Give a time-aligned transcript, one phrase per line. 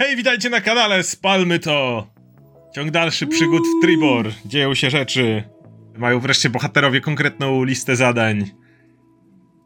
[0.00, 2.06] Hej, witajcie na kanale Spalmy to!
[2.74, 4.26] Ciąg dalszy przygód w Tribor.
[4.46, 5.44] Dzieją się rzeczy.
[5.96, 8.44] Mają wreszcie bohaterowie konkretną listę zadań.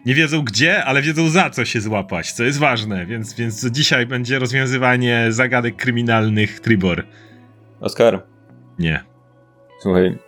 [0.07, 4.07] Nie wiedzą gdzie, ale wiedzą za co się złapać, co jest ważne, więc, więc dzisiaj
[4.07, 7.07] będzie rozwiązywanie zagadek kryminalnych Tribor.
[7.81, 8.27] Oskar,
[8.79, 9.05] Nie.
[9.81, 10.19] słuchaj.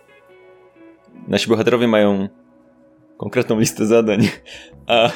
[1.27, 2.29] Nasi bohaterowie mają
[3.17, 4.27] konkretną listę zadań,
[4.87, 5.09] a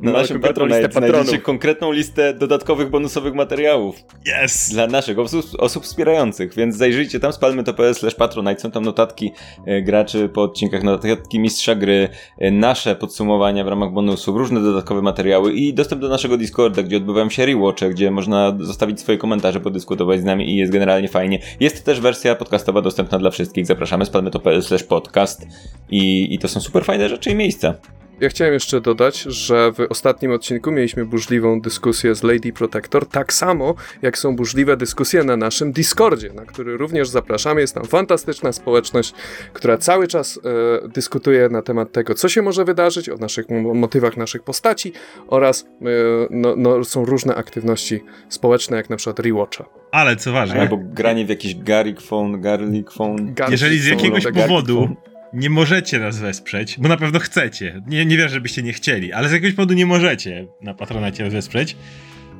[0.00, 3.96] na Mamy naszym konkretną listę Patronite znajdziecie konkretną listę dodatkowych bonusowych materiałów
[4.44, 4.70] Yes!
[4.70, 9.32] dla naszych osób, osób wspierających, więc zajrzyjcie tam spalmy to.pl slash patronite, są tam notatki
[9.66, 12.08] e, graczy po odcinkach, notatki mistrza gry,
[12.38, 16.96] e, nasze podsumowania w ramach bonusów, różne dodatkowe materiały i dostęp do naszego Discorda, gdzie
[16.96, 21.38] odbywają się rewatche, gdzie można zostawić swoje komentarze, podyskutować z nami i jest generalnie fajnie.
[21.60, 25.46] Jest też wersja podcastowa dostępna dla wszystkich, zapraszamy spalmy to.pl slash podcast
[25.90, 27.74] i, i to są super fajne rzeczy i miejsca.
[28.20, 33.32] Ja chciałem jeszcze dodać, że w ostatnim odcinku mieliśmy burzliwą dyskusję z Lady Protector, tak
[33.32, 37.60] samo jak są burzliwe dyskusje na naszym Discordzie, na który również zapraszamy.
[37.60, 39.14] Jest tam fantastyczna społeczność,
[39.52, 40.40] która cały czas
[40.84, 44.92] e, dyskutuje na temat tego, co się może wydarzyć, o naszych mo- motywach naszych postaci
[45.28, 45.86] oraz e,
[46.30, 49.64] no, no, są różne aktywności społeczne, jak na przykład rewatcha.
[49.90, 53.34] Ale co ważne, Albo granie w jakiś Garrick Phone, Garlic Phone.
[53.34, 54.88] Garlic jeżeli z jakiegoś Garlic powodu.
[55.32, 59.28] Nie możecie nas wesprzeć, bo na pewno chcecie, nie, nie wierzę, żebyście nie chcieli, ale
[59.28, 61.76] z jakiegoś powodu nie możecie na patronacie nas wesprzeć,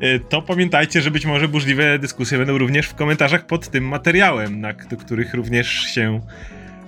[0.03, 4.61] y, to pamiętajcie, że być może burzliwe dyskusje będą również w komentarzach pod tym materiałem,
[4.61, 6.20] na do których również się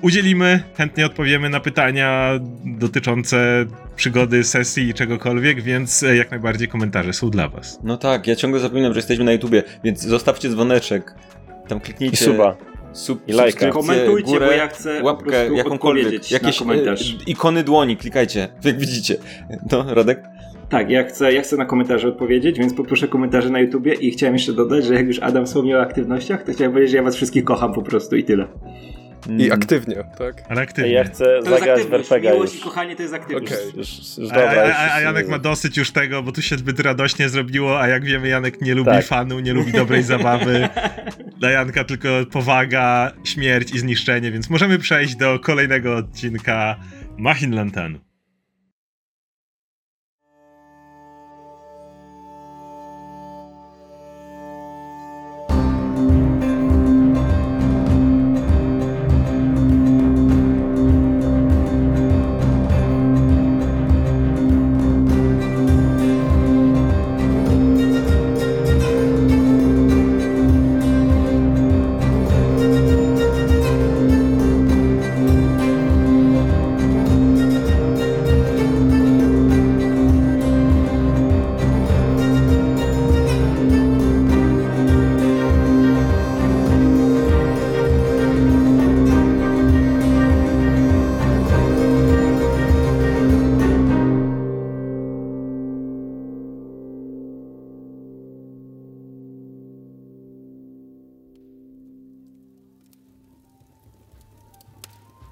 [0.03, 0.63] udzielimy.
[0.77, 2.31] Chętnie odpowiemy na pytania
[2.65, 7.79] dotyczące przygody, sesji i czegokolwiek, więc e, jak najbardziej komentarze są dla was.
[7.85, 11.15] No tak, ja ciągle zapominam, że jesteśmy na YouTubie, więc zostawcie dzwoneczek.
[11.69, 12.25] Tam I kliknijcie.
[12.25, 12.57] suba.
[12.93, 13.71] Sub, I lajka.
[13.71, 16.05] Komentujcie, górę, bo ja chcę po łapkę, prostu jakąkolwiek.
[16.07, 17.13] odpowiedzieć Jakieś na komentarz.
[17.13, 19.17] e, ikony dłoni, klikajcie, jak widzicie.
[19.73, 20.23] No, Radek?
[20.69, 24.35] Tak, ja chcę, ja chcę na komentarze odpowiedzieć, więc poproszę komentarze na YouTubie i chciałem
[24.35, 27.17] jeszcze dodać, że jak już Adam wspomniał o aktywnościach, to chciałem powiedzieć, że ja was
[27.17, 28.47] wszystkich kocham po prostu i tyle.
[29.29, 29.41] Mm.
[29.41, 30.43] I aktywnie, tak?
[30.49, 30.93] Ale aktywnie.
[30.93, 31.95] Ja chcę To jest zagrać w.
[31.95, 32.63] RPGa Miłość już.
[32.63, 33.53] i kochanie to jest aktywność.
[33.53, 33.67] Okej.
[33.77, 36.43] Już, już A, dobra, a, już, a, a Janek ma dosyć już tego, bo tu
[36.43, 39.05] się zbyt radośnie zrobiło, a jak wiemy, Janek nie lubi Tak.
[39.07, 40.69] fanu, nie lubi dobrej zabawy.
[41.39, 46.77] Dla Janka tylko powaga, śmierć i zniszczenie, więc możemy przejść do kolejnego odcinka
[47.19, 47.99] Machin Lantanu.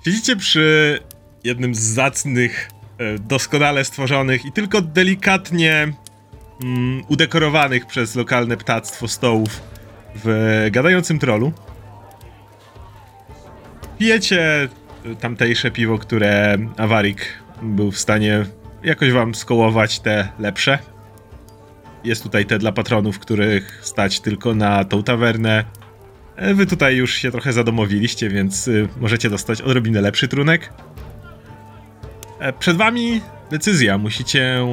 [0.05, 0.99] Siedzicie przy
[1.45, 5.93] jednym z zacnych, e, doskonale stworzonych i tylko delikatnie
[6.63, 9.63] mm, udekorowanych przez lokalne ptactwo stołów
[10.25, 11.53] w gadającym trolu.
[13.99, 14.69] Pijecie
[15.05, 18.47] e, tamtejsze piwo, które Awarik był w stanie
[18.83, 20.79] jakoś wam skołować te lepsze.
[22.05, 25.65] Jest tutaj te dla patronów, których stać tylko na tą tawernę.
[26.39, 30.73] E, Wy tutaj już się trochę zadomowiliście, więc y, możecie dostać odrobinę lepszy trunek.
[32.41, 33.99] E, Przed wami decyzja.
[33.99, 34.67] Musicie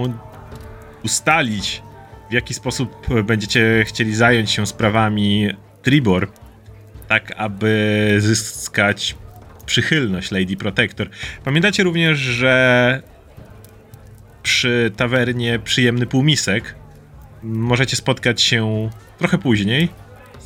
[1.03, 1.83] ustalić,
[2.29, 5.49] w jaki sposób będziecie chcieli zająć się sprawami
[5.81, 6.27] Tribor,
[7.07, 9.15] tak aby zyskać
[9.65, 11.09] przychylność Lady Protector.
[11.43, 13.01] Pamiętacie również, że
[14.43, 16.75] przy tawernie Przyjemny Półmisek
[17.43, 19.89] możecie spotkać się trochę później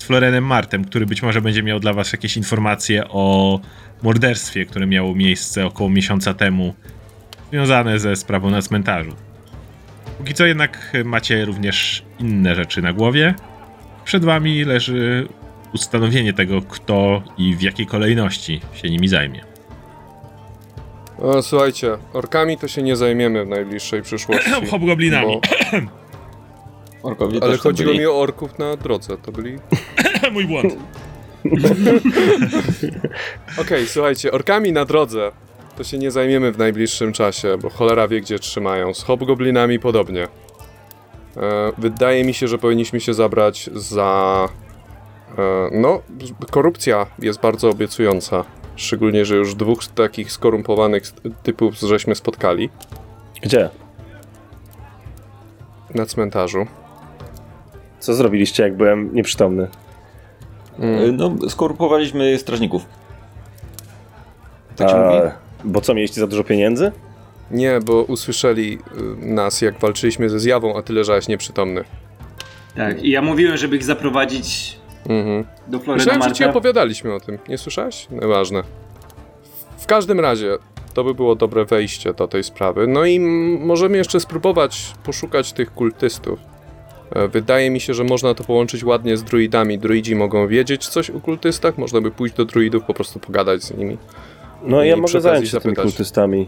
[0.03, 3.59] Florenem Martem, który być może będzie miał dla was jakieś informacje o
[4.03, 6.73] morderstwie, które miało miejsce około miesiąca temu,
[7.51, 9.11] związane ze sprawą na cmentarzu.
[10.17, 13.33] Póki co jednak macie również inne rzeczy na głowie.
[14.05, 15.27] Przed wami leży
[15.73, 19.41] ustanowienie tego, kto i w jakiej kolejności się nimi zajmie.
[21.17, 24.51] O, słuchajcie, orkami to się nie zajmiemy w najbliższej przyszłości.
[24.71, 25.27] Hobgoblinami.
[25.33, 25.41] bo-
[27.03, 27.99] Orkowie Ale chodziło byli.
[27.99, 29.59] mi o orków na drodze, to byli...
[30.33, 30.75] Mój błąd.
[33.61, 35.31] Okej, słuchajcie, orkami na drodze
[35.79, 38.93] to się nie zajmiemy w najbliższym czasie, bo cholera wie gdzie trzymają.
[38.93, 40.23] Z hobgoblinami podobnie.
[40.23, 40.27] E,
[41.77, 44.49] wydaje mi się, że powinniśmy się zabrać za.
[45.37, 46.01] E, no,
[46.51, 48.43] korupcja jest bardzo obiecująca.
[48.75, 51.03] Szczególnie, że już dwóch takich skorumpowanych
[51.43, 52.69] typów żeśmy spotkali
[53.41, 53.69] Gdzie?
[55.95, 56.67] na cmentarzu.
[57.99, 59.67] Co zrobiliście, jak byłem nieprzytomny?
[60.79, 61.15] Mm.
[61.17, 62.85] No, skorupowaliśmy strażników.
[64.75, 65.17] Tak się mówi?
[65.63, 66.91] Bo co, mieliście za dużo pieniędzy?
[67.51, 68.77] Nie, bo usłyszeli
[69.23, 71.83] y, nas, jak walczyliśmy ze zjawą, a ty leżałeś nieprzytomny.
[72.75, 74.79] Tak, i ja mówiłem, żeby ich zaprowadzić
[75.09, 75.45] Mhm.
[75.67, 77.37] do Floryda Myślałem, że ci opowiadaliśmy o tym.
[77.49, 78.07] Nie słyszałeś?
[78.11, 78.63] Nieważne.
[79.77, 80.57] W każdym razie,
[80.93, 82.87] to by było dobre wejście do tej sprawy.
[82.87, 83.19] No i
[83.59, 86.39] możemy jeszcze spróbować poszukać tych kultystów.
[87.15, 89.79] E, Wydaje mi się, że można to połączyć ładnie z druidami.
[89.79, 93.77] Druidzi mogą wiedzieć coś o kultystach, można by pójść do druidów, po prostu pogadać z
[93.77, 93.97] nimi.
[94.63, 95.83] No I ja mogę zająć się tymi zapytać.
[95.85, 96.47] kultystami.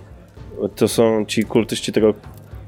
[0.76, 2.14] To są ci kultyści tego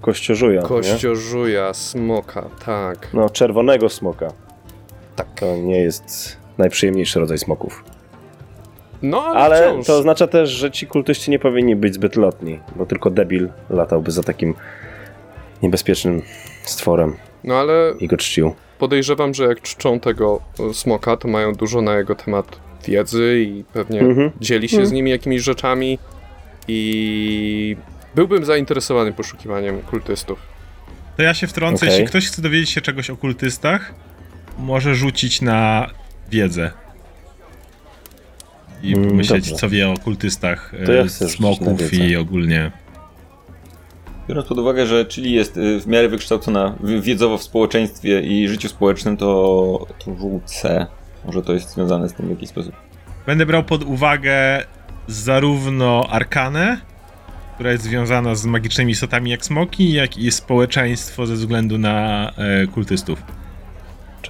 [0.01, 0.67] kościożuja, nie?
[0.67, 3.07] Kościożuja, smoka, tak.
[3.13, 4.31] No, czerwonego smoka.
[5.15, 5.27] Tak.
[5.39, 7.83] To nie jest najprzyjemniejszy rodzaj smoków.
[9.01, 9.87] No, ale, Ale wciąż.
[9.87, 14.11] to oznacza też, że ci kultyści nie powinni być zbyt lotni, bo tylko debil latałby
[14.11, 14.55] za takim
[15.61, 16.21] niebezpiecznym
[16.63, 18.55] stworem No ale i go czcił.
[18.79, 23.63] podejrzewam, że jak czczą tego e, smoka, to mają dużo na jego temat wiedzy i
[23.73, 24.31] pewnie Mhm.
[24.41, 25.99] dzieli się z nimi jakimiś rzeczami
[26.67, 27.75] i
[28.15, 30.39] byłbym zainteresowany poszukiwaniem kultystów.
[31.17, 31.89] To ja się wtrącę, Okej.
[31.89, 33.93] jeśli ktoś chce dowiedzieć się czegoś o kultystach,
[34.59, 35.89] może rzucić na
[36.31, 36.71] wiedzę.
[38.83, 39.59] I Mm, pomyśleć, dobrze.
[39.61, 42.71] co wie o kultystach To ja e, smoków i ogólnie.
[44.29, 48.69] Biorąc pod uwagę, że Chili jest y, w miarę wykształcona wiedzowo w społeczeństwie i życiu
[48.69, 50.11] społecznym, to, to.
[51.25, 52.75] Może to jest związane z tym w jakiś sposób.
[53.25, 54.63] Będę brał pod uwagę
[55.07, 56.77] zarówno arkanę,
[57.55, 62.67] która jest związana z magicznymi istotami jak smoki, jak i społeczeństwo ze względu na e,
[62.67, 63.23] kultystów.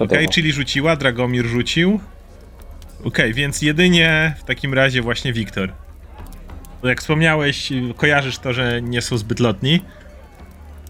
[0.00, 2.00] Okej, czyli rzuciła, Dragomir rzucił.
[3.04, 5.72] Okej, więc jedynie w takim razie właśnie Wiktor.
[6.84, 9.80] Jak wspomniałeś, kojarzysz to, że nie są zbyt lotni.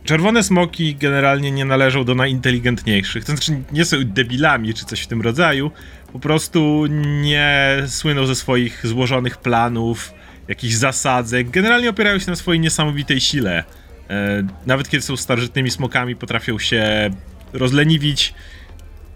[0.05, 3.25] Czerwone smoki generalnie nie należą do najinteligentniejszych.
[3.25, 5.70] To znaczy nie są debilami czy coś w tym rodzaju.
[6.12, 6.87] Po prostu
[7.23, 10.14] nie słyną ze swoich złożonych planów,
[10.49, 11.50] jakichś zasadzek.
[11.50, 13.64] Generalnie opierają się na swojej niesamowitej sile.
[14.11, 17.11] E, nawet kiedy są starożytnymi smokami, potrafią się
[17.52, 18.35] rozleniwić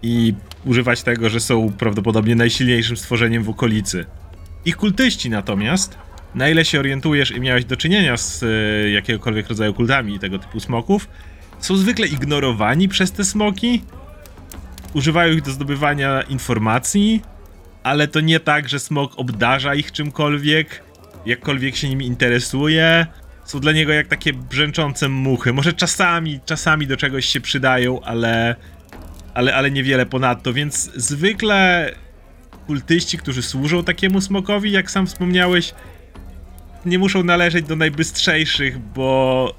[0.01, 0.33] i
[0.65, 4.05] używać tego, że są prawdopodobnie najsilniejszym stworzeniem w okolicy.
[4.65, 5.97] Ich kultyści natomiast,
[6.35, 10.59] na ile się orientujesz i miałeś do czynienia z e, jakiegokolwiek rodzaju kultami tego typu
[10.59, 11.09] smoków,
[11.59, 13.81] są zwykle ignorowani przez te smoki,
[14.93, 17.21] używają ich do zdobywania informacji,
[17.83, 20.83] ale to nie tak, że smok obdarza ich czymkolwiek,
[21.25, 23.07] jakkolwiek się nimi interesuje.
[23.45, 25.53] Są dla niego jak takie brzęczące muchy.
[25.53, 28.55] Może czasami, czasami do czegoś się przydają, ale
[29.33, 31.91] ale, ale niewiele ponadto, więc zwykle
[32.67, 35.73] kultyści, którzy służą takiemu smokowi, jak sam wspomniałeś,
[36.85, 39.53] nie muszą należeć do najbystrzejszych, bo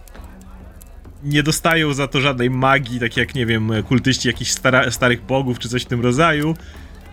[1.22, 5.58] nie dostają za to żadnej magii, tak jak, nie wiem, kultyści jakichś stara, starych bogów
[5.58, 6.54] czy coś w tym rodzaju,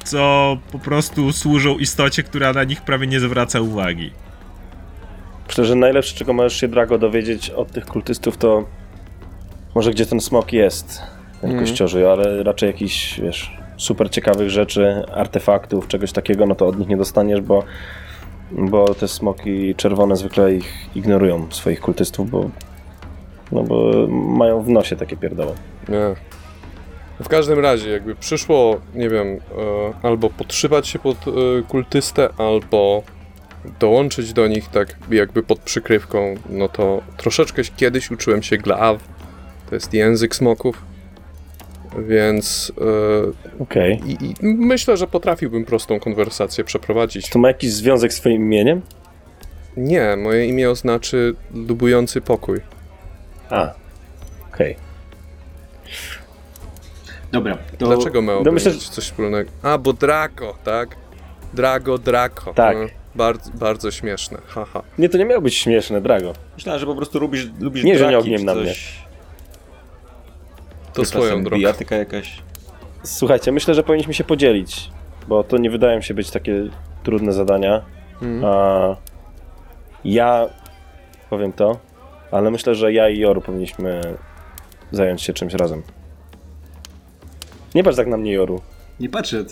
[0.03, 4.11] co po prostu służą istocie, która na nich prawie nie zwraca uwagi.
[5.47, 8.65] Myślę, że najlepsze, czego możesz się, Drago, dowiedzieć od tych kultystów, to
[9.75, 11.01] może gdzie ten smok jest,
[11.41, 16.79] ten kościoży, ale raczej jakichś, wiesz, super ciekawych rzeczy, artefaktów, czegoś takiego, no to od
[16.79, 17.63] nich nie dostaniesz, bo,
[18.51, 22.49] bo te smoki czerwone zwykle ich ignorują, swoich kultystów, bo,
[23.51, 25.53] no bo mają w nosie takie pierdoły.
[25.89, 26.15] Nie.
[27.23, 29.39] W każdym razie, jakby przyszło, nie wiem, e,
[30.03, 31.31] albo podszywać się pod e,
[31.67, 33.03] kultystę, albo
[33.79, 38.97] dołączyć do nich tak jakby pod przykrywką, no to troszeczkę kiedyś uczyłem się glaw,
[39.69, 40.81] to jest język smoków,
[42.07, 42.71] więc
[43.57, 44.01] e, Okej.
[44.05, 47.29] i, i myślę, że potrafiłbym prostą konwersację przeprowadzić.
[47.29, 48.81] To ma jakiś związek z twoim imieniem?
[49.77, 52.59] Nie, moje imię oznaczy lubujący pokój.
[53.49, 53.73] A,
[54.53, 54.75] okej.
[57.31, 57.85] Dobra, to...
[57.85, 59.51] Dlaczego miałoby no myślę, mieć coś wspólnego?
[59.63, 60.95] A, bo Draco, tak?
[61.53, 62.53] Drago, Draco.
[62.53, 62.77] Tak.
[62.77, 64.83] No, bardzo, bardzo śmieszne, haha.
[64.97, 66.33] Nie, to nie miało być śmieszne, Drago.
[66.55, 69.06] Myślałem, że po prostu lubisz, lubisz Nie, że nie ogniem na coś.
[71.01, 71.57] To swoją drogą.
[71.57, 72.41] Bijatyka jakaś.
[73.03, 74.89] Słuchajcie, myślę, że powinniśmy się podzielić,
[75.27, 76.63] bo to nie wydają się być takie
[77.03, 77.81] trudne zadania.
[78.21, 78.45] Mhm.
[78.45, 78.95] A
[80.05, 80.49] ja
[81.29, 81.79] powiem to,
[82.31, 84.01] ale myślę, że ja i Joru powinniśmy
[84.91, 85.83] zająć się czymś razem.
[87.75, 88.61] Nie patrz tak na mnie, Joru.
[88.99, 89.45] Nie patrzę.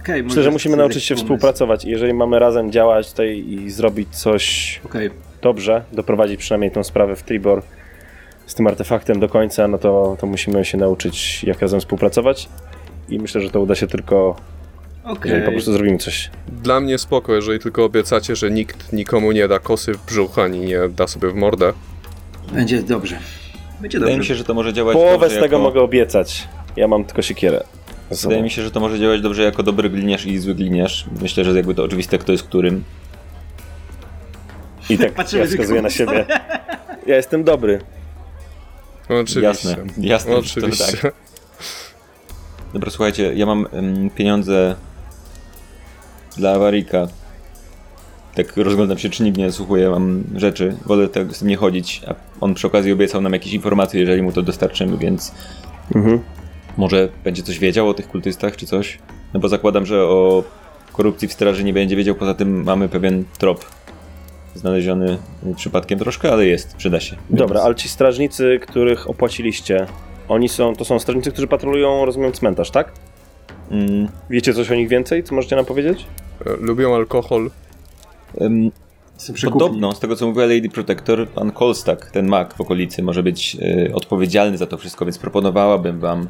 [0.00, 4.08] Okej, Myślę, że musimy nauczyć się współpracować i jeżeli mamy razem działać tutaj i zrobić
[4.16, 5.10] coś Okej,
[5.42, 7.62] dobrze, doprowadzić przynajmniej tą sprawę w Tribor
[8.46, 12.48] z tym artefaktem do końca, no to, to musimy się nauczyć, jak razem współpracować.
[13.08, 14.36] I myślę, że to uda się tylko,
[15.04, 15.30] Okej.
[15.30, 16.30] jeżeli po prostu zrobimy coś.
[16.62, 20.60] Dla mnie spoko, jeżeli tylko obiecacie, że nikt nikomu nie da kosy w brzuch, ani
[20.60, 21.72] nie da sobie w mordę.
[22.52, 23.18] Będzie dobrze.
[23.80, 24.28] Będzie Wydaje mi dobrze.
[24.28, 25.58] się, że to może działać Połowę dobrze z tego jako...
[25.58, 26.48] mogę obiecać.
[26.76, 27.64] Ja mam tylko siekierę.
[28.10, 31.06] Wydaje mi się, że to może działać dobrze jako dobry gliniarz i zły gliniarz.
[31.20, 32.84] Myślę, że jakby to oczywiste, kto jest którym.
[34.90, 36.26] I tak Patrzymy ja wskazuję na siebie.
[37.06, 37.80] Ja jestem dobry.
[39.08, 39.40] Oczywiście.
[39.40, 40.36] Jasne, jasne.
[40.36, 40.96] Oczywiście.
[40.96, 41.12] To tak.
[42.72, 44.76] Dobra, słuchajcie, ja mam em, pieniądze
[46.36, 47.08] dla awarika.
[48.34, 50.76] Tak rozglądam się, czy nikt nie słuchuje, mam rzeczy.
[50.86, 54.22] Wolę tak z tym nie chodzić, a on przy okazji obiecał nam jakieś informacje, jeżeli
[54.22, 55.32] mu to dostarczymy, więc
[55.94, 56.20] Mhm.
[56.76, 58.98] może będzie coś wiedział o tych kultystach, czy coś?
[59.34, 60.44] No bo zakładam, że o
[60.92, 63.64] korupcji w straży nie będzie wiedział, poza tym mamy pewien trop
[64.54, 65.18] znaleziony
[65.56, 67.16] przypadkiem troszkę, ale jest, przyda się.
[67.30, 69.86] Dobra, Więc- ale ci strażnicy, których opłaciliście,
[70.28, 72.92] oni są, to są strażnicy, którzy patrolują, rozumiem, cmentarz, tak?
[73.70, 75.22] Mm, Wiecie coś o nich więcej?
[75.24, 76.06] Co możecie nam powiedzieć?
[76.46, 77.50] E, Lubią alkohol.
[79.34, 79.60] przekupni.
[79.60, 83.56] Podobno, z tego co mówiła Lady Protector, pan Kolstak, ten mag w okolicy, może być
[83.88, 86.28] e, odpowiedzialny za to wszystko, więc proponowałabym wam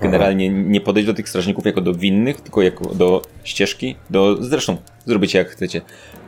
[0.00, 4.42] generalnie nie podejść do tych strażników jako do winnych, tylko jako do ścieżki, do...
[4.42, 5.80] Zresztą, zrobicie jak chcecie.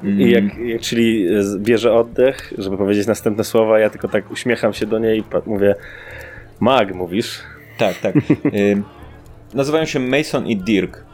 [0.04, 4.30] Mm, I jak, jak czyli z- bierze oddech, żeby powiedzieć następne słowa, ja tylko tak
[4.30, 5.75] uśmiecham się do niej i mówię
[6.61, 7.40] Mag, mówisz?
[7.78, 8.14] Tak, tak.
[8.73, 8.85] Ym,
[9.54, 11.04] nazywają się Mason i Dirk.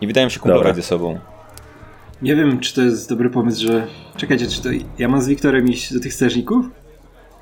[0.00, 1.18] I wydają się kumplować ze sobą.
[2.22, 3.86] Nie wiem, czy to jest dobry pomysł, że...
[4.16, 6.66] Czekajcie, czy to ja mam z Wiktorem iść do tych strażników?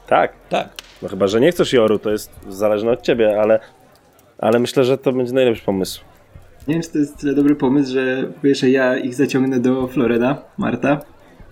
[0.07, 0.33] Tak.
[0.49, 0.69] Tak.
[1.03, 3.61] No chyba, że nie chcesz Joru, to jest zależne od ciebie, ale,
[4.39, 6.01] ale myślę, że to będzie najlepszy pomysł.
[6.69, 10.43] Nie wiem, czy to jest tyle dobry pomysł, że wiesz, ja ich zaciągnę do Floreda,
[10.59, 11.01] Marta,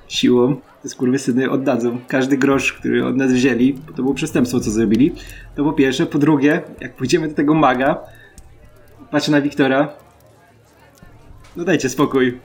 [0.09, 0.57] siłą.
[0.83, 5.15] Te skurwysyny oddadzą każdy grosz, który od nas wzięli, bo to było przestępstwo, co zrobili.
[5.55, 6.07] To po pierwsze.
[6.07, 7.99] Po drugie, jak pójdziemy do tego maga,
[9.11, 9.93] patrzę na Wiktora,
[11.57, 12.39] no dajcie spokój.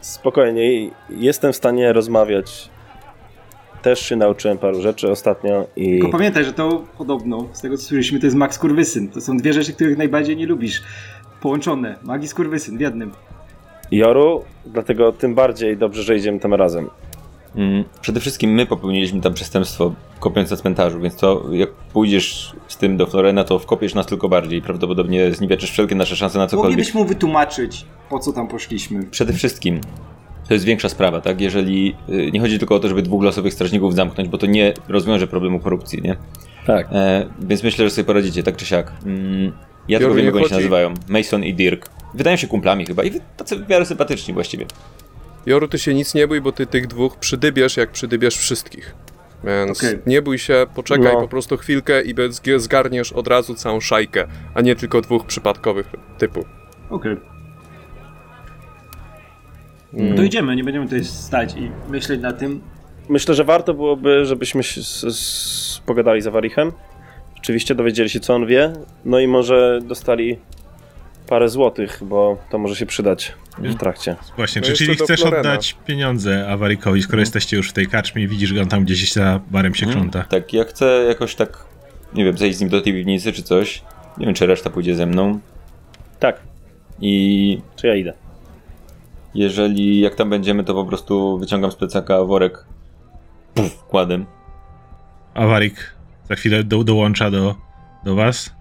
[0.00, 2.70] Spokojnie, jestem w stanie rozmawiać.
[3.82, 7.82] Też się nauczyłem paru rzeczy ostatnio i Tylko pamiętaj, że to podobno, z tego co
[7.82, 9.08] słyszeliśmy, to jest mag skurwysyn.
[9.08, 10.82] To są dwie rzeczy, których najbardziej nie lubisz.
[11.40, 11.96] Połączone.
[12.02, 13.12] Mag i skurwysyn w jednym.
[13.90, 16.90] Joru, dlatego tym bardziej dobrze, że idziemy tam razem.
[17.56, 22.76] Mm, Przede wszystkim my popełniliśmy tam przestępstwo kopiąc na cmentarzu, więc to jak pójdziesz z
[22.76, 24.62] tym do Florena, to wkopiesz nas tylko bardziej.
[24.62, 26.70] Prawdopodobnie zniweczysz wszelkie nasze szanse na cokolwiek.
[26.70, 29.02] Moglibyśmy mu wytłumaczyć, po co tam poszliśmy.
[29.02, 29.80] Przede wszystkim
[30.48, 31.40] to jest większa sprawa, tak?
[31.40, 34.74] Jeżeli y, nie chodzi tylko o to, żeby dwóch losowych strażników zamknąć, bo to nie
[34.88, 36.16] rozwiąże problemu korupcji, nie?
[36.66, 36.88] Tak.
[36.92, 38.92] E, więc myślę, że sobie poradzicie, tak czy siak.
[39.06, 39.52] Mm,
[39.88, 40.94] ja tylko wiem, jak oni się nazywają.
[41.08, 41.88] Mason i Dirk.
[42.14, 44.66] Wydają się kumplami chyba i tacy w miarę sympatyczni właściwie.
[45.46, 48.94] Joru, ty się nic nie bój, bo ty tych dwóch przydybiesz, jak przydybiesz wszystkich.
[49.44, 49.98] Więc Okej.
[50.06, 51.20] nie bój się, poczekaj No.
[51.20, 55.90] po prostu chwilkę i bez- zgarniesz od razu całą szajkę, a nie tylko dwóch przypadkowych
[56.18, 56.44] typów.
[56.90, 57.16] Okej.
[59.94, 60.16] Mm.
[60.16, 62.60] To idziemy, nie będziemy tutaj stać i myśleć na tym.
[63.08, 66.72] Myślę, że warto byłoby, żebyśmy się s- s- pogadali z Awarichem.
[67.38, 68.72] Oczywiście dowiedzieli się, co on wie.
[69.04, 70.38] No i może dostali
[71.28, 74.16] parę złotych, bo to może się przydać w trakcie.
[74.36, 75.40] Właśnie, No czy czyli chcesz Florena.
[75.40, 79.12] oddać pieniądze Awarikowi, skoro jesteście już w tej karczmie i widzisz, że on tam gdzieś
[79.12, 80.24] za barem się krząta?
[80.24, 81.64] Tak, ja chcę jakoś tak,
[82.14, 83.82] nie wiem, zejść z nim do tej piwnicy czy coś.
[84.18, 85.38] Nie wiem, czy reszta pójdzie ze mną.
[86.20, 86.40] Tak,
[87.00, 88.12] I czy ja idę?
[89.38, 92.64] Jeżeli jak tam będziemy, to po prostu wyciągam z plecaka worek.
[93.54, 94.26] Puf, kładem.
[95.34, 95.96] Awarik
[96.28, 97.54] za chwilę do, dołącza do,
[98.04, 98.56] do was.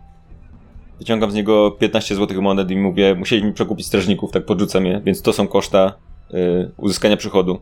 [1.00, 5.22] Wyciągam z niego 15 złotych monet i mówię, musieliśmy przekupić strażników, tak podrzucam je, więc
[5.22, 5.94] to są koszta
[6.34, 7.62] y, uzyskania przychodu.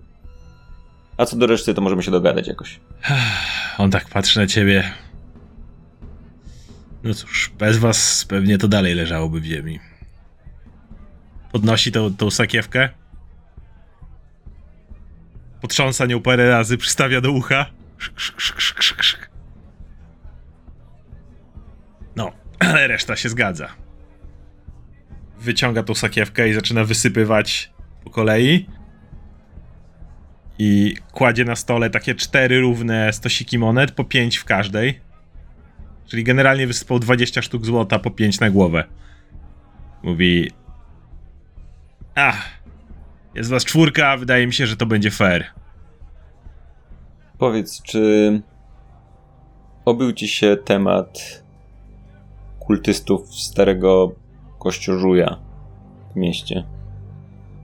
[1.18, 2.80] A co do reszty, to możemy się dogadać jakoś.
[3.78, 4.84] On tak patrzy na ciebie.
[7.04, 9.80] No cóż, bez was pewnie to dalej leżałoby w ziemi.
[11.52, 12.90] Podnosi tą, tą sakiewkę.
[15.64, 17.66] Potrząsa nią parę razy, przystawia do ucha.
[22.16, 23.70] No, ale reszta się zgadza.
[25.40, 27.72] Wyciąga tą sakiewkę i zaczyna wysypywać
[28.04, 28.66] po kolei
[30.60, 35.00] i kładzie na stole takie cztery równe stosiki monet, po pięć w każdej.
[36.08, 38.84] Czyli generalnie wysypał 20 sztuk złota, po pięć na głowę.
[40.04, 40.52] Mówi...
[42.16, 42.63] Ach,
[43.36, 45.46] jest was czwórka, wydaje mi się, że to będzie fair.
[47.38, 48.42] Powiedz, czy
[49.86, 51.44] obył ci się temat
[52.60, 54.16] kultystów starego
[54.60, 55.40] kościożuja
[56.14, 56.64] w mieście?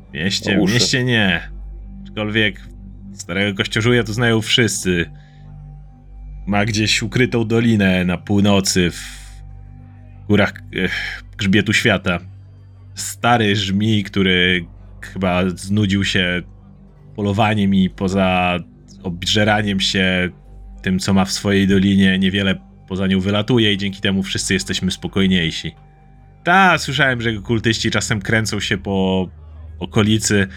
[0.10, 1.50] W mieście, w mieście nie.
[2.04, 2.62] Aczkolwiek
[3.14, 5.12] starego kościożuja to znają wszyscy.
[6.48, 9.02] ma gdzieś ukrytą dolinę na północy w
[10.28, 12.20] górach ech, grzbietu świata.
[12.96, 14.66] Stary żmij, który
[15.06, 16.42] chyba znudził się
[17.16, 18.60] polowaniem i poza
[19.04, 20.30] obżeraniem się
[20.82, 22.56] tym, co ma w swojej dolinie, niewiele
[22.88, 25.76] poza nią wylatuje i dzięki temu wszyscy jesteśmy spokojniejsi.
[26.44, 29.28] Ta, słyszałem, że kultyści czasem kręcą się po
[29.80, 30.48] okolicy.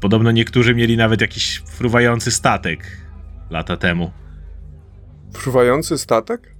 [0.00, 2.96] Podobno niektórzy mieli nawet jakiś fruwający statek
[3.50, 4.10] lata temu.
[5.34, 6.54] Fruwający statek?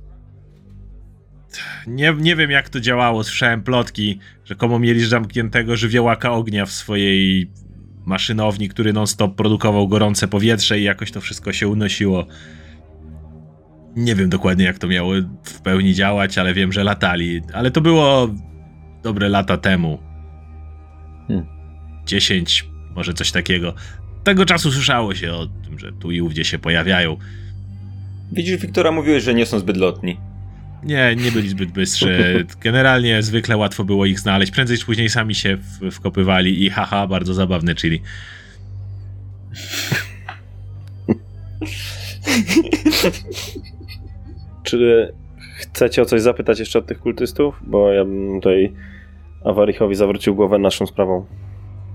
[1.87, 6.73] Nie, nie wiem jak to działało, słyszałem plotki, że komu mieli zamkniętego żywiołaka ognia w
[6.73, 7.51] swojej
[8.07, 12.27] maszynowni, który non-stop produkował gorące powietrze i jakoś to wszystko się unosiło.
[13.97, 15.13] Nie wiem dokładnie jak to miało
[15.45, 17.41] w pełni działać, ale wiem, że latali.
[17.53, 18.29] Ale to było
[19.03, 19.99] dobre lata temu.
[21.29, 21.47] Hmm.
[22.07, 23.75] 10, może coś takiego.
[24.25, 27.17] Tego czasu słyszało się o tym, że tu i ówdzie się pojawiają.
[28.33, 30.17] Widzisz, Wiktora, mówiłeś, że nie są zbyt lotni.
[30.83, 32.47] Nie, nie byli zbyt bystrzy.
[32.61, 34.53] Generalnie zwykle łatwo było ich znaleźć.
[34.53, 38.03] Prędzej czy później sami się w, wkopywali i haha, bardzo zabawne chili.
[44.63, 45.13] Czy
[45.59, 47.55] chcecie o coś zapytać jeszcze od tych kultystów?
[47.67, 48.73] Bo ja bym tutaj
[49.45, 51.27] Awarichowi zawrócił głowę naszą sprawą.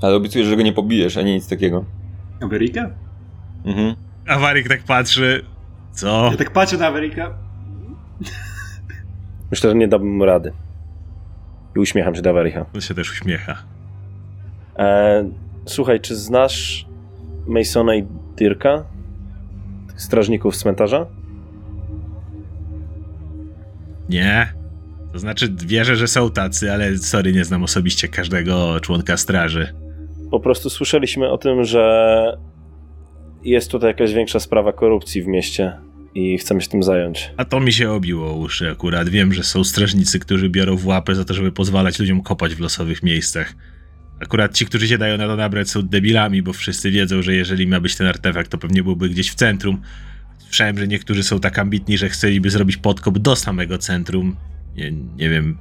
[0.01, 1.85] Ale obiecujesz, że go nie pobijesz, ani nic takiego.
[2.41, 2.89] Ameryka?
[3.65, 3.95] Mhm.
[4.27, 5.45] Awarik tak patrzy.
[5.91, 6.29] Co?
[6.31, 7.37] Ja tak patrzę na Ameryka.
[9.51, 10.51] Myślę, że nie dałbym mu rady.
[11.75, 12.65] I uśmiecham się do Awaricha.
[12.75, 13.63] On się też uśmiecha.
[14.79, 15.29] E,
[15.65, 16.85] słuchaj, czy znasz
[17.47, 18.83] Masona i Dirka?
[19.87, 21.05] Tych strażników z cmentarza?
[24.09, 24.53] Nie.
[25.13, 29.73] To znaczy, wierzę, że są tacy, ale sorry, nie znam osobiście każdego członka straży.
[30.31, 32.37] Po prostu słyszeliśmy o tym, że
[33.43, 35.77] jest tutaj jakaś większa sprawa korupcji w mieście
[36.15, 37.31] i chcemy się tym zająć.
[37.37, 39.09] A to mi się obiło uszy akurat.
[39.09, 42.59] Wiem, że są strażnicy, którzy biorą w łapę za to, żeby pozwalać ludziom kopać w
[42.59, 43.53] losowych miejscach.
[44.19, 47.67] Akurat ci, którzy się dają na to nabrać, są debilami, bo wszyscy wiedzą, że jeżeli
[47.67, 49.81] ma być ten artefakt, to pewnie byłby gdzieś w centrum.
[50.37, 54.35] Słyszałem, że niektórzy są tak ambitni, że chcieliby zrobić podkop do samego centrum.
[54.77, 55.57] Nie, nie wiem.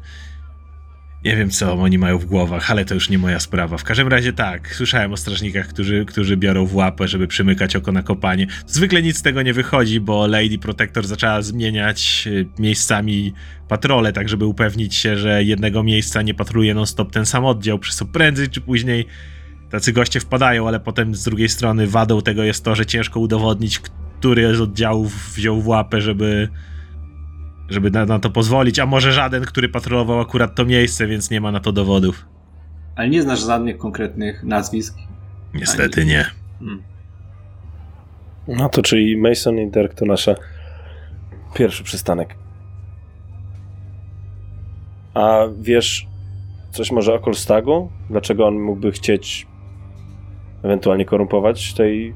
[1.24, 3.78] Nie wiem, co oni mają w głowach, ale to już nie moja sprawa.
[3.78, 7.92] W każdym razie tak, słyszałem o strażnikach, którzy, którzy biorą w łapę, żeby przymykać oko
[7.92, 8.46] na kopanie.
[8.66, 13.34] Zwykle nic z tego nie wychodzi, bo Lady Protector zaczęła zmieniać y, miejscami
[13.68, 17.96] patrole, tak żeby upewnić się, że jednego miejsca nie patruje non-stop ten sam oddział, przez
[17.96, 19.06] co prędzej czy później
[19.70, 23.78] tacy goście wpadają, ale potem z drugiej strony wadą tego jest to, że ciężko udowodnić,
[23.78, 26.48] który z oddziałów wziął w łapę, żeby
[27.68, 31.40] żeby na, na to pozwolić, a może żaden, który patrolował akurat to miejsce, więc nie
[31.40, 32.26] ma na to dowodów.
[32.96, 34.98] Ale nie znasz żadnych konkretnych nazwisk.
[35.54, 36.26] Niestety nie.
[36.58, 36.82] Hmm.
[38.48, 40.34] No to czyli Mason i Dirk to nasza
[41.54, 42.34] pierwszy przystanek.
[45.14, 46.06] A wiesz
[46.72, 47.90] coś może o Kolstagu?
[48.10, 49.46] Dlaczego on mógłby chcieć
[50.62, 52.14] ewentualnie korumpować tej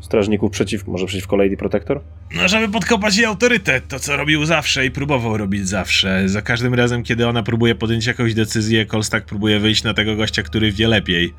[0.00, 2.00] strażników przeciw, może przeciwko Lady Protector?
[2.34, 6.28] No, żeby podkopać jej autorytet, to co robił zawsze i próbował robić zawsze.
[6.28, 10.42] Za każdym razem, kiedy ona próbuje podjąć jakąś decyzję, Kolstak próbuje wyjść na tego gościa,
[10.42, 11.34] który wie lepiej.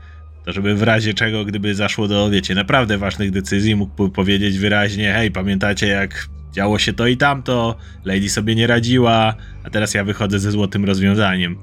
[0.45, 5.13] To żeby w razie czego, gdyby zaszło do, wiecie, naprawdę ważnych decyzji, mógłby powiedzieć wyraźnie,
[5.13, 7.75] hej, pamiętacie jak działo się to i tamto,
[8.05, 11.57] Lady sobie nie radziła, a teraz ja wychodzę ze złotym rozwiązaniem.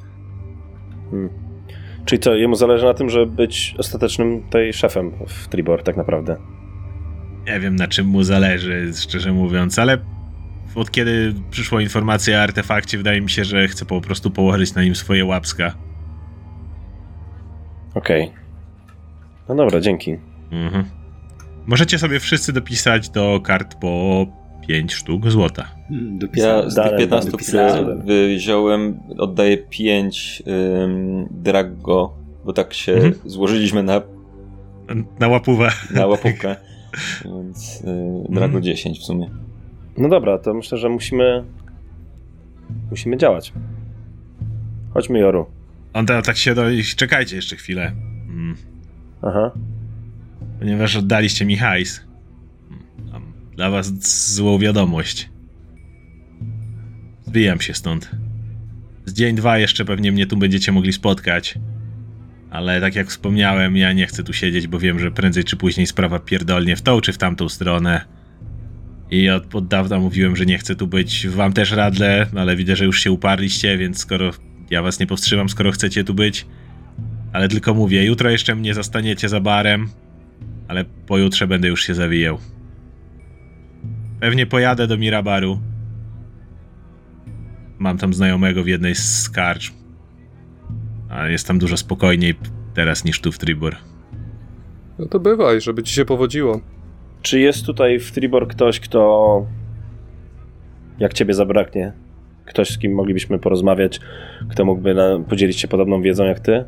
[2.04, 6.36] Czyli co, jemu zależy na tym, żeby być ostatecznym tej szefem w Tribor tak naprawdę.
[7.46, 9.98] Nie wiem na czym mu zależy, szczerze mówiąc, ale
[10.74, 14.82] od kiedy przyszła informacja o artefakcie, wydaje mi się, że chce po prostu położyć na
[14.82, 15.74] nim swoje łapska.
[17.94, 18.30] Okej.
[19.48, 20.16] No dobra, dzięki.
[20.52, 20.84] Mhm.
[21.66, 24.26] Możecie sobie wszyscy dopisać do kart po
[24.68, 25.64] 5 sztuk złota.
[25.88, 26.70] Hmm, Ja dopisałem.
[26.70, 28.02] z tych Dalej, 15, dopisałem.
[28.36, 30.42] wziąłem, oddaję 5
[30.84, 33.14] ym, Drago, bo tak się Mhm.
[33.24, 34.00] złożyliśmy na,
[35.20, 35.68] Na łapówę.
[35.94, 36.56] na łapówkę.
[37.24, 37.84] Więc y,
[38.28, 38.62] Drago Mhm.
[38.62, 39.30] 10 w sumie.
[39.98, 41.44] No dobra, to myślę, że musimy
[42.90, 43.52] musimy działać.
[44.94, 45.46] Chodźmy, Joru.
[45.92, 46.62] On ta, tak się do...
[46.96, 47.92] Czekajcie jeszcze chwilę.
[48.28, 48.56] Mm.
[49.22, 49.50] Aha.
[50.58, 52.00] Ponieważ oddaliście mi hajs.
[53.12, 53.86] Mam dla was
[54.34, 55.30] złą wiadomość.
[57.26, 58.10] Zbijam się stąd.
[59.04, 61.58] Z dzień dwa jeszcze pewnie mnie tu będziecie mogli spotkać.
[62.50, 65.86] Ale tak jak wspomniałem, ja nie chcę tu siedzieć, bo wiem, że prędzej czy później
[65.86, 68.04] sprawa pierdolnie w tą czy w tamtą stronę.
[69.10, 71.28] I od, od dawna mówiłem, że nie chcę tu być.
[71.28, 74.30] Wam też radle, ale widzę, że już się uparliście, więc skoro
[74.70, 76.46] ja was nie powstrzymam, skoro chcecie tu być.
[77.32, 79.88] Ale tylko mówię, jutro jeszcze mnie zastaniecie za barem,
[80.68, 82.38] ale pojutrze będę już się zawijał.
[84.20, 85.60] Pewnie pojadę do Mirabaru.
[87.78, 89.72] Mam tam znajomego w jednej z karcz.
[91.16, 92.34] A jest tam dużo spokojniej
[92.74, 93.76] teraz niż tu w Tribor.
[94.98, 96.60] No to bywaj, żeby ci się powodziło.
[97.22, 99.46] Czy jest tutaj w Tribor ktoś, kto.
[100.98, 101.92] Jak ciebie zabraknie?
[102.44, 104.00] Ktoś, z kim moglibyśmy porozmawiać,
[104.50, 106.64] kto mógłby na, podzielić się podobną wiedzą jak ty?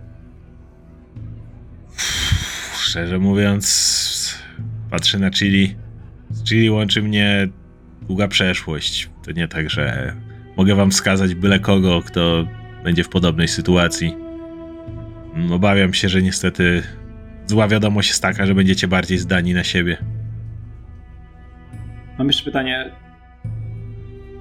[2.80, 4.38] Szczerze mówiąc,
[4.90, 5.76] patrzę na Chili.
[6.30, 7.48] Z Chili łączy mnie
[8.02, 9.10] długa przeszłość.
[9.24, 10.12] To nie tak, że
[10.56, 12.46] mogę wam wskazać byle kogo, kto
[12.84, 14.27] będzie w podobnej sytuacji.
[15.38, 16.82] Mm, Obawiam się, że niestety
[17.46, 19.96] zła wiadomość jest taka, że będziecie bardziej zdani na siebie.
[22.18, 22.90] Mam jeszcze pytanie.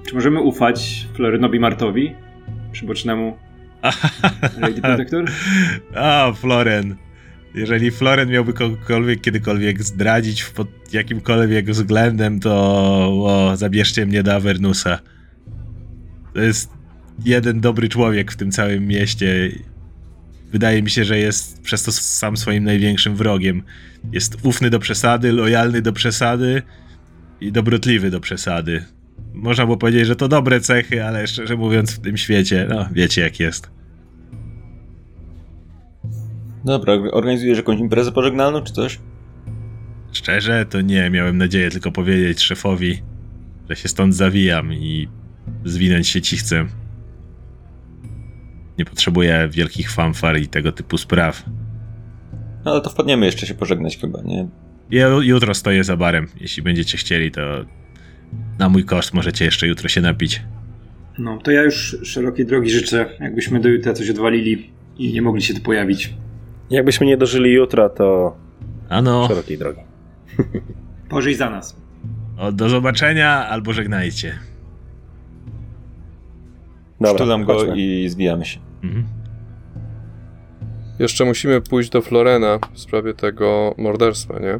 [0.08, 2.14] Czy możemy ufać Florynowi Martowi?
[2.72, 3.36] Przybocznemu
[4.60, 5.24] Lady Protector?
[5.94, 6.96] A, Floren.
[7.54, 12.52] Jeżeli Floren miałby kogokolwiek kiedykolwiek zdradzić pod jakimkolwiek względem, to
[13.24, 14.98] o, zabierzcie mnie do Avernusa.
[16.34, 16.72] To jest
[17.24, 19.50] jeden dobry człowiek w tym całym mieście.
[20.52, 23.62] Wydaje mi się, że jest przez to sam swoim największym wrogiem.
[24.12, 26.62] Jest ufny do przesady, lojalny do przesady
[27.40, 28.84] i dobrotliwy do przesady.
[29.34, 33.20] Można było powiedzieć, że to dobre cechy, ale szczerze mówiąc w tym świecie, no wiecie
[33.20, 33.70] jak jest.
[36.64, 38.98] Dobra, organizujesz jakąś imprezę pożegnalną czy coś?
[40.12, 41.10] Szczerze, to nie.
[41.10, 43.02] Miałem nadzieję tylko powiedzieć szefowi,
[43.70, 45.08] że się stąd zawijam i
[45.64, 46.66] zwinąć się ci chcę.
[48.78, 51.42] Nie potrzebuję wielkich fanfar i tego typu spraw.
[52.64, 54.48] No ale to wpadniemy jeszcze się pożegnać chyba, nie?
[54.90, 56.26] Ja jutro stoję za barem.
[56.40, 57.40] Jeśli będziecie chcieli, to
[58.58, 60.42] na mój koszt możecie jeszcze jutro się napić.
[61.18, 65.42] No, to ja już szerokiej drogi życzę, jakbyśmy do jutra coś odwalili i nie mogli
[65.42, 66.14] się tu pojawić.
[66.70, 68.36] Jakbyśmy nie dożyli jutra, to
[68.88, 69.80] Ano, szerokiej drogi.
[71.10, 71.76] Pożyj za nas.
[72.38, 74.38] o, do zobaczenia albo żegnajcie.
[77.00, 77.74] Dobra, Sztulam go chodźmy.
[77.76, 78.58] i zbijamy się.
[78.84, 79.04] Mhm.
[80.98, 84.58] Jeszcze musimy pójść do Florena w sprawie tego morderstwa, nie?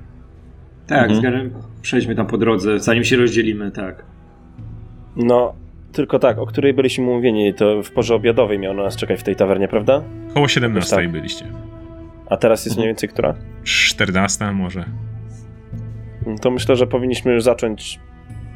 [0.87, 1.51] Tak, Mhm.
[1.83, 4.05] przejdźmy tam po drodze, zanim się rozdzielimy, tak.
[5.17, 5.55] No,
[5.93, 9.23] tylko tak, o której byliśmy umówieni, to w porze obiadowej miał na nas czekać w
[9.23, 10.03] tej tawernie, prawda?
[10.35, 11.11] Koło 17 Tak.
[11.11, 11.45] byliście.
[12.31, 12.79] A teraz jest Mhm.
[12.83, 13.35] mniej więcej która?
[13.65, 14.85] 14 może.
[16.27, 18.01] No To myślę, że powinniśmy już zacząć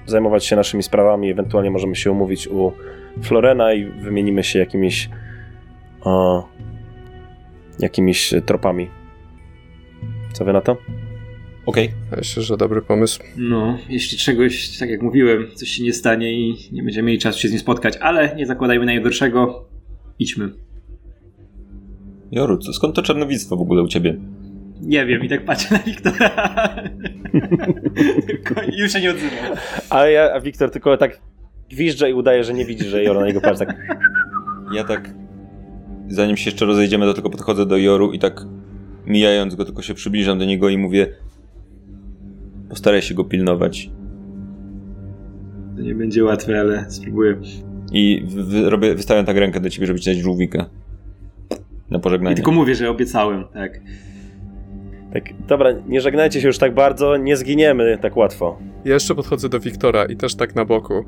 [0.06, 2.72] zajmować się naszymi sprawami, ewentualnie możemy się umówić u
[3.22, 5.10] Florena i wymienimy się jakimiś
[6.04, 6.48] o,
[7.78, 8.88] jakimiś tropami.
[10.32, 10.76] Co wy na to?
[11.66, 11.90] Okej.
[12.16, 13.20] Myślę, że dobry pomysł.
[13.36, 17.40] No, jeśli czegoś, tak jak mówiłem, coś się nie stanie i nie będziemy mieli czasu
[17.40, 19.68] się z nim spotkać, ale nie zakładajmy najgorszego.
[20.18, 20.52] Idźmy.
[22.32, 24.16] Joru, co, skąd to czarnowictwo w ogóle u ciebie?
[24.80, 26.30] Nie wiem, i tak patrzę na Wiktora.
[28.26, 29.56] Tylko Już się nie odzywam.
[29.90, 31.20] Ale ja, a Wiktor tylko tak
[31.70, 33.66] gwizdże i udaje, że nie widzi, że Jora na niego patrzy.
[33.66, 33.76] Tak.
[34.74, 35.10] Ja tak,
[36.14, 38.46] zanim się jeszcze rozejdziemy, to tylko podchodzę do Joru i tak
[39.06, 41.06] mijając go, tylko się przybliżam do niego i mówię
[42.68, 43.90] postaraj się go pilnować.
[45.76, 47.36] To nie będzie łatwe, ale spróbuję.
[47.92, 50.66] I wy, robię, wystawiam tak rękę do ciebie, żeby ci dać żółwika.
[51.90, 52.36] Na I pożegnanie.
[52.36, 53.80] tylko mówię, że obiecałem, tak.
[55.12, 55.24] tak.
[55.48, 58.58] Dobra, nie żegnajcie się już tak bardzo, nie zginiemy tak łatwo.
[58.84, 61.04] Ja jeszcze podchodzę do Wiktora i też tak na boku.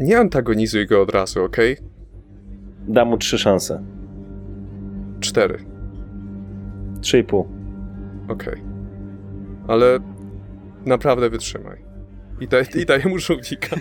[0.00, 1.76] Nie antagonizuj go od razu, okej?
[2.88, 3.82] Dam mu trzy szanse.
[5.24, 5.58] Cztery,
[7.00, 7.48] Trzy i pół.
[8.28, 8.62] okej.
[9.68, 9.98] Ale
[10.86, 11.78] naprawdę wytrzymaj.
[12.40, 13.76] I, daj, I daję mu żółwika.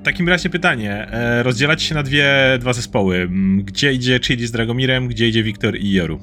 [0.00, 1.06] W takim razie pytanie.
[1.12, 3.16] E, rozdzielacie się na dwie, dwa zespoły.
[3.16, 6.18] Mm, Gdzie idzie Chili z Dragomirem, gdzie idzie Wiktor i Joru?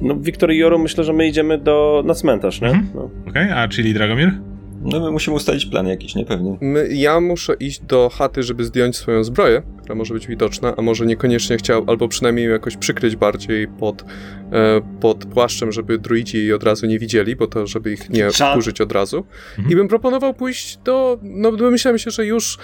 [0.00, 2.68] No, Wiktor i Joru, myślę, że my idziemy do, na cmentarz, nie?
[2.68, 2.86] Mhm.
[2.94, 3.10] No.
[3.28, 4.32] Okej, a Chili i Dragomir?
[4.82, 6.24] No my musimy ustalić plan jakiś, nie?
[6.24, 6.58] Pewnie.
[6.60, 10.82] My, ja muszę iść do chaty, żeby zdjąć swoją zbroję, która może być widoczna, a
[10.82, 14.04] może niekoniecznie chciał, albo przynajmniej ją jakoś przykryć bardziej pod,
[14.52, 18.30] e, pod płaszczem, żeby druidzi jej od razu nie widzieli, bo to, żeby ich nie
[18.30, 19.24] wkurzyć od razu.
[19.50, 19.72] Mhm.
[19.72, 22.58] I bym proponował pójść do, no domyślam się, że już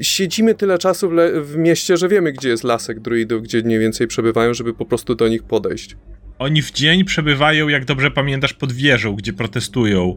[0.00, 3.78] siedzimy tyle czasu w, le, w mieście, że wiemy, gdzie jest lasek druidów, gdzie mniej
[3.78, 5.96] więcej przebywają, żeby po prostu do nich podejść.
[6.38, 10.16] Oni w dzień przebywają, jak dobrze pamiętasz, pod wieżą, gdzie protestują.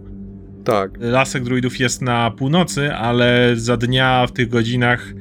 [0.63, 0.91] Tak.
[0.99, 5.13] Lasek druidów jest na północy, ale za dnia w tych godzinach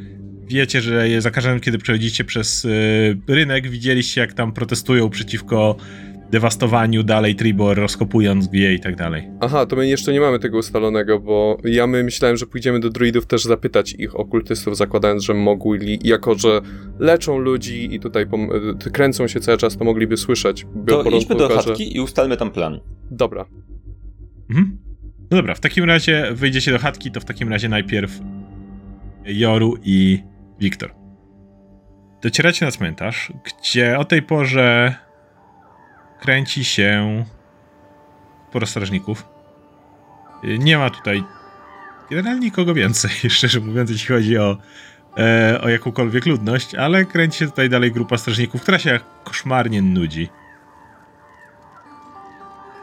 [0.47, 5.77] wiecie, że je- za każdym, kiedy przechodzicie przez y, rynek, widzieliście, jak tam protestują przeciwko
[6.31, 9.29] dewastowaniu dalej Tribor, rozkopując je i tak dalej.
[9.41, 12.91] Aha, to my jeszcze nie mamy tego ustalonego, bo ja my myślałem, że pójdziemy do
[12.91, 16.61] druidów też zapytać ich okultystów, zakładając, że mogli, jako że
[16.99, 20.63] leczą ludzi i tutaj pom- y, kręcą się cały czas, to mogliby słyszeć.
[20.63, 22.81] To biorąc idźmy do uwagę, że- chatki i ustalmy tam plan.
[23.11, 23.45] Dobra.
[24.51, 24.79] Mhm.
[25.31, 28.21] No dobra, w takim razie wyjdziecie do chatki, to w takim razie najpierw
[29.25, 30.23] Joru i
[30.61, 30.95] Wiktor.
[32.23, 34.95] Docieracie na cmentarz, gdzie o tej porze
[36.21, 37.25] kręci się
[38.49, 39.29] sporo strażników.
[40.43, 41.25] Nie ma tutaj
[42.11, 44.57] generalnie nikogo więcej, szczerze mówiąc, jeśli chodzi o,
[45.19, 50.29] e, o jakąkolwiek ludność, ale kręci się tutaj dalej grupa strażników, która się koszmarnie nudzi.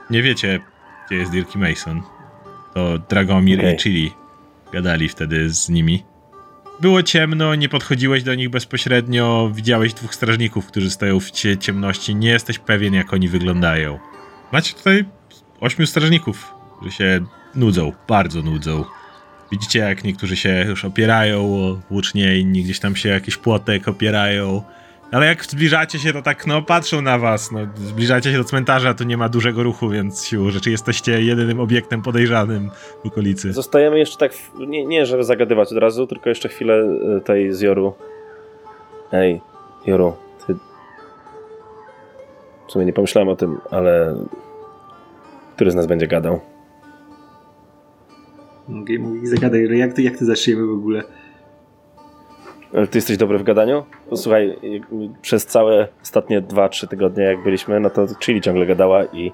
[0.10, 0.60] Nie wiecie,
[1.08, 2.17] gdzie jest Dirk Mason.
[2.78, 3.74] To Dragomir Okej.
[3.74, 4.12] i Chili
[4.74, 6.04] gadali wtedy z nimi.
[6.82, 12.16] Było ciemno, nie podchodziłeś do nich bezpośrednio, widziałeś dwóch strażników, którzy stoją w cie- ciemności,
[12.16, 14.00] nie jesteś pewien, jak oni wyglądają.
[14.52, 15.06] Macie tutaj
[15.60, 18.86] ośmiu strażników, którzy się nudzą, bardzo nudzą.
[19.52, 24.64] Widzicie, jak niektórzy się już opierają o włócznie, inni gdzieś tam się jakiś płotek opierają.
[25.12, 27.52] Ale jak zbliżacie się, to tak, no, patrzą na was.
[27.52, 31.60] No, zbliżacie się do cmentarza, tu nie ma dużego ruchu, więc siłą rzeczy jesteście jedynym
[31.60, 32.70] obiektem podejrzanym
[33.04, 33.54] w okolicy.
[33.54, 36.74] Zostajemy jeszcze tak, w, nie, nie żeby zagadywać od razu, tylko jeszcze chwilę
[37.18, 37.94] y, tej z Joru.
[39.12, 39.42] Ej,
[39.86, 40.14] Joru,
[40.48, 40.54] ty...
[42.68, 44.16] W sumie nie pomyślałem o tym, ale...
[45.56, 46.40] Który z nas będzie gadał?
[48.68, 51.04] Mogę mówić zagadać, ale jak to, jak to zaczniemy w ogóle?
[52.74, 53.84] Ale ty jesteś dobry w gadaniu?
[54.10, 54.88] Posłuchaj, jak-
[55.22, 59.32] przez całe ostatnie 2-3 tygodnie jak byliśmy, no to Chili ciągle gadała i...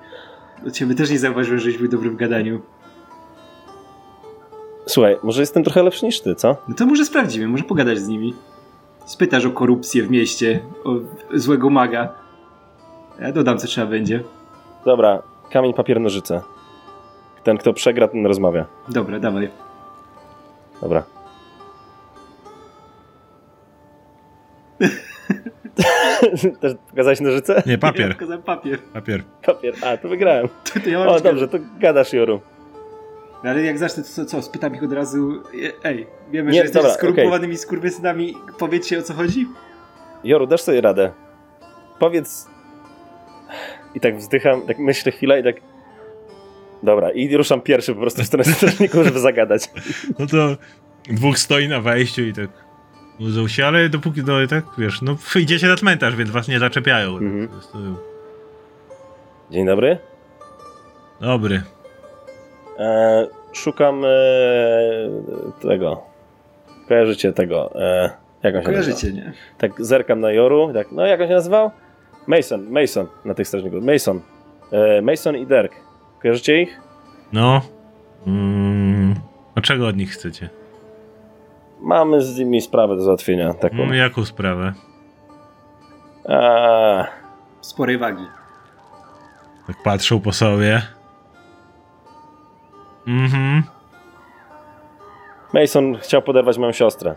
[0.74, 2.62] Ciebie też nie zauważyłem, żeś był dobry w gadaniu.
[4.86, 6.56] Słuchaj, może jestem trochę lepszy niż ty, co?
[6.68, 8.34] No to może sprawdzimy, może pogadać z nimi.
[9.06, 10.92] Spytasz o korupcję w mieście, o
[11.34, 12.10] złego maga.
[13.20, 14.24] Ja dodam, co trzeba będzie.
[14.86, 16.42] Dobra, kamień, papier, nożyce.
[17.44, 18.66] Ten, kto przegra, ten rozmawia.
[18.90, 19.50] Dobra, dawaj.
[20.82, 21.04] Dobra.
[26.62, 27.64] Też pokazałeś nożyce?
[27.66, 28.80] Nie, Ja papier, pokazałem papier.
[28.80, 29.24] papier.
[29.46, 29.74] Papier.
[29.82, 30.48] A, to wygrałem.
[30.48, 32.42] To, to ja mam O, dobrze, to gadasz, Joru.
[33.44, 35.44] No ale jak zacznę, to co, co, spytam ich od razu.
[35.84, 38.34] Ej, wiemy, Nie, że jesteś dobra, skorumpowanymi skurwysynami.
[38.60, 39.48] Powiedzcie o co chodzi?
[40.24, 41.12] Joru, dasz sobie radę.
[42.00, 42.48] Powiedz...
[43.96, 45.56] I tak wzdycham, tak myślę chwilę i tak...
[46.84, 49.70] Dobra, i ruszam pierwszy po prostu w stronę strażników, żeby zagadać.
[50.20, 50.58] No to
[51.10, 52.50] dwóch stoi na wejściu i tak
[53.20, 57.18] nudzą się, ale dopóki, no tak, wiesz, no idziecie na cmentarz, więc was nie zaczepiają.
[57.18, 57.50] Mhm.
[59.52, 59.98] Dzień dobry.
[61.22, 61.64] Dobry.
[62.80, 64.10] E, szukam e,
[65.62, 66.04] tego.
[66.88, 67.72] Kojarzycie tego.
[67.76, 68.10] E,
[68.44, 68.84] jak on się nazywa?
[68.84, 69.34] Kojarzycie, nie?
[69.58, 70.74] Tak zerkam na Joru.
[70.74, 71.72] Tak, no jak on się nazywał?
[72.28, 73.84] Mason, Mason na tych strażników.
[73.84, 74.22] Mason.
[74.72, 75.72] E, Mason i Derek.
[76.22, 76.80] Kojarzycie ich?
[77.34, 77.62] No.
[78.28, 79.16] Mm,
[79.56, 80.50] a czego od nich chcecie?
[81.84, 83.54] Mamy z nimi sprawę do załatwienia.
[83.54, 83.76] Taką.
[83.86, 84.74] No, jaką sprawę?
[86.30, 87.08] A,
[87.62, 88.28] Sporej wagi.
[89.68, 90.82] Tak patrzą po sobie.
[93.08, 93.64] Mhm.
[95.54, 97.16] Mason chciał poderwać moją siostrę.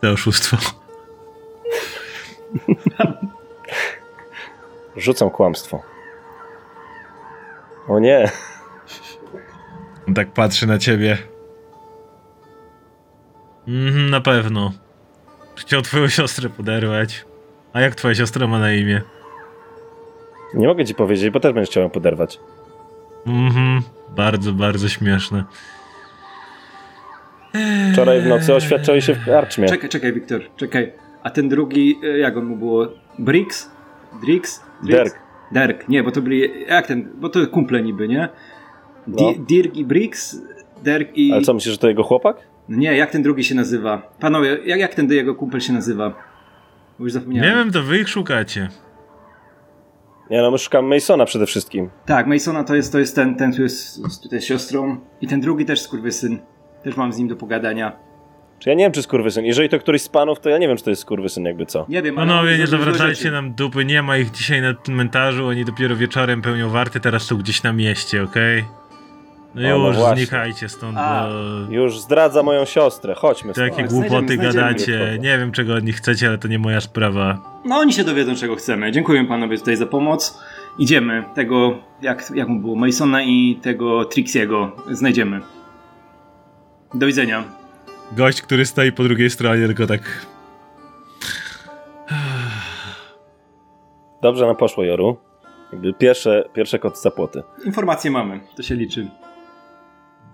[0.00, 0.56] To oszustwo.
[4.96, 5.82] Rzucam kłamstwo.
[7.88, 8.30] O nie.
[10.08, 11.18] On tak patrzy na ciebie.
[13.68, 14.72] Mhm, na pewno.
[15.56, 17.24] Chciał twoją siostrę poderwać.
[17.72, 19.02] A jak twoja siostra ma na imię?
[20.54, 22.40] Nie mogę ci powiedzieć, bo też będziesz chciał ją poderwać.
[23.26, 23.82] Mhm,
[24.16, 25.44] bardzo, bardzo śmieszne.
[27.92, 29.68] Wczoraj w nocy oświadczali się w karczmie.
[29.68, 30.92] Czekaj, czekaj, Wiktor, czekaj.
[31.22, 32.88] A ten drugi, e, jak on mu było?
[33.18, 33.70] Brix?
[34.22, 34.62] Drix?
[34.82, 34.96] Drix?
[34.98, 35.20] Derek.
[35.52, 38.28] Derek, nie, bo to byli, jak ten, bo to kumple niby, nie?
[39.06, 39.44] Di- No.
[39.48, 40.42] Dirk i Brix,
[40.82, 41.32] Derek i...
[41.32, 42.36] Ale co, myślisz, że to jego chłopak?
[42.68, 44.12] No Nie, jak ten drugi się nazywa?
[44.20, 46.14] Panowie, jak, jak ten jego kumpel się nazywa?
[46.98, 47.50] Bo już zapomniałem.
[47.50, 48.68] Nie wiem, to wy ich szukacie.
[50.30, 51.90] Nie no, my szukamy Masona przede wszystkim.
[52.06, 54.96] Tak, Masona to jest, to jest ten, ten, który jest z tutaj z siostrą.
[55.20, 56.38] I ten drugi też skurwysyn.
[56.82, 57.92] Też mam z nim do pogadania.
[58.58, 59.44] Czy ja nie wiem, czy skurwysyn.
[59.44, 61.86] Jeżeli to któryś z panów, to ja nie wiem, czy to jest skurwysyn, jakby co.
[61.88, 62.14] Nie wiem.
[62.14, 66.70] Panowie, nie zawracajcie nam dupy, nie ma ich dzisiaj na cmentarzu, oni dopiero wieczorem pełnią
[66.70, 68.64] warty, teraz są gdzieś na mieście, okej?
[69.56, 70.16] No no już, właśnie.
[70.26, 71.28] znikajcie stąd, A.
[71.68, 73.14] bo Już zdradza moją siostrę.
[73.14, 73.70] Chodźmy stąd.
[73.70, 74.98] takie głupoty znajdziemy, znajdziemy.
[74.98, 75.18] gadacie.
[75.18, 77.38] Nie wiem, czego od nich chcecie, ale to nie moja sprawa.
[77.64, 78.92] No oni się dowiedzą, czego chcemy.
[78.92, 80.38] Dziękuję panowie tutaj za pomoc.
[80.78, 81.24] Idziemy.
[81.34, 85.40] Tego, jak, jak mu było, Masona i tego Trixiego znajdziemy.
[86.94, 87.44] Do widzenia.
[88.12, 90.26] Gość, który stoi po drugiej stronie, tylko tak...
[94.22, 95.16] Dobrze nam poszło, Joru.
[95.72, 97.42] Jakby pierwsze, pierwsze koty za płoty.
[97.64, 99.08] Informacje mamy, to się liczy.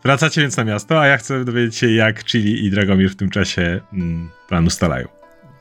[0.04, 3.30] Wracacie więc na miasto, a ja chcę dowiedzieć się, jak Chili i Dragomir w tym
[3.30, 5.08] czasie mm, plan ustalają.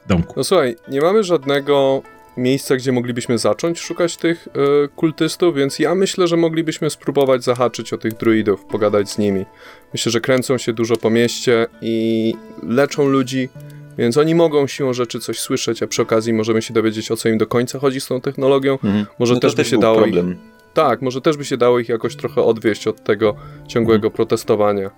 [0.06, 0.34] W domku.
[0.38, 2.01] No słuchaj, nie mamy żadnego
[2.38, 7.93] miejsca, gdzie moglibyśmy zacząć szukać tych e, kultystów, więc ja myślę, że moglibyśmy spróbować zahaczyć
[7.93, 9.45] o tych druidów, pogadać z nimi.
[9.93, 13.49] Myślę, że kręcą się dużo po mieście i leczą ludzi,
[13.97, 17.30] więc oni mogą siłą rzeczy coś słyszeć, a przy okazji możemy się dowiedzieć, o co
[17.30, 18.73] im do końca chodzi z tą technologią.
[18.73, 19.06] Mhm.
[19.19, 20.38] Może No też by się dało ich problem.
[20.74, 23.36] Tak, może też by się dało ich jakoś trochę odwieść od tego
[23.68, 24.14] ciągłego Mhm.
[24.14, 24.92] protestowania.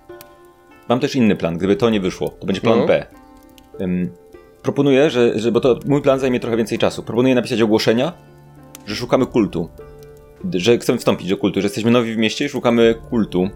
[0.88, 2.28] Mam też inny plan, gdyby to nie wyszło.
[2.28, 2.86] To będzie plan No.
[2.86, 3.06] B.
[3.80, 4.10] Ym,
[4.62, 7.02] proponuję, że, że, bo to mój plan zajmie trochę więcej czasu.
[7.02, 8.12] Proponuję napisać ogłoszenia,
[8.86, 9.68] że szukamy kultu.
[10.54, 13.48] Że chcemy wstąpić do kultu, że jesteśmy nowi w mieście i szukamy kultu.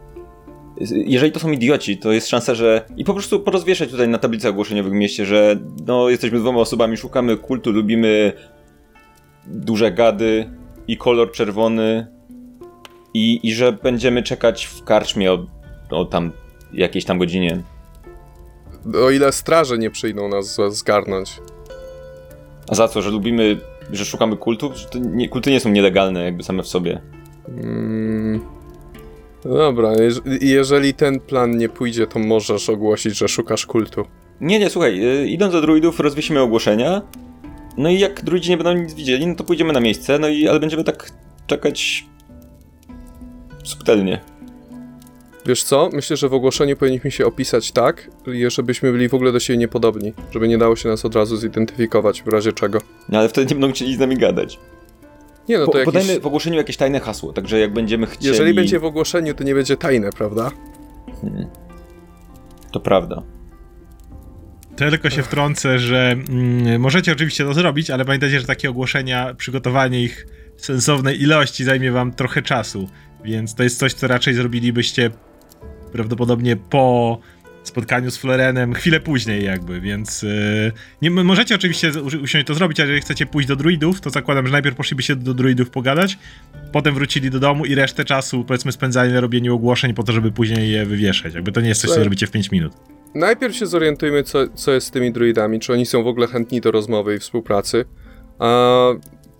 [0.91, 2.85] Jeżeli to są idioci, to jest szansa, że.
[2.97, 6.97] I po prostu porozwieszać tutaj na tablicach ogłoszeniowych w mieście, że no, jesteśmy dwoma osobami,
[6.97, 8.33] szukamy kultu, lubimy
[9.47, 10.51] duże gady
[10.89, 12.07] i kolor czerwony.
[13.15, 15.47] I, i że będziemy czekać w karczmie o,
[15.91, 16.33] o tam
[16.73, 17.63] jakiejś tam godzinie.
[19.05, 21.41] O ile straże nie przyjdą nas zgarnąć.
[22.69, 23.03] A za co?
[23.03, 23.61] Że lubimy,
[23.93, 24.73] że szukamy kultu?
[24.75, 27.01] Że nie, kulty nie są nielegalne jakby same w sobie.
[27.49, 28.41] Mm.
[29.45, 34.05] Dobra, jeż- jeżeli ten plan nie pójdzie, to możesz ogłosić, że szukasz kultu.
[34.41, 37.03] Nie, nie, słuchaj, y, idąc do druidów rozwiesimy ogłoszenia.
[37.79, 40.49] No i jak druidzi nie będą nic widzieli, no to pójdziemy na miejsce, no i
[40.49, 41.11] ale będziemy tak
[41.47, 42.07] czekać
[43.65, 44.21] subtelnie.
[45.47, 45.91] Wiesz co?
[45.93, 48.11] Myślę, że w ogłoszeniu powinniśmy się opisać tak,
[48.49, 50.13] żebyśmy byli w ogóle do siebie niepodobni.
[50.31, 52.79] Żeby nie dało się nas od razu zidentyfikować w razie czego.
[53.09, 54.59] No ale wtedy nie będą chcieli z nami gadać.
[55.49, 55.95] Nie no, Po, to jakiś...
[55.95, 58.27] Podajmy w ogłoszeniu jakieś tajne hasło, także jak będziemy chcieli...
[58.27, 60.51] Jeżeli będzie w ogłoszeniu, to nie będzie tajne, prawda?
[61.21, 61.47] Hmm.
[62.73, 63.23] To prawda.
[64.79, 70.03] Tylko się wtrącę, że mm, możecie oczywiście to zrobić, ale pamiętajcie, że takie ogłoszenia, przygotowanie
[70.03, 72.89] ich w sensownej ilości zajmie wam trochę czasu,
[73.25, 75.11] więc to jest coś, co raczej zrobilibyście
[75.93, 77.19] prawdopodobnie po
[77.63, 82.89] spotkaniu z Florenem chwilę później jakby, więc yy, nie, możecie oczywiście usiąść to zrobić, ale
[82.89, 86.19] jeżeli chcecie pójść do druidów, to zakładam, że najpierw poszlibyście do druidów pogadać,
[86.73, 90.33] potem wrócili do domu i resztę czasu powiedzmy spędzali na robieniu ogłoszeń po to, żeby
[90.33, 91.35] później je wywieszać.
[91.35, 92.98] Jakby to nie jest coś, co zrobicie w 5 minut.
[93.15, 96.61] Najpierw się zorientujmy, co, co jest z tymi druidami, czy oni są w ogóle chętni
[96.61, 97.85] do rozmowy i współpracy,
[98.39, 98.75] a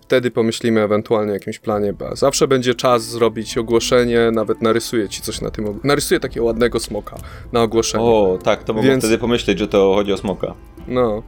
[0.01, 2.09] wtedy pomyślimy ewentualnie o jakimś planie B.
[2.13, 5.79] Zawsze będzie czas zrobić ogłoszenie, nawet narysuję ci coś na tym.
[5.83, 7.15] Narysuję takiego ładnego smoka
[7.51, 8.03] na ogłoszeniu.
[8.05, 10.53] O, tak, to mogą Więc- wtedy pomyśleć, że to chodzi o smoka.
[10.87, 11.23] No,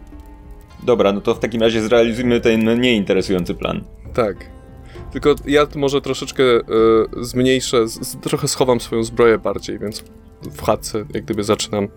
[0.83, 3.83] Dobra, no to w takim razie zrealizujmy ten nieinteresujący plan.
[4.13, 4.35] tak.
[5.11, 6.61] Tylko ja może troszeczkę e,
[7.21, 10.03] zmniejszę, z, trochę schowam swoją zbroję bardziej, więc
[10.51, 11.87] w chatce jak gdyby zaczynam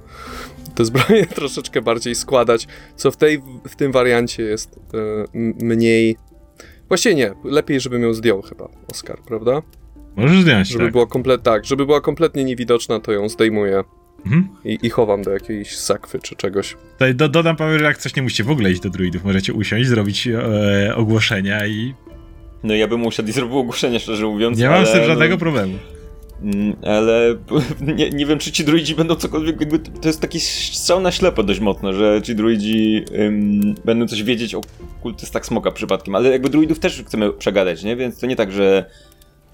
[0.75, 4.81] te zbroje troszeczkę bardziej składać, co w, tej, w tym wariancie jest
[5.35, 6.17] m- mniej...
[6.89, 9.63] Właściwie nie, lepiej żebym ją zdjął chyba, Oskar, prawda?
[10.17, 10.93] Możesz zdjąć, Żeby tak.
[10.93, 13.85] była komplet, tak, żeby była kompletnie niewidoczna, to ją zdejmuję
[14.27, 14.49] Mhm.
[14.65, 16.77] i, i chowam do jakiejś sakwy czy czegoś.
[16.93, 19.53] Tutaj do, dodam Paweł, że jak coś nie musicie w ogóle iść do druidów, możecie
[19.53, 21.95] usiąść, zrobić e, ogłoszenia i
[22.63, 24.59] No ja bym usiadł i zrobił ogłoszenie, szczerze mówiąc.
[24.59, 25.79] nie mam ale, z tym żadnego no, problemu.
[26.43, 27.35] Mm, Ale
[27.97, 29.61] nie, nie wiem, czy ci druidzi będą cokolwiek.
[29.61, 34.23] Jakby to jest taki strzał na ślepo dość mocno, że ci druidzi ym, będą coś
[34.23, 34.61] wiedzieć o
[35.03, 36.15] kultystach smoka przypadkiem.
[36.15, 37.97] Ale jakby druidów też chcemy przegadać, nie?
[37.97, 38.85] Więc to nie tak, że.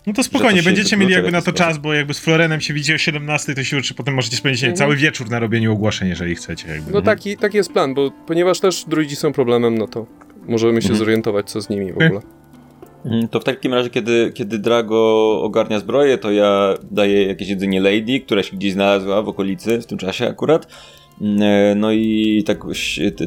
[0.07, 2.75] No to spokojnie, to będziecie mieli jakby na to czas, bo jakby z Florenem się
[2.75, 4.77] widzi o 17, to siłę, czy potem możecie spędzić Mhm.
[4.77, 6.69] cały wieczór na robieniu ogłoszeń, jeżeli chcecie.
[6.69, 6.93] Jakby.
[6.93, 10.07] No taki, taki jest plan, bo ponieważ też druidzi są problemem, no to
[10.49, 10.99] możemy się Mhm.
[10.99, 12.21] zorientować, co z nimi w ogóle.
[13.05, 17.81] Mm, To w takim razie, kiedy, kiedy Drago ogarnia zbroję, to ja daję jakieś jedzenie
[17.81, 20.67] Lady, która się gdzieś znalazła w okolicy w tym czasie akurat.
[21.21, 22.59] Mm, e, No i tak,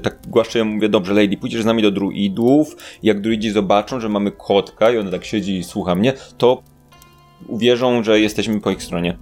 [0.03, 4.09] tak głaszczę ją, mówię, dobrze Lady, pójdziesz z nami do druidów, jak druidzi zobaczą, że
[4.09, 6.63] mamy kotka i ona tak siedzi i słucha mnie, to
[7.47, 9.17] uwierzą, że jesteśmy po ich stronie.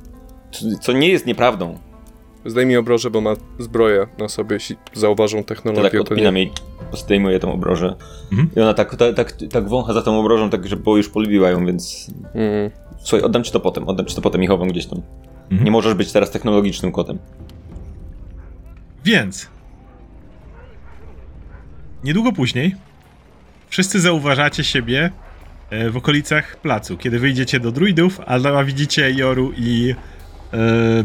[0.52, 1.78] Co- Co nie jest nieprawdą.
[2.46, 6.42] Zdejmij obroże, bo ma zbroję na sobie, jeśli zauważą To technologię, tak to, odpinam nie...
[6.42, 6.52] jej,
[6.94, 7.96] zdejmuję tą obrożę.
[8.32, 8.50] Mhm.
[8.56, 11.50] I ona tak, tak, tak, tak wącha za tą obrożą, tak, że bo już polubiła
[11.50, 12.72] ją, więc Mm.
[13.04, 15.02] Słuchaj, oddam ci to potem, oddam ci to potem i chowam gdzieś tam.
[15.44, 15.64] Mhm.
[15.66, 17.18] Nie możesz być teraz technologicznym kotem.
[19.06, 19.48] Więc
[22.04, 22.76] niedługo później
[23.70, 25.12] wszyscy zauważacie siebie
[25.70, 29.96] e, w okolicach placu, kiedy wyjdziecie do druidów, a widzicie Joru i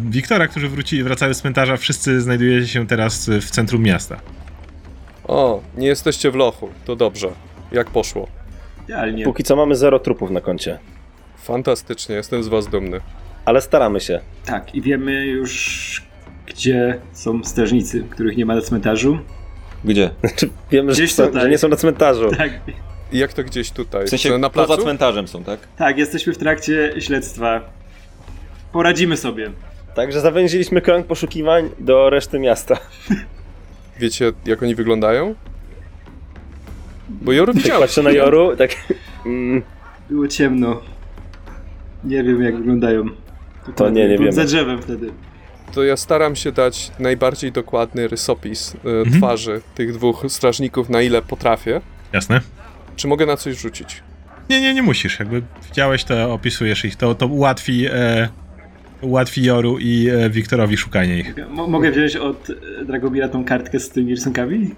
[0.00, 1.76] Wiktora, którzy wrócili, wracają z cmentarza.
[1.76, 4.20] Wszyscy znajdujecie się teraz w centrum miasta.
[5.24, 7.28] O, nie jesteście w lochu, to dobrze.
[7.72, 8.28] Jak poszło?
[8.84, 9.24] Idealnie.
[9.24, 10.78] Póki co mamy zero trupów na koncie.
[11.36, 13.00] Fantastycznie, jestem z was dumny.
[13.44, 14.20] Ale staramy się.
[14.44, 16.02] Tak, i wiemy już,
[16.46, 19.18] gdzie są strażnicy, których nie ma na cmentarzu.
[19.84, 20.10] Gdzie?
[20.36, 21.42] Czy wiemy, że, Gdzieś są, tutaj.
[21.42, 22.30] że nie są na cmentarzu.
[22.36, 22.50] Tak,
[23.12, 24.06] Jak to gdzieś tutaj?
[24.06, 24.82] W sensie na poza placu?
[24.82, 25.60] cmentarzem są, tak?
[25.76, 27.60] Tak, jesteśmy w trakcie śledztwa.
[28.76, 29.50] Poradzimy sobie.
[29.94, 32.78] Także zawęziliśmy krąg poszukiwań do reszty miasta.
[34.00, 35.34] Wiecie, jak oni wyglądają?
[37.08, 37.80] Bo Joru Tak widziałeś.
[37.80, 38.70] patrzę na Joru, tak...
[39.26, 39.62] Mm,
[40.10, 40.80] Było ciemno.
[42.04, 43.04] Nie wiem jak wyglądają.
[43.76, 44.32] To nie, nie Byłem wiemy.
[44.32, 45.10] za drzewem wtedy.
[45.74, 49.18] To ja staram się dać najbardziej dokładny rysopis e, Mhm.
[49.18, 51.80] twarzy tych dwóch strażników, na ile potrafię.
[52.12, 52.40] Jasne?
[52.96, 54.02] Czy mogę na coś rzucić?
[54.50, 55.18] Nie, nie, nie musisz.
[55.18, 56.96] Jakby widziałeś, to opisujesz ich.
[56.96, 58.28] To, to ułatwi, e,
[59.00, 61.34] ułatwi Joru i e, Wiktorowi szukanie ich.
[61.50, 64.74] Mo- mogę wziąć od e, Dragomira tą kartkę z tymi rysunkami?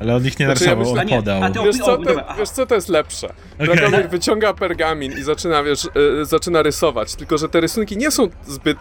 [0.00, 1.42] Ale on ich nie Znaczy, ja narysował, myślę- on A nie, podał.
[1.44, 3.28] a O, Wiesz co, to, wiesz co, to jest lepsze.
[3.58, 3.76] Okej.
[3.76, 5.86] Dragomir wyciąga pergamin i zaczyna, wiesz,
[6.20, 8.78] e, zaczyna rysować, tylko że te rysunki nie są zbyt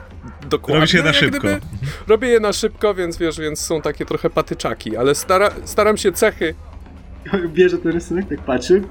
[0.50, 0.80] dokładne.
[0.80, 1.40] Robisz je na jak szybko.
[1.40, 1.60] Gdyby,
[2.08, 6.12] robię je na szybko, więc wiesz, więc są takie trochę patyczaki, ale stara, staram się
[6.12, 6.56] cechy
[7.54, 8.82] Bierze ten rysunek, tak patrzy.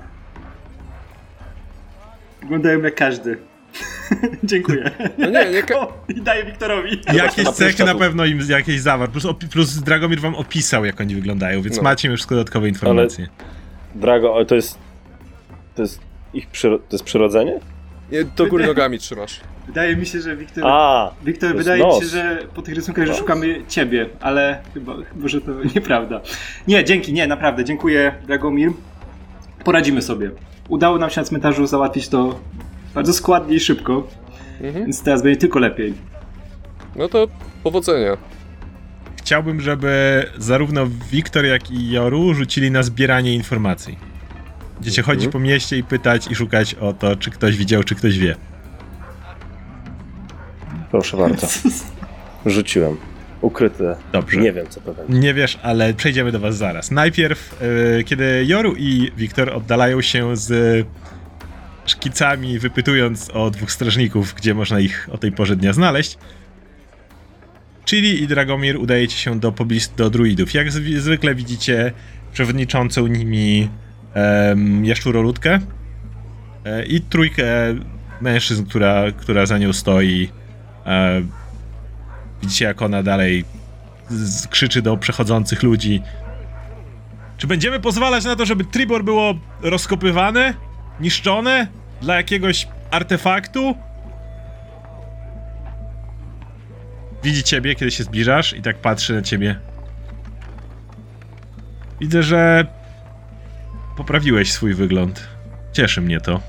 [2.43, 3.39] Wyglądają jak każdy.
[4.45, 4.91] Dziękuję.
[5.19, 7.01] No nie, nie ka- O, I daję Wiktorowi.
[7.15, 9.13] Jakieś cechy na pewno im jakieś zawarł.
[9.13, 11.83] Plus, plus Dragomir wam opisał, jak oni wyglądają, więc No.
[11.83, 13.27] macie już dodatkowe informacje.
[13.95, 14.79] Drago, ale to jest...
[15.75, 16.01] To jest
[16.35, 16.79] ich przyro...
[16.79, 17.61] to jest przyrodzenie?
[18.13, 19.41] nie, do góry nogami trzymasz.
[19.67, 20.65] Wydaje mi się, że Wiktor...
[20.67, 24.95] A, Wiktor, to wydaje mi się, że po tych rysunkach, że szukamy ciebie, ale chyba,
[25.17, 26.21] może to nieprawda.
[26.69, 28.71] Nie, dzięki, nie, naprawdę, dziękuję Dragomir.
[29.65, 30.31] Poradzimy sobie.
[30.69, 32.41] Udało nam się na cmentarzu załatwić to
[32.95, 34.09] bardzo składnie i szybko,
[34.61, 34.85] Mhm.
[34.85, 35.95] więc teraz będzie tylko lepiej.
[36.97, 37.29] No to
[37.63, 38.17] powodzenia.
[39.19, 43.99] Chciałbym, żeby zarówno Wiktor, jak i Joru rzucili na zbieranie informacji.
[44.75, 48.19] Będziecie chodzić po mieście i pytać i szukać o to, czy ktoś widział, czy ktoś
[48.19, 48.37] wie.
[50.91, 51.47] proszę bardzo.
[52.47, 52.97] Rzuciłem.
[53.41, 53.97] Ukryte.
[54.13, 54.41] Dobrze.
[54.41, 55.15] Nie wiem, co to będzie.
[55.19, 56.91] Nie wiesz, ale przejdziemy do was zaraz.
[56.91, 57.63] Najpierw,
[58.01, 60.87] e, kiedy Joru i Wiktor oddalają się z
[61.91, 66.19] szkicami, wypytując o dwóch strażników, gdzie można ich o tej porze dnia znaleźć,
[67.87, 70.55] Chili i Dragomir udajecie się do poblis do druidów.
[70.55, 71.93] Jak zwykle widzicie
[72.33, 73.71] przewodniczącą nimi
[74.15, 75.59] um, jaszczuroludkę
[76.65, 77.45] e, i trójkę
[78.21, 80.29] mężczyzn, która, która za nią stoi.
[80.87, 81.23] E,
[82.43, 83.45] widzicie, jak ona dalej
[84.09, 86.03] z- krzyczy do przechodzących ludzi.
[87.37, 90.55] Czy będziemy pozwalać na to, żeby Tribor było rozkopywane,
[91.01, 91.67] niszczone
[92.01, 93.75] dla jakiegoś artefaktu?
[97.23, 99.61] Widzi ciebie, kiedy się zbliżasz i tak patrzy na ciebie.
[102.01, 102.67] Widzę, że
[103.97, 105.29] poprawiłeś swój wygląd.
[105.73, 106.41] Cieszy mnie to.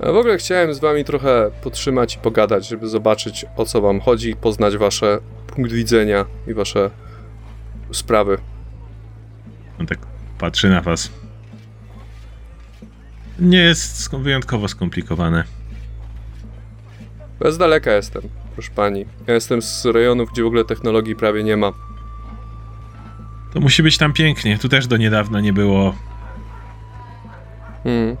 [0.00, 4.00] A w ogóle chciałem z wami trochę potrzymać i pogadać, żeby zobaczyć o co wam
[4.00, 6.90] chodzi, poznać wasze punkt widzenia i wasze
[7.92, 8.38] sprawy.
[9.80, 9.98] On tak
[10.38, 11.10] patrzy na was.
[13.38, 15.44] Nie jest wyjątkowo skomplikowane.
[17.44, 18.22] Ja z daleka jestem,
[18.54, 19.04] proszę pani.
[19.26, 21.72] Ja jestem z rejonów, gdzie w ogóle technologii prawie nie ma.
[23.52, 24.58] To musi być tam pięknie.
[24.58, 25.94] Tu też do niedawna nie było.
[27.84, 28.16] Hmm.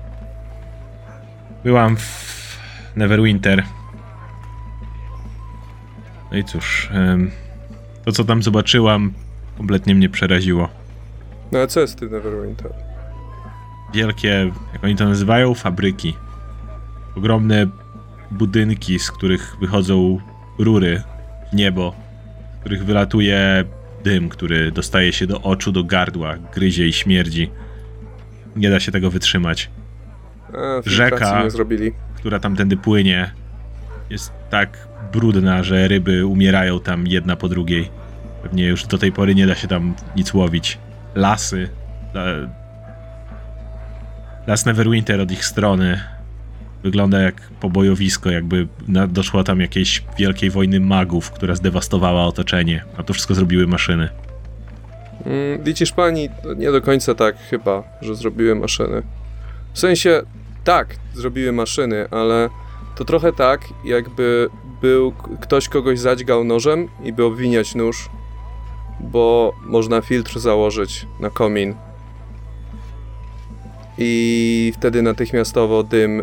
[1.64, 2.58] Byłam w
[2.96, 3.64] Neverwinter.
[6.32, 6.90] No i cóż,
[8.04, 9.12] to co tam zobaczyłam,
[9.56, 10.68] kompletnie mnie przeraziło.
[11.52, 12.72] No a co jest w Neverwinter?
[13.96, 16.14] Wielkie, jak oni to nazywają, fabryki.
[17.16, 17.66] Ogromne
[18.30, 20.18] budynki, z których wychodzą
[20.58, 21.02] rury
[21.52, 21.94] w niebo,
[22.56, 23.64] z których wylatuje
[24.04, 27.50] dym, który dostaje się do oczu, do gardła, gryzie i śmierdzi.
[28.56, 29.70] Nie da się tego wytrzymać.
[30.52, 31.42] A, Rzeka.
[32.16, 33.30] która tamtędy płynie,
[34.10, 37.90] jest tak brudna, że ryby umierają tam jedna po drugiej.
[38.42, 40.78] Pewnie już do tej pory nie da się tam nic łowić.
[41.14, 41.68] Lasy.
[44.46, 46.00] La- Las Neverwinter od ich strony
[46.82, 53.02] wygląda jak pobojowisko, jakby na, doszło tam jakiejś wielkiej wojny magów, która zdewastowała otoczenie, a
[53.02, 54.08] to wszystko zrobiły maszyny.
[55.26, 59.02] Mm, widzisz pani, nie do końca tak chyba, że zrobiły maszyny.
[59.72, 60.22] W sensie,
[60.64, 62.48] tak, zrobiły maszyny, ale
[62.96, 64.48] to trochę tak, jakby
[64.82, 68.08] był ktoś kogoś zadźgał nożem i by obwiniać nóż,
[69.00, 71.74] bo można filtr założyć na komin.
[73.98, 76.22] I wtedy natychmiastowo dym,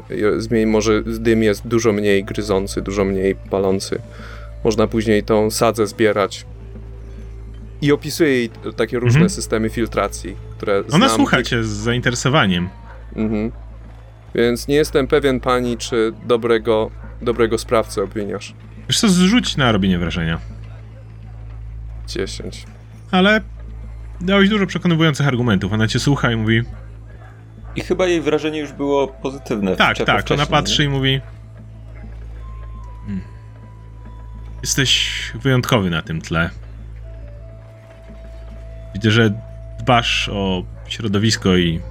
[0.67, 4.01] może dym jest dużo mniej gryzący, dużo mniej palący.
[4.63, 6.45] Można później tą sadzę zbierać.
[7.81, 9.29] I opisuje jej takie różne Mhm.
[9.29, 11.09] systemy filtracji, które Ona znam.
[11.09, 12.69] słucha cię z zainteresowaniem.
[13.15, 13.51] Mhm.
[14.35, 18.53] Więc nie jestem pewien pani, czy dobrego, dobrego sprawcę obwiniasz.
[18.89, 20.39] Wiesz co, zrzuć na robienie wrażenia.
[22.07, 22.65] 10.
[23.11, 23.41] Ale
[24.21, 25.73] Dałeś dużo przekonujących argumentów.
[25.73, 26.61] Ona cię słucha i mówi:
[27.75, 29.75] I chyba jej wrażenie już było pozytywne.
[29.75, 30.31] Tak, tak.
[30.31, 30.85] Ona patrzy nie?
[30.87, 31.21] i mówi:
[33.05, 33.21] "Hmm.
[34.61, 36.49] Jesteś wyjątkowy na tym tle.
[38.93, 39.33] Widzę, że
[39.79, 41.81] dbasz o środowisko i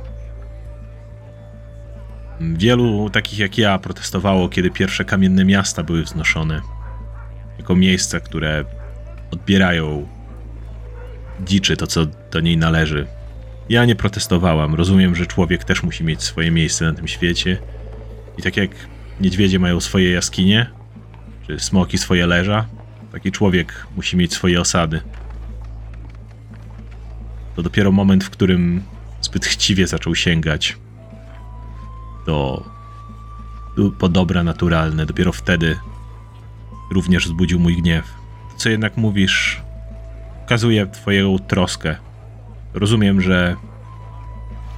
[2.41, 6.61] wielu takich jak ja protestowało, kiedy pierwsze kamienne miasta były wznoszone
[7.59, 8.64] jako miejsca, które
[9.30, 10.09] odbierają
[11.41, 13.07] dziczy to, co do niej należy.
[13.68, 14.74] Ja nie protestowałam.
[14.74, 17.58] Rozumiem, że człowiek też musi mieć swoje miejsce na tym świecie.
[18.38, 18.70] I tak jak
[19.20, 20.70] niedźwiedzie mają swoje jaskinie,
[21.46, 22.66] czy smoki swoje leża,
[23.12, 25.00] taki człowiek musi mieć swoje osady.
[27.56, 28.82] To dopiero moment, w którym
[29.20, 30.76] zbyt chciwie zaczął sięgać
[32.26, 32.64] do,
[33.98, 35.78] po dobra naturalne, dopiero wtedy
[36.90, 38.04] również wzbudził mój gniew.
[38.52, 39.62] To, co jednak mówisz,
[40.40, 41.96] pokazuje twoją troskę.
[42.74, 43.56] Rozumiem, że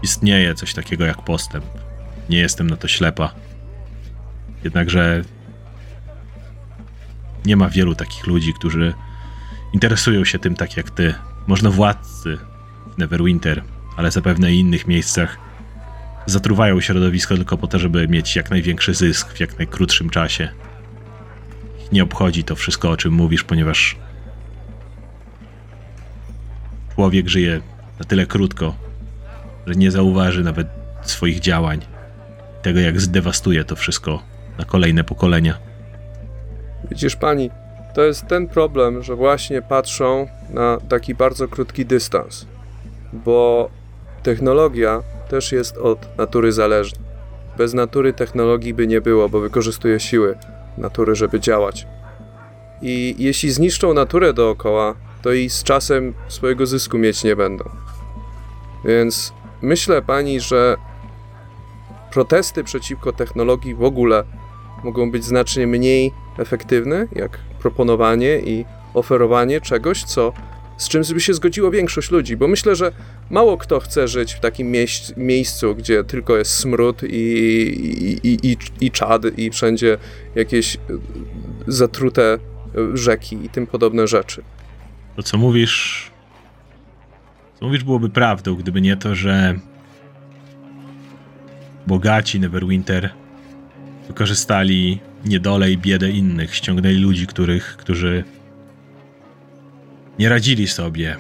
[0.03, 1.65] istnieje coś takiego jak postęp.
[2.29, 3.35] Nie jestem na to ślepa.
[4.65, 5.23] Jednakże
[7.47, 8.95] nie ma wielu takich ludzi, którzy
[9.73, 11.15] interesują się tym tak jak ty.
[11.47, 12.39] Można władcy
[12.95, 13.63] w Neverwinter,
[13.97, 15.39] ale zapewne i innych miejscach
[16.27, 20.49] zatruwają środowisko tylko po to, żeby mieć jak największy zysk w jak najkrótszym czasie.
[21.93, 23.97] Nie obchodzi to wszystko, o czym mówisz, ponieważ
[26.95, 27.61] człowiek żyje
[27.99, 28.75] na tyle krótko,
[29.67, 30.67] że nie zauważy nawet
[31.03, 31.81] swoich działań,
[32.63, 34.23] tego jak zdewastuje to wszystko
[34.59, 35.59] na kolejne pokolenia.
[36.91, 37.51] Widzisz pani,
[37.95, 42.47] to jest ten problem, że właśnie patrzą na taki bardzo krótki dystans,
[43.13, 43.71] bo
[44.23, 46.99] technologia też jest od natury zależna.
[47.59, 50.39] Bez natury technologii by nie było, bo wykorzystuje siły
[50.79, 51.87] natury, żeby działać.
[52.83, 57.84] I jeśli zniszczą naturę dookoła, to i z czasem swojego zysku mieć nie będą.
[58.85, 59.33] Więc
[59.63, 60.77] myślę pani, że
[62.13, 64.25] protesty przeciwko technologii w ogóle
[64.85, 68.65] mogą być znacznie mniej efektywne, jak proponowanie i
[68.95, 70.33] oferowanie czegoś, co,
[70.77, 72.93] z czym by się zgodziło większość ludzi, bo myślę, że
[73.31, 78.53] mało kto chce żyć w takim mieś, miejscu, gdzie tylko jest smród i, i, i,
[78.53, 79.99] i, i czad i wszędzie
[80.35, 80.77] jakieś
[81.67, 82.39] zatrute
[82.95, 84.43] rzeki i tym podobne rzeczy.
[85.17, 86.11] To, co mówisz.
[87.65, 89.55] Mówisz, byłoby prawdą, gdyby nie to, że.
[91.87, 93.11] Bogaci Neverwinter
[94.07, 98.25] wykorzystali niedolę i biedę innych, ściągnęli ludzi, których, którzy
[100.19, 101.17] nie radzili sobie.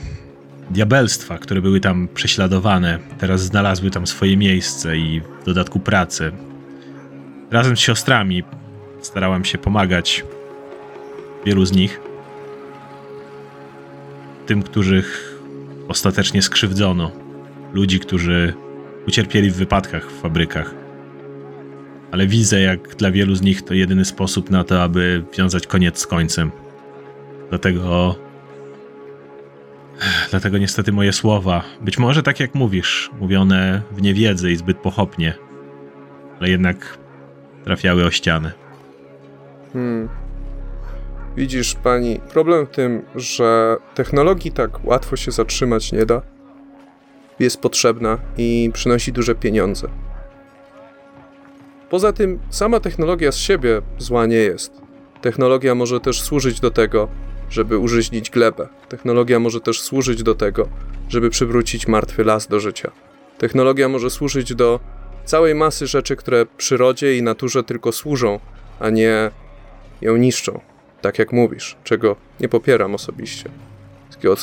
[0.70, 6.32] Diabelstwa, które były tam prześladowane, teraz znalazły tam swoje miejsce i w dodatku pracę.
[7.50, 8.42] Razem z siostrami
[9.00, 10.24] starałam się pomagać
[11.46, 12.00] wielu z nich
[14.46, 15.33] tym, których
[15.88, 17.10] ostatecznie skrzywdzono.
[17.72, 18.54] Ludzi, którzy
[19.08, 20.74] ucierpieli w wypadkach w fabrykach.
[22.10, 25.98] Ale widzę, jak dla wielu z nich to jedyny sposób na to, aby wiązać koniec
[25.98, 26.50] z końcem.
[27.48, 28.16] Dlatego.
[30.30, 35.34] Dlatego niestety moje słowa, być może tak jak mówisz, mówione w niewiedzy i zbyt pochopnie,
[36.40, 36.98] ale jednak
[37.64, 38.52] trafiały o ścianę.
[39.72, 40.23] Hmm.
[41.36, 46.22] Widzisz, pani, problem w tym, że technologii tak łatwo się zatrzymać nie da.
[47.38, 49.88] Jest potrzebna i przynosi duże pieniądze.
[51.90, 54.72] Poza tym, sama technologia z siebie zła nie jest.
[55.20, 57.08] Technologia może też służyć do tego,
[57.50, 58.68] żeby użyźnić glebę.
[58.88, 60.68] Technologia może też służyć do tego,
[61.08, 62.90] żeby przywrócić martwy las do życia.
[63.38, 64.80] Technologia może służyć do
[65.24, 68.40] całej masy rzeczy, które przyrodzie i naturze tylko służą,
[68.80, 69.30] a nie
[70.00, 70.73] ją niszczą.
[71.04, 73.50] Tak jak mówisz, czego nie popieram osobiście.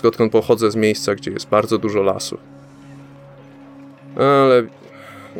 [0.05, 2.39] Odkąd pochodzę z miejsca, gdzie jest bardzo dużo lasów.
[4.16, 4.64] Ale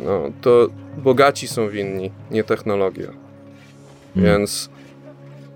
[0.04, 0.68] no, to
[0.98, 3.06] bogaci są winni, nie technologia.
[3.06, 3.22] Hmm.
[4.32, 4.70] Więc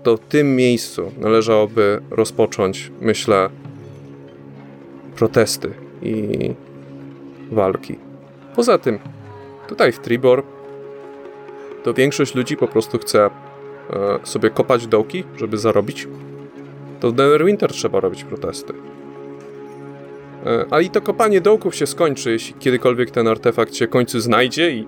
[0.03, 3.49] to w tym miejscu należałoby rozpocząć, myślę,
[5.15, 6.53] protesty i
[7.51, 7.95] walki.
[8.55, 8.99] Poza tym,
[9.67, 10.43] tutaj w Tribor
[11.83, 13.29] to większość ludzi po prostu chce
[14.23, 16.07] sobie kopać dołki, żeby zarobić.
[16.99, 18.73] To w Neverwinter trzeba robić protesty.
[20.45, 24.71] E, ale i to kopanie dołków się skończy, jeśli kiedykolwiek ten artefakt się końcu znajdzie
[24.71, 24.87] i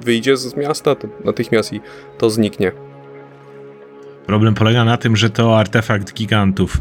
[0.00, 1.80] wyjdzie z miasta, to natychmiast i
[2.18, 2.72] to zniknie.
[4.26, 6.80] Problem polega na tym, że to artefakt gigantów.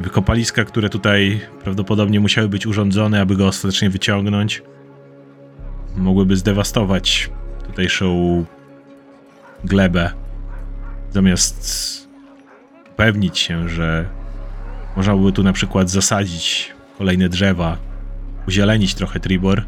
[0.00, 4.62] Wykopaliska, które tutaj prawdopodobnie musiały być urządzone, aby go ostatecznie wyciągnąć,
[5.96, 7.30] mogłyby zdewastować
[7.66, 8.44] tutejszą
[9.64, 10.10] glebę.
[11.10, 12.08] Zamiast
[12.92, 14.08] upewnić się, że
[14.96, 17.76] Można byłoby tu na przykład zasadzić kolejne drzewa,
[18.48, 19.64] uzielenić trochę Tribor.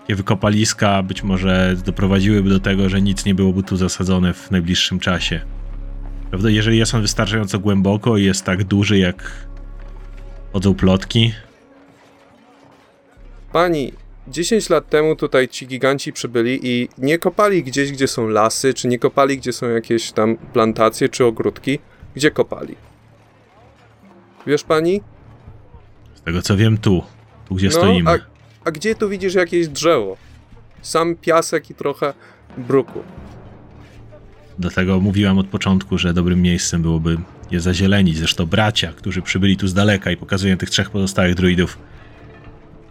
[0.00, 4.98] Takie wykopaliska być może doprowadziłyby do tego, że nic nie byłoby tu zasadzone w najbliższym
[4.98, 5.40] czasie.
[6.30, 6.50] Prawda?
[6.50, 9.32] Jeżeli jest on wystarczająco głęboko i jest tak duży, jak
[10.52, 11.32] chodzą plotki,
[13.52, 13.92] Pani,
[14.28, 18.88] 10 lat temu tutaj ci giganci przybyli i nie kopali gdzieś, gdzie są lasy, czy
[18.88, 21.78] nie kopali, gdzie są jakieś tam plantacje, czy ogródki.
[22.14, 22.74] Gdzie kopali?
[24.46, 25.00] Wiesz pani?
[26.14, 27.02] z tego co wiem, tu,
[27.48, 28.10] tu gdzie No, stoimy.
[28.10, 28.14] a,
[28.64, 30.16] a gdzie tu widzisz jakieś drzewo?
[30.82, 32.14] Sam piasek i trochę
[32.58, 33.02] bruku.
[34.58, 37.18] Dlatego mówiłem od początku, że dobrym miejscem byłoby
[37.50, 38.16] je zazielenić.
[38.18, 41.78] Zresztą bracia, którzy przybyli tu z daleka i pokazują tych trzech pozostałych druidów,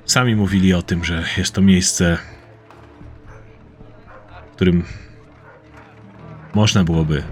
[0.08, 2.18] sami mówili o tym, że jest to miejsce,
[4.52, 4.84] w którym
[6.54, 7.24] można byłoby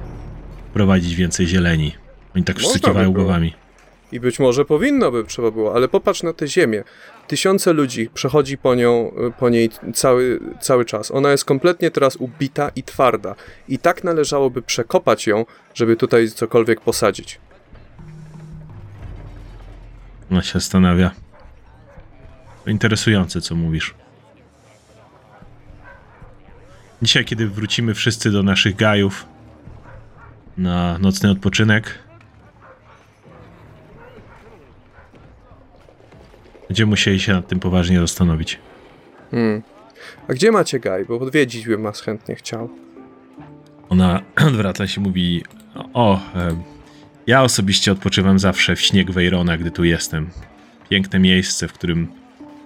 [0.73, 1.95] prowadzić więcej zieleni.
[2.35, 3.23] Oni tak wszyscy by kiwają było.
[3.23, 3.53] głowami.
[4.11, 6.83] I być może powinno by trzeba było, ale popatrz na tę ziemię.
[7.27, 11.11] Tysiące ludzi przechodzi po nią, po niej cały, cały czas.
[11.11, 13.35] Ona jest kompletnie teraz ubita i twarda.
[13.69, 17.39] I tak należałoby przekopać ją, żeby tutaj cokolwiek posadzić.
[20.31, 21.11] Ona się zastanawia.
[22.67, 23.93] Interesujące, co mówisz.
[27.01, 29.25] Dzisiaj, kiedy wrócimy wszyscy do naszych gajów
[30.57, 31.99] na nocny odpoczynek,
[36.67, 38.59] będziemy musieli się nad tym poważnie zastanowić.
[39.31, 39.61] Hmm.
[40.27, 41.05] A gdzie macie Gaj?
[41.05, 42.69] Bo odwiedzić bym was chętnie chciał.
[43.89, 45.43] Ona odwraca się i mówi:
[45.93, 46.63] O, e,
[47.27, 50.29] ja osobiście odpoczywam zawsze w śnie Gwejrona, gdy tu jestem.
[50.89, 52.07] Piękne miejsce, w którym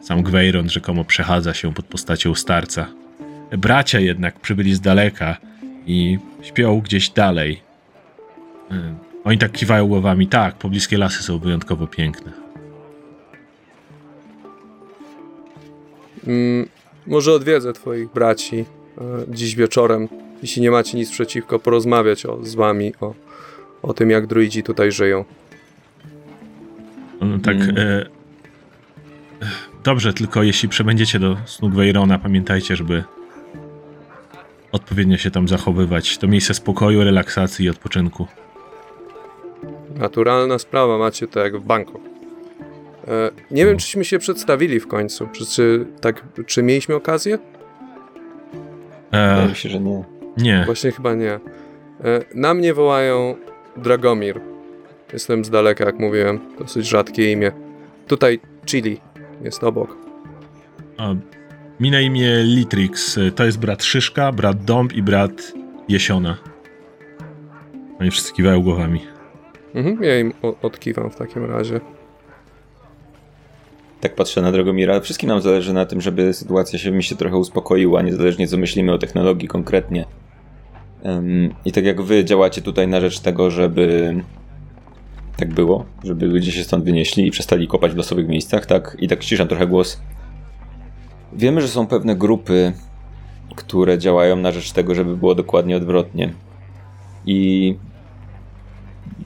[0.02, 2.88] sam Gwejron rzekomo przechadza się pod postacią starca.
[3.58, 5.38] Bracia jednak przybyli z daleka
[5.88, 7.62] i śpią gdzieś dalej.
[8.72, 10.28] E, Oni tak kiwają głowami.
[10.28, 12.32] Tak, pobliskie lasy są wyjątkowo piękne.
[16.28, 16.68] Mm,
[17.08, 18.66] może odwiedzę twoich braci e,
[19.28, 20.08] dziś wieczorem,
[20.42, 23.14] jeśli nie macie nic przeciwko, porozmawiać o, z wami o,
[23.82, 25.26] o tym, jak druidzi tutaj żyją.
[27.20, 27.56] On tak.
[27.56, 27.78] Mm.
[27.78, 28.06] E,
[29.84, 33.04] dobrze, tylko jeśli przebędziecie do snu Gwejrona, pamiętajcie, żeby
[34.72, 36.18] odpowiednio się tam zachowywać.
[36.18, 38.28] To miejsce spokoju, relaksacji i odpoczynku.
[39.96, 42.00] Naturalna sprawa, macie to jak w banku.
[43.08, 45.28] E, nie wiem, czyśmy się przedstawili w końcu.
[45.32, 47.40] Czy, czy, tak, czy mieliśmy okazję?
[49.12, 50.04] Wydaje E, mi się, że nie.
[50.38, 51.32] nie, Właśnie chyba nie.
[51.32, 51.40] E,
[52.36, 53.36] na mnie wołają
[53.78, 54.42] Dragomir.
[55.14, 56.40] Jestem z daleka, jak mówiłem.
[56.60, 57.52] Dosyć rzadkie imię.
[58.08, 58.98] Tutaj Chili
[59.42, 59.98] jest obok.
[60.98, 61.16] a,
[61.80, 63.20] mi na imię Litrix.
[63.36, 65.54] To jest brat Szyszka, brat Dąb i brat
[65.90, 66.38] Jesiona.
[68.00, 69.02] Oni wszyscy kiwają głowami.
[69.76, 71.80] Mhm, ja im odkiwam w takim razie.
[74.02, 75.00] Tak patrzę na Dragomira.
[75.00, 78.94] Wszystkim nam zależy na tym, żeby sytuacja się mi się trochę uspokoiła, niezależnie co myślimy
[78.94, 80.06] o technologii konkretnie.
[81.04, 84.16] Em, I tak jak wy działacie tutaj na rzecz tego, żeby
[85.40, 88.98] tak było, żeby ludzie się stąd wynieśli i przestali kopać w losowych miejscach, tak?
[89.00, 90.02] I tak ściszam trochę głos.
[91.34, 92.74] Wiemy, że są pewne grupy,
[93.56, 96.34] które działają na rzecz tego, żeby było dokładnie odwrotnie.
[97.26, 97.76] I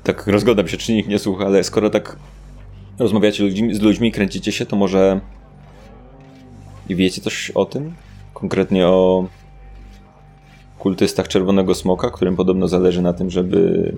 [0.03, 2.17] tak rozglądam się, czy nikt nie słucha, ale skoro tak
[2.99, 5.19] rozmawiacie ludźmi, z ludźmi, kręcicie się, to może
[6.89, 7.93] i wiecie coś o tym?
[8.33, 9.27] Konkretnie o
[10.79, 13.93] kultystach Czerwonego Smoka, którym podobno zależy na tym, żeby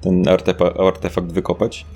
[0.00, 1.86] ten artefa- artefakt wykopać?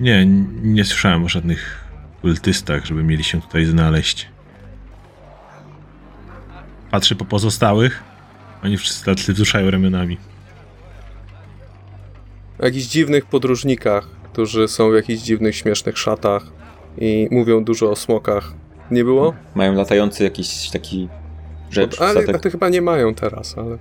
[0.00, 0.26] Nie,
[0.62, 1.84] nie słyszałem o żadnych
[2.20, 4.28] kultystach, żeby mieli się tutaj znaleźć.
[6.90, 8.02] Patrzę po pozostałych.
[8.64, 10.18] Oni wszyscy tacy wzruszają ramionami.
[12.60, 16.42] O jakichś dziwnych podróżnikach, którzy są w jakichś dziwnych, śmiesznych szatach
[16.98, 18.52] i mówią dużo o smokach.
[18.90, 19.34] Nie było?
[19.54, 21.08] Mają latający jakiś taki
[21.70, 23.78] rzecz, Bo- ale to chyba nie mają teraz, ale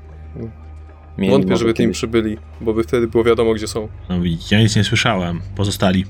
[1.17, 1.97] Mieli wątpię, żeby tym kiedyś.
[1.97, 3.87] przybyli, bo by wtedy było wiadomo, gdzie są.
[4.09, 5.41] No, i ja nic nie słyszałem.
[5.55, 6.05] Pozostali.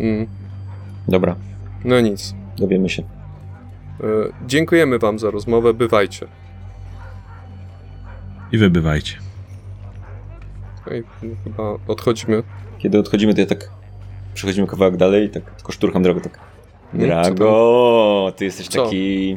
[0.00, 0.26] Mm.
[1.08, 1.36] Dobra,
[1.84, 2.34] No nic.
[2.58, 3.02] dowiemy się.
[3.02, 4.06] E,
[4.46, 6.26] dziękujemy wam za rozmowę, bywajcie.
[8.52, 9.16] I wybywajcie.
[10.90, 12.42] Ej, no, chyba odchodzimy.
[12.78, 13.70] Kiedy odchodzimy, to ja tak
[14.34, 16.46] przechodzimy kawałek dalej i tak tylko szturcham drogę, tak tam?
[17.00, 18.84] Drago, ty jesteś Co?
[18.84, 19.36] taki...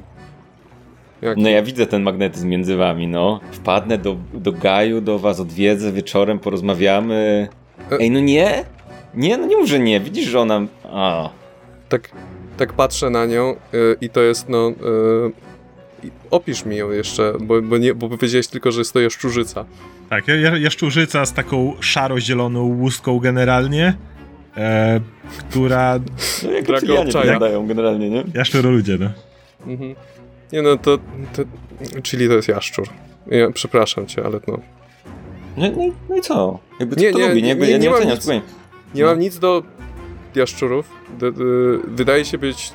[1.21, 1.37] Jak...
[1.37, 3.39] No ja widzę ten magnetyzm między wami, no.
[3.51, 7.47] Wpadnę do, do Gaju, do was odwiedzę wieczorem, porozmawiamy.
[7.91, 8.65] E- Ej, no nie?
[9.15, 9.99] Nie, no nie mów, że nie.
[9.99, 10.61] Widzisz, że ona...
[10.91, 11.29] A,
[11.89, 12.09] tak,
[12.57, 17.33] tak patrzę na nią y, i to jest no y, I Opisz mi ją jeszcze,
[17.41, 19.65] bo, bo, nie, bo powiedziałeś tylko, że jest to jaszczurzyca.
[20.09, 23.93] Tak, ja- ja- jaszczurzyca z taką szaro-zieloną łuską generalnie,
[24.57, 24.99] e,
[25.49, 25.99] która...
[26.43, 28.23] No jak Drago generalnie, nie?
[28.33, 29.09] Jaszczuroludzie, no.
[29.67, 29.95] Mhm.
[30.53, 30.97] Nie no, to,
[31.35, 31.41] to...
[32.03, 32.87] Czyli to jest jaszczur.
[33.27, 34.59] Ja, przepraszam cię, ale no...
[35.57, 36.59] No, no, i- no i co?
[36.79, 37.41] Jakby Nie, nie, to nie, lubi, nie?
[37.41, 38.23] nie, Jakby nie, ja nie nie mam oceniam, nic.
[38.23, 38.45] spokojnie.
[38.95, 39.09] Nie No.
[39.09, 39.63] mam nic do
[40.35, 40.89] jaszczurów.
[41.19, 41.31] D,
[41.87, 42.73] wydaje się być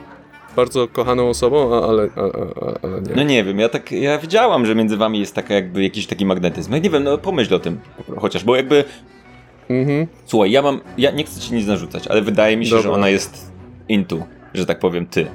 [0.57, 3.15] bardzo kochaną osobą, ale, a, a, ale nie.
[3.17, 6.27] No nie wiem, ja tak, ja wiedziałam, że między wami jest taka jakby jakiś taki
[6.27, 6.73] magnetyzm.
[6.73, 7.81] Ja nie wiem, no pomyśl o tym
[8.19, 8.85] chociaż, bo jakby,
[9.71, 10.07] Mhm.
[10.27, 12.83] słuchaj, ja mam, ja nie chcę ci nic narzucać, ale wydaje mi się, Dobra.
[12.83, 13.53] że ona jest
[13.89, 14.19] into,
[14.55, 15.27] że tak powiem, ty.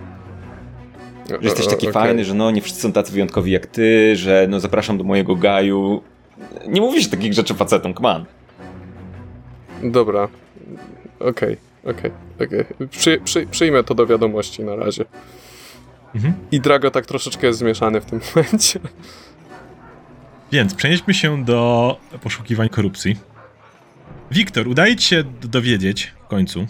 [1.30, 1.94] Że jesteś taki okej.
[1.94, 5.36] fajny, że no nie wszyscy są tacy wyjątkowi jak ty, że no zapraszam do mojego
[5.36, 6.02] gaju.
[6.68, 8.26] Nie mówisz takich rzeczy facetom, on.
[9.84, 10.28] Dobra.
[11.20, 12.66] Okej, okej, okej.
[12.90, 15.06] Przy, przy, przyjmę to do wiadomości na razie.
[16.16, 16.34] Mhm.
[16.52, 18.80] I Drago tak troszeczkę jest zmieszany w tym momencie.
[20.52, 23.16] Więc przenieśmy się do poszukiwań korupcji.
[24.32, 26.66] Wiktor, udaje ci się dowiedzieć w końcu,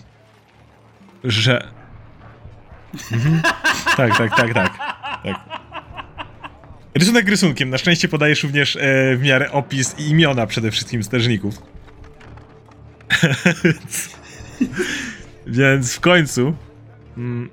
[1.24, 1.79] że...
[3.12, 3.42] Mhm.
[3.98, 4.78] Tak, tak, tak, tak.
[5.24, 5.60] tak.
[6.96, 7.70] Rysunek rysunkiem.
[7.70, 8.80] Na szczęście podajesz również e,
[9.18, 11.56] w miarę opis i imiona przede wszystkim strażników.
[15.48, 16.54] Więc- w końcu
[17.18, 17.50] mm,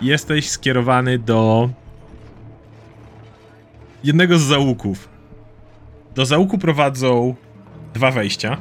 [0.00, 1.70] jesteś skierowany do
[4.04, 5.08] jednego z załuków.
[6.14, 7.34] Do załuku prowadzą
[7.94, 8.56] dwa wejścia.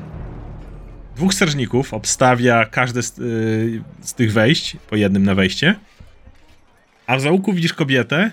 [1.21, 5.75] Dwóch strażników obstawia każde z, y, z tych wejść, po jednym na wejście.
[7.07, 8.31] A w załuku widzisz kobietę,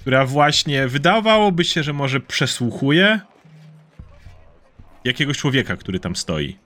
[0.00, 3.20] która właśnie wydawałoby się, że może przesłuchuje
[5.04, 6.56] jakiegoś człowieka, który tam stoi.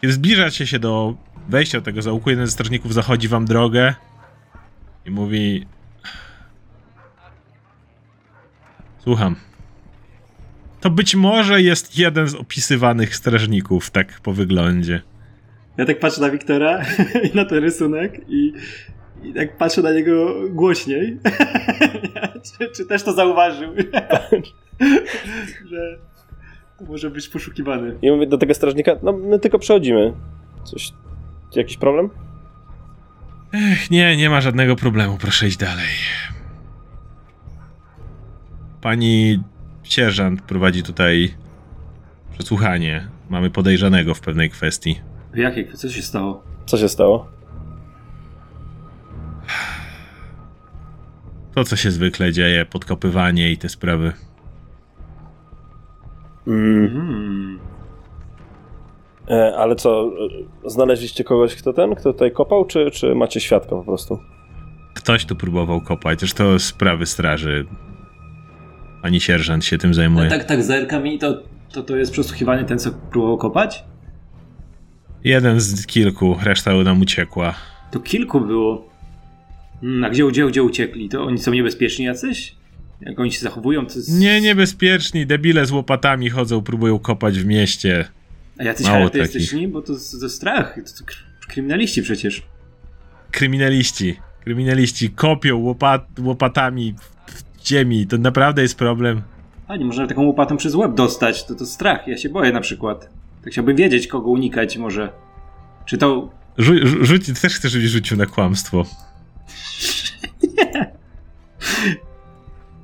[0.00, 1.16] Kiedy zbliżacie się do
[1.48, 3.94] wejścia do tego załuku, jeden ze strażników zachodzi wam drogę
[5.06, 5.66] i mówi:
[8.98, 9.36] Słucham.
[10.80, 15.02] To być może jest jeden z opisywanych strażników, tak po wyglądzie.
[15.76, 16.82] Ja tak patrzę na Wiktora
[17.32, 18.52] i na ten rysunek i,
[19.22, 21.18] i tak patrzę na niego głośniej.
[22.58, 23.74] czy, czy też to zauważył?
[25.70, 25.98] że
[26.78, 27.98] to może być poszukiwany.
[28.02, 30.12] I mówię do tego strażnika, no my tylko przechodzimy.
[30.64, 30.92] Coś,
[31.54, 32.10] jakiś problem?
[33.52, 35.88] Ech, nie, nie ma żadnego problemu, proszę iść dalej.
[38.80, 39.42] Pani
[39.88, 41.34] sierżant prowadzi tutaj
[42.32, 43.08] przesłuchanie.
[43.30, 45.00] Mamy podejrzanego w pewnej kwestii.
[45.34, 45.72] Jakie?
[45.72, 46.42] Co się stało?
[46.66, 47.26] Co się stało?
[51.54, 54.12] To, co się zwykle dzieje, podkopywanie i te sprawy.
[56.46, 57.58] Mm, Hmm.
[59.28, 60.12] e, ale co,
[60.64, 64.18] znaleźliście kogoś, kto ten, kto tutaj kopał, czy, czy macie świadka po prostu?
[64.94, 67.66] Ktoś tu próbował kopać, zresztą sprawy straży.
[69.06, 70.30] Pani sierżant się tym zajmuje.
[70.30, 71.42] Tak, tak, zerkam i to,
[71.72, 73.84] to, to jest przesłuchiwanie ten, co próbował kopać?
[75.24, 77.54] Jeden z kilku, reszta nam uciekła.
[77.90, 78.90] To kilku było.
[79.80, 81.08] Hmm, a gdzie, gdzie, gdzie uciekli?
[81.08, 82.54] To oni są niebezpieczni jacyś?
[83.00, 84.18] Jak oni się zachowują, to jest...
[84.18, 88.04] Nie, niebezpieczni, debile z łopatami chodzą, próbują kopać w mieście.
[88.58, 89.68] A jacyś Mało charakterystyczni?
[89.68, 90.74] Bo to, to strach.
[90.74, 92.42] To, to kr- kryminaliści przecież.
[93.30, 94.16] Kryminaliści.
[94.44, 96.94] Kryminaliści kopią łopat, łopatami
[97.66, 98.06] ziemi.
[98.06, 99.22] To naprawdę jest problem.
[99.68, 101.44] A nie można taką łopatą przez łeb dostać.
[101.44, 102.08] To to strach.
[102.08, 103.10] Ja się boję na przykład.
[103.44, 105.12] Tak chciałbym wiedzieć, kogo unikać może.
[105.86, 106.30] Czy to...
[106.58, 108.82] Rzu- rzu- też chcesz, żebyś rzucił na kłamstwo.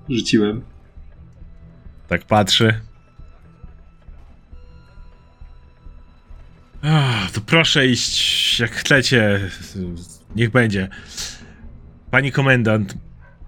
[0.08, 0.62] Rzuciłem.
[2.08, 2.80] Tak patrzy.
[6.82, 9.40] Ach, to proszę iść, jak chcecie.
[10.36, 10.88] Niech będzie.
[12.10, 12.94] Pani komendant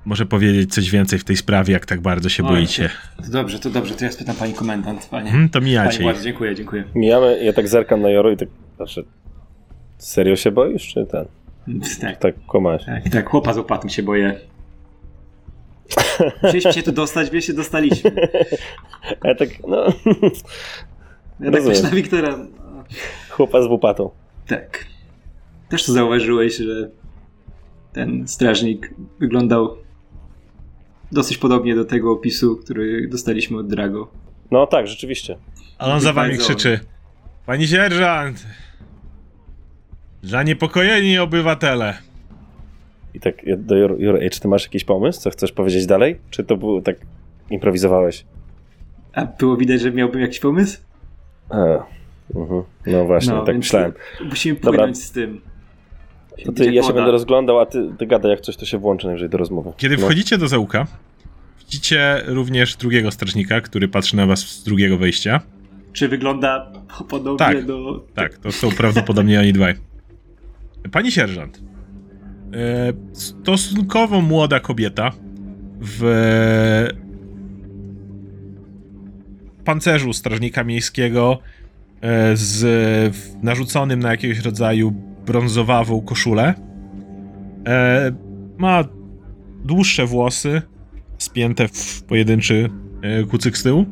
[0.05, 2.91] może powiedzieć coś więcej w tej sprawie, jak tak bardzo się Oj, boicie.
[3.25, 3.95] To dobrze, to dobrze.
[3.95, 5.31] To ja spytam pani komendant, panie.
[5.31, 6.21] Hmm, to Panie mijacie ich.
[6.23, 6.85] dziękuję, dziękuję.
[6.95, 8.49] Mijamy, ja tak zerkam na Joro i tak
[8.79, 9.03] patrzę,
[9.99, 11.25] serio się boisz, czy ten?
[12.01, 12.85] Tak, Tak kłamałeś.
[12.85, 13.31] tak, tak.
[13.31, 14.41] Chłopa z łopatą się boję.
[16.49, 18.11] Chcieliśmy się tu dostać, wie się dostaliśmy.
[19.21, 19.85] A ja tak, no,
[21.41, 22.39] Ja tak na Wiktora.
[23.31, 24.11] chłopa z łopatą.
[24.47, 24.85] Tak.
[25.69, 26.91] Też to zauważyłeś, że
[27.93, 29.77] ten strażnik wyglądał
[31.15, 34.11] dosyć podobnie do tego opisu, który dostaliśmy od Drago.
[34.51, 35.37] No tak, rzeczywiście.
[35.79, 36.81] A on za wami krzyczy.
[37.47, 38.47] Pani sierżant!
[40.23, 41.99] Zaniepokojeni obywatele.
[43.15, 43.77] I tak do
[44.21, 46.19] ej, czy ty masz jakiś pomysł, co chcesz powiedzieć dalej?
[46.31, 46.97] Czy to było tak
[47.51, 48.25] improwizowałeś?
[49.13, 50.79] A było widać, że miałbym jakiś pomysł?
[51.51, 51.57] A,
[52.35, 52.63] mhm.
[52.87, 53.93] No właśnie, tak więc myślałem.
[54.25, 54.71] Musimy Dobra.
[54.79, 55.41] płynąć z tym.
[56.45, 59.07] To ty, ja się będę rozglądał, a ty, ty gadaj, jak coś to się włączy
[59.07, 59.73] najwyżej do rozmowy.
[59.77, 60.03] Kiedy No.
[60.03, 60.87] wchodzicie do zaułka,
[61.61, 65.41] widzicie również drugiego strażnika, który patrzy na was z drugiego wejścia.
[65.93, 66.73] Czy wygląda
[67.09, 67.65] podobnie Tak.
[67.67, 68.05] do...
[68.15, 69.75] Tak, to są prawdopodobnie oni dwaj.
[70.93, 71.61] Pani sierżant.
[72.53, 75.11] E, stosunkowo młoda kobieta
[75.81, 76.05] w
[79.65, 81.39] pancerzu strażnika miejskiego
[82.01, 82.67] e, z
[83.43, 84.93] narzuconym na jakiegoś rodzaju
[85.27, 86.55] brązowawą koszulę.
[87.67, 88.11] E,
[88.59, 88.85] ma
[89.65, 90.63] dłuższe włosy,
[91.19, 92.71] spięte w pojedynczy
[93.03, 93.85] e, kucyk z tyłu.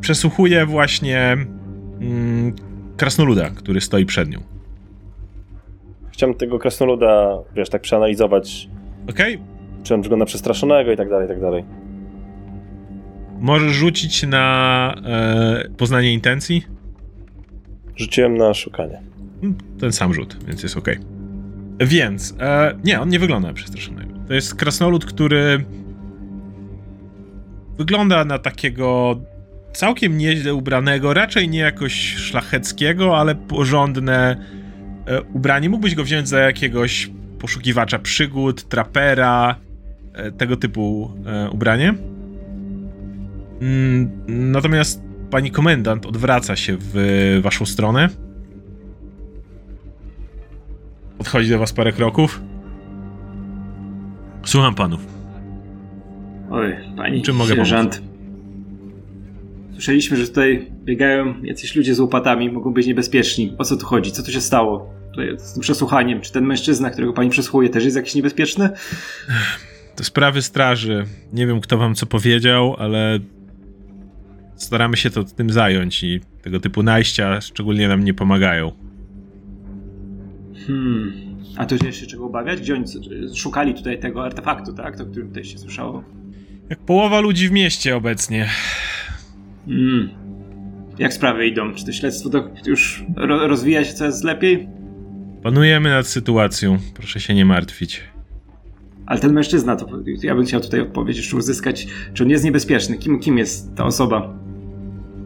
[0.00, 1.32] Przesłuchuje właśnie
[2.00, 2.52] mm,
[2.96, 4.38] krasnoluda, który stoi przed nią.
[6.12, 8.68] Chciałem tego krasnoluda, wiesz, tak przeanalizować,
[9.10, 9.38] Okej?
[9.82, 11.64] czy on wygląda przestraszonego i tak dalej, i tak dalej.
[13.40, 16.62] Możesz rzucić na e, poznanie intencji.
[17.96, 19.02] Rzuciłem na szukanie.
[19.42, 20.98] Mm, Ten sam rzut, więc jest okej.
[21.80, 24.14] Więc, e, nie, on nie wygląda przestraszonego.
[24.28, 25.64] To jest krasnolud, który
[27.78, 29.20] wygląda na takiego
[29.72, 34.36] całkiem nieźle ubranego, raczej nie jakoś szlacheckiego, ale porządne
[35.06, 35.68] e, ubranie.
[35.70, 39.56] Mógłbyś go wziąć za jakiegoś poszukiwacza przygód, trapera,
[40.14, 41.94] e, tego typu e, ubranie.
[43.60, 48.08] Mm, natomiast pani komendant odwraca się w waszą stronę.
[51.18, 52.40] Podchodzi do was parę kroków.
[54.44, 55.00] Słucham panów.
[56.50, 58.02] Oj, pani Czym mogę sierżant.
[59.72, 63.54] Słyszeliśmy, że tutaj biegają jacyś ludzie z łopatami, mogą być niebezpieczni.
[63.58, 64.12] O co tu chodzi?
[64.12, 64.90] Co tu się stało?
[65.10, 66.20] Tutaj z tym przesłuchaniem.
[66.20, 68.70] Czy ten mężczyzna, którego pani przesłuchuje, też jest jakiś niebezpieczny?
[69.96, 71.04] To sprawy straży.
[71.32, 73.18] Nie wiem, kto wam co powiedział, ale
[74.54, 78.85] staramy się to tym zająć i tego typu najścia szczególnie nam nie pomagają.
[80.66, 81.12] Hmm.
[81.56, 82.60] A tu się jeszcze czego obawiać?
[82.60, 82.84] Gdzie oni
[83.34, 85.00] szukali tutaj tego artefaktu, tak?
[85.00, 86.04] O którym tutaj się słyszało.
[86.70, 88.48] Jak połowa ludzi w mieście obecnie.
[89.66, 90.08] Hmm.
[90.98, 91.74] Jak sprawy idą?
[91.74, 94.68] Czy to śledztwo to już ro rozwija się coraz lepiej?
[95.42, 96.78] Panujemy nad sytuacją.
[96.94, 98.00] Proszę się nie martwić.
[99.06, 99.88] Ale ten mężczyzna, to
[100.22, 102.98] ja bym chciał tutaj odpowiedź jeszcze uzyskać, czy on jest niebezpieczny?
[102.98, 104.38] Kim, kim jest ta osoba?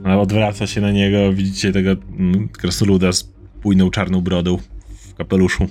[0.05, 1.33] Ale odwraca się na niego.
[1.33, 4.59] Widzicie tego mm, krasnoluda z bujną czarną brodą
[5.21, 5.67] kapeluszu.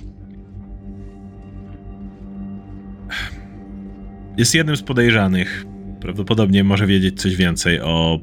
[4.36, 5.64] Jest jednym z podejrzanych.
[6.00, 8.18] Prawdopodobnie może wiedzieć coś więcej o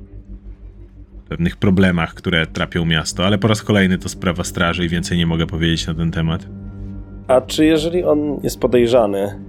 [1.29, 5.25] pewnych problemach, które trapią miasto, ale po raz kolejny to sprawa straży i więcej nie
[5.25, 6.47] mogę powiedzieć na ten temat.
[7.27, 9.39] A czy jeżeli on jest podejrzany,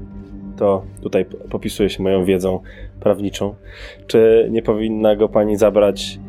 [0.56, 2.60] to tutaj p- popisuję się moją wiedzą
[3.00, 3.54] prawniczą,
[4.06, 6.20] czy nie powinna go pani zabrać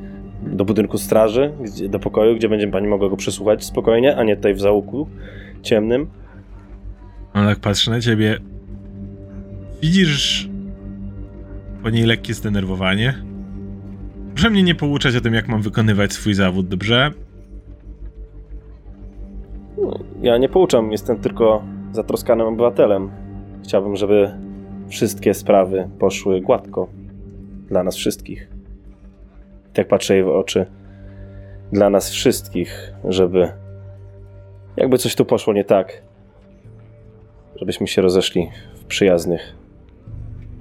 [0.43, 4.35] do budynku straży, gdzie, do pokoju, gdzie będzie pani mogła go przesłuchać spokojnie, a nie
[4.35, 5.07] tutaj w załuku
[5.61, 6.07] ciemnym?
[7.33, 8.37] On tak patrzy na ciebie.
[9.81, 10.49] Widzisz
[11.83, 13.13] po niej lekkie zdenerwowanie?
[14.33, 17.11] Proszę mnie nie pouczać o tym, jak mam wykonywać swój zawód, dobrze?
[19.77, 23.09] No, Ja nie pouczam, jestem tylko zatroskanym obywatelem.
[23.63, 24.31] Chciałbym, żeby
[24.89, 26.87] wszystkie sprawy poszły gładko.
[27.67, 28.58] Dla nas wszystkich.
[29.79, 30.65] Tak patrzę jej w oczy.
[31.71, 33.49] Dla nas wszystkich, żeby
[34.77, 36.01] jakby coś tu poszło nie tak,
[37.55, 39.55] żebyśmy się rozeszli w przyjaznych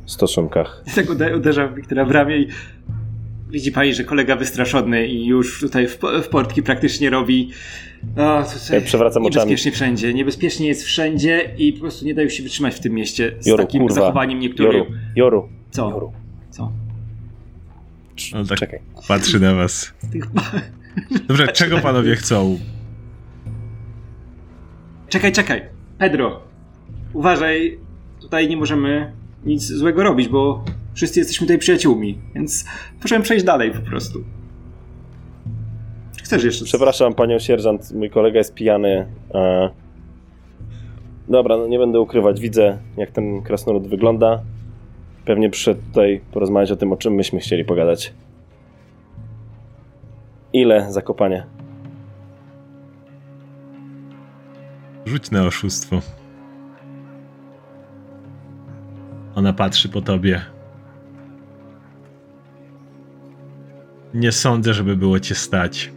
[0.07, 0.85] stosunkach.
[0.97, 2.49] Tak ude- uderzam Wiktora w ramię i
[3.51, 7.51] widzi pani, że kolega wystraszony i już tutaj w, w portki praktycznie robi.
[8.17, 9.47] O, tutaj Ja przewracam oczami.
[9.47, 10.15] niebezpiecznie wszędzie.
[10.15, 13.63] Niebezpiecznie jest wszędzie i po prostu nie dają się wytrzymać w tym mieście z Joru,
[13.65, 13.95] takim kurwa.
[13.95, 14.75] zachowaniem niektórych.
[14.75, 15.91] Joru, Joru, Co?
[15.91, 16.13] Joru.
[16.51, 16.73] Co?
[18.35, 18.81] On tak Czekaj.
[19.09, 19.93] patrzy na was.
[21.29, 22.59] Dobrze, czego panowie chcą?
[25.09, 25.63] Czekaj, czekaj.
[25.99, 26.41] Pedro,
[27.13, 27.79] uważaj.
[28.21, 29.13] Tutaj nie możemy
[29.45, 30.65] nic złego robić, bo
[30.95, 32.65] wszyscy jesteśmy tutaj przyjaciółmi, więc
[33.03, 34.25] możemy przejść dalej po prostu.
[36.17, 36.61] Czy chcesz jeszcze?
[36.61, 36.69] coś?
[36.69, 39.07] Przepraszam panią sierżant, mój kolega jest pijany.
[39.35, 39.71] E...
[41.29, 44.43] Dobra, no nie będę ukrywać, widzę jak ten krasnolud wygląda.
[45.25, 48.15] Pewnie przyszedł tutaj porozmawiać o tym, o czym myśmy chcieli pogadać.
[50.53, 51.47] Ile zakopanie?
[55.07, 56.01] Rzuć na oszustwo.
[59.35, 60.41] Ona patrzy po tobie.
[64.15, 65.93] Nie sądzę, żeby było cię stać.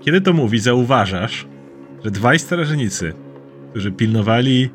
[0.00, 1.46] Kiedy to mówi, zauważasz,
[2.04, 3.12] że dwaj strażnicy,
[3.70, 4.70] którzy pilnowali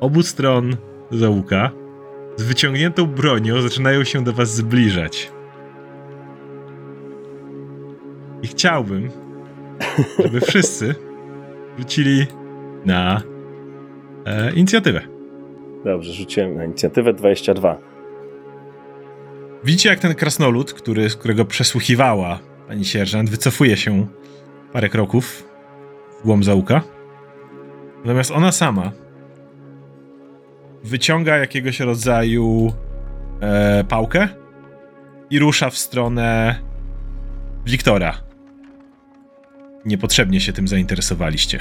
[0.00, 0.76] obu stron
[1.10, 1.70] załuka,
[2.36, 5.32] z wyciągniętą bronią zaczynają się do was zbliżać.
[8.42, 9.10] I chciałbym,
[10.18, 10.94] żeby wszyscy
[11.78, 12.26] rzucili
[12.84, 13.22] na
[14.26, 15.00] e, inicjatywę.
[15.84, 17.78] Dobrze, rzuciłem na inicjatywę 22.
[19.64, 24.06] Widzicie, jak ten krasnolud, który, którego przesłuchiwała pani sierżant, wycofuje się
[24.72, 25.44] parę kroków
[26.20, 26.82] w głąb zaułka.
[28.04, 28.92] Natomiast ona sama
[30.84, 32.72] wyciąga jakiegoś rodzaju
[33.40, 34.28] e, pałkę
[35.30, 36.56] i rusza w stronę
[37.66, 38.22] Wiktora.
[39.84, 41.60] Niepotrzebnie się tym zainteresowaliście.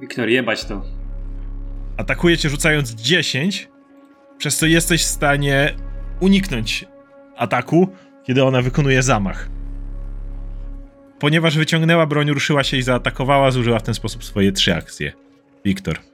[0.00, 0.82] Wiktor, jebać to.
[1.96, 3.68] Atakuje cię rzucając 10,
[4.38, 5.74] przez co jesteś w stanie
[6.20, 6.84] uniknąć
[7.36, 7.88] ataku,
[8.24, 9.48] kiedy ona wykonuje zamach.
[11.18, 15.12] Ponieważ wyciągnęła broń, ruszyła się i zaatakowała, zużyła w ten sposób swoje trzy akcje.
[15.64, 16.09] Wiktor.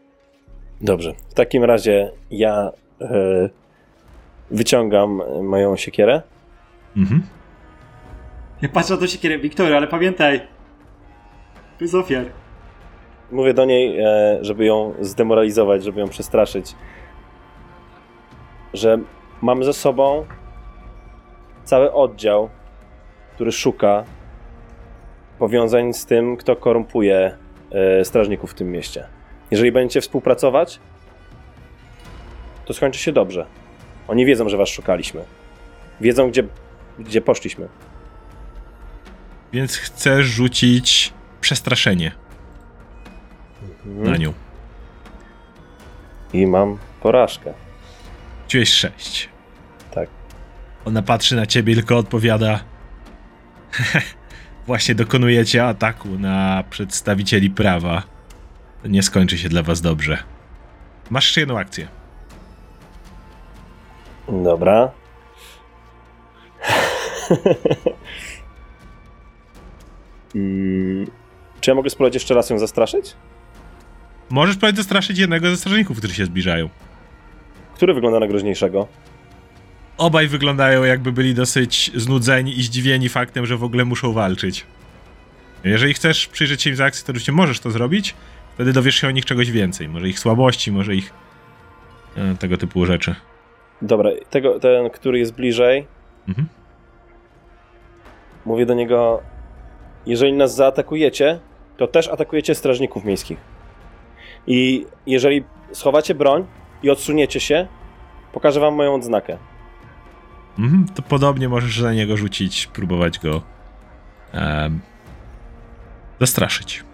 [0.80, 2.70] Dobrze, w takim razie ja
[3.00, 3.48] e,
[4.50, 6.22] wyciągam moją siekierę.
[6.96, 7.22] Mhm.
[8.62, 10.40] Ja patrzę na to siekierę, Wiktor, ale pamiętaj.
[11.80, 12.24] Bez ofiar.
[13.32, 16.74] Mówię do niej, e, żeby ją zdemoralizować, żeby ją przestraszyć,
[18.74, 18.98] że
[19.42, 20.26] mamy ze sobą
[21.64, 22.48] cały oddział,
[23.34, 24.04] który szuka
[25.38, 27.36] powiązań z tym, kto korumpuje
[27.70, 29.15] e, strażników w tym mieście.
[29.50, 30.80] Jeżeli będziecie współpracować,
[32.64, 33.46] to skończy się dobrze.
[34.08, 35.24] Oni wiedzą, że was szukaliśmy.
[36.00, 36.44] Wiedzą, gdzie,
[36.98, 37.68] gdzie poszliśmy.
[39.52, 42.12] Więc chcesz rzucić przestraszenie
[43.84, 44.32] na nią.
[46.32, 47.54] I mam porażkę.
[48.42, 49.28] Rzuciłeś 6.
[49.90, 50.08] Tak.
[50.84, 52.60] Ona patrzy na ciebie, tylko odpowiada.
[54.66, 58.15] Właśnie dokonujecie ataku na przedstawicieli prawa.
[58.88, 60.18] Nie skończy się dla was dobrze.
[61.10, 61.88] Masz jeszcze jedną akcję.
[64.28, 64.90] Dobra.
[70.34, 71.06] mm,
[71.60, 73.16] czy ja mogę spróbować jeszcze raz ją zastraszyć?
[74.30, 76.68] Możesz próbować zastraszyć jednego ze strażników, którzy się zbliżają.
[77.74, 78.88] Który wygląda na groźniejszego?
[79.98, 84.66] Obaj wyglądają jakby byli dosyć znudzeni i zdziwieni faktem, że w ogóle muszą walczyć.
[85.64, 88.14] Jeżeli chcesz przyjrzeć się im za akcję, to oczywiście możesz to zrobić.
[88.56, 89.88] Wtedy dowiesz się o nich czegoś więcej.
[89.88, 91.12] Może ich słabości, może ich...
[92.16, 93.14] E, tego typu rzeczy.
[93.82, 95.86] Dobra, tego, ten, który jest bliżej,
[96.28, 96.48] Mhm.
[98.44, 99.22] mówię do niego:
[100.06, 101.40] Jeżeli nas zaatakujecie,
[101.76, 103.38] to też atakujecie strażników miejskich.
[104.46, 106.46] I jeżeli schowacie broń
[106.82, 107.66] i odsuniecie się,
[108.32, 109.38] pokażę wam moją odznakę.
[110.58, 113.42] Mhm, to podobnie możesz na niego rzucić, próbować go
[114.32, 114.80] em,
[116.20, 116.84] zastraszyć.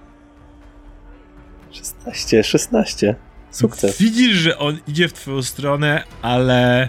[1.72, 3.14] 16, 16.
[3.50, 3.98] Sukces.
[3.98, 6.88] Widzisz, że on idzie w twoją stronę, ale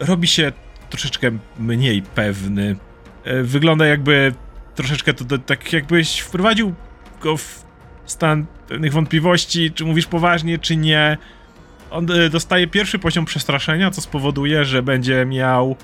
[0.00, 0.52] robi się
[0.90, 2.76] troszeczkę mniej pewny.
[3.24, 4.34] E, Wygląda jakby
[4.74, 6.74] troszeczkę to, to tak jakbyś wprowadził
[7.20, 7.64] go w
[8.06, 11.18] stan pewnych wątpliwości, czy mówisz poważnie, czy nie.
[11.90, 15.76] On e, dostaje pierwszy poziom przestraszenia, co spowoduje, że będzie miał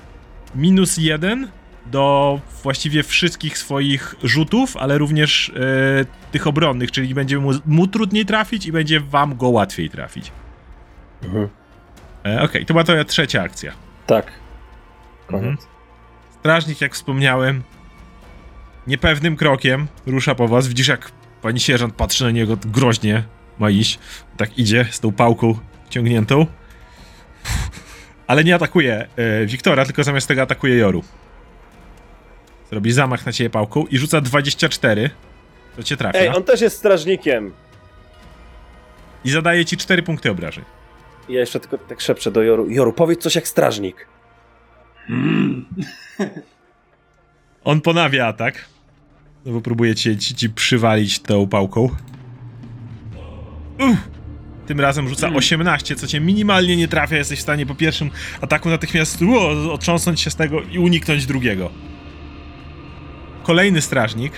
[0.55, 1.47] minus jeden
[1.85, 8.25] do właściwie wszystkich swoich rzutów, ale również e, tych obronnych, czyli będzie mu, mu trudniej
[8.25, 10.31] trafić i będzie wam go łatwiej trafić.
[11.23, 11.49] Mhm.
[12.25, 13.71] E, Okej, to była twoja trzecia akcja.
[14.07, 14.31] Tak.
[15.27, 15.45] Koniec.
[15.45, 15.67] Mhm.
[16.39, 17.63] Strażnik, jak wspomniałem,
[18.87, 20.67] niepewnym krokiem rusza po was.
[20.67, 21.11] Widzisz, jak
[21.41, 23.23] pani sierżant patrzy na niego groźnie.
[23.59, 23.99] Ma iść.
[24.37, 25.57] Tak idzie z tą pałką
[25.89, 26.45] ciągniętą.
[28.27, 31.03] Ale nie atakuje e, Wiktora, tylko zamiast tego atakuje Joru.
[32.73, 35.09] Zrobi zamach na ciebie pałką i rzuca 24.
[35.75, 36.19] To cię trafia.
[36.19, 37.53] Ej, on też jest strażnikiem!
[39.25, 40.63] I zadaje ci 4 punkty obrażeń.
[41.29, 42.69] Ja jeszcze tylko tak szepczę do Joru.
[42.69, 44.07] Joru, powiedz coś jak strażnik.
[47.63, 48.65] On ponawia atak.
[49.43, 51.89] Znowu próbuje cię, ci, ci przywalić tą pałką.
[53.79, 53.97] Uff.
[54.65, 57.17] Tym razem rzuca 18, co cię minimalnie nie trafia.
[57.17, 58.09] Jesteś w stanie po pierwszym
[58.41, 61.71] ataku natychmiast uo, otrząsnąć się z tego i uniknąć drugiego.
[63.43, 64.33] Kolejny strażnik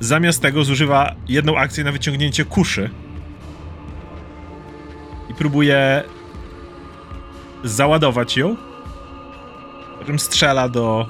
[0.00, 2.90] zamiast tego zużywa jedną akcję na wyciągnięcie kuszy
[5.30, 6.02] i próbuje
[7.64, 8.56] załadować ją
[10.10, 11.06] czym strzela do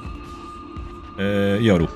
[1.19, 1.87] e, Joru.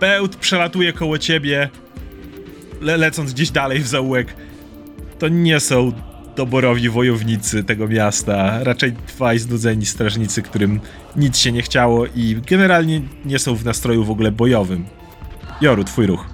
[0.00, 1.70] Bełt przelatuje koło ciebie,
[2.80, 4.34] le lecąc gdzieś dalej w zaułek.
[5.18, 5.92] To nie są
[6.38, 10.80] doborowi wojownicy tego miasta, raczej dwaj znudzeni strażnicy, którym
[11.16, 14.84] nic się nie chciało i generalnie nie są w nastroju w ogóle bojowym.
[15.60, 16.26] Joru, twój ruch.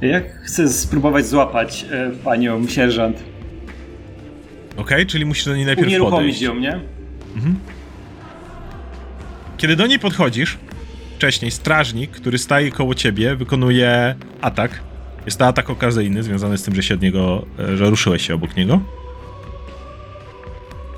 [0.00, 3.16] Ja chcę spróbować złapać e, panią sierżant.
[4.76, 6.42] Okej, czyli musisz do niej najpierw Unieruchomić podejść.
[6.42, 6.80] ją, nie?
[9.56, 10.58] Kiedy do niej podchodzisz,
[11.16, 14.80] wcześniej strażnik, który staje koło ciebie, wykonuje atak.
[15.26, 18.34] Jest to atak okazyjny, związany z tym, że się od niego, e, że ruszyłeś się
[18.34, 18.99] obok niego.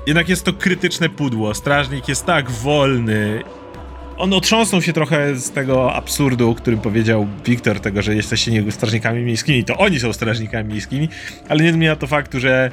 [0.07, 1.53] Jednak jest to krytyczne pudło.
[1.53, 3.43] Strażnik jest tak wolny.
[4.17, 8.71] On otrząsnął się trochę z tego absurdu, o którym powiedział Wiktor, tego, że jesteście niego
[8.71, 9.63] strażnikami miejskimi.
[9.63, 11.09] To oni są strażnikami miejskimi,
[11.49, 12.71] ale nie zmienia to faktu, że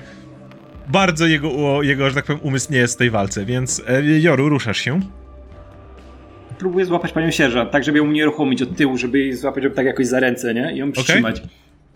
[0.89, 4.49] bardzo jego, jego że tak powiem, umysł nie jest w tej walce, więc e, Joru,
[4.49, 5.01] ruszasz się.
[6.59, 10.07] Próbuję złapać panią sierżant, tak żeby ją unieruchomić od tyłu, żeby jej złapać tak jakoś
[10.07, 10.72] za ręce, nie?
[10.72, 11.43] I ją przytrzymać.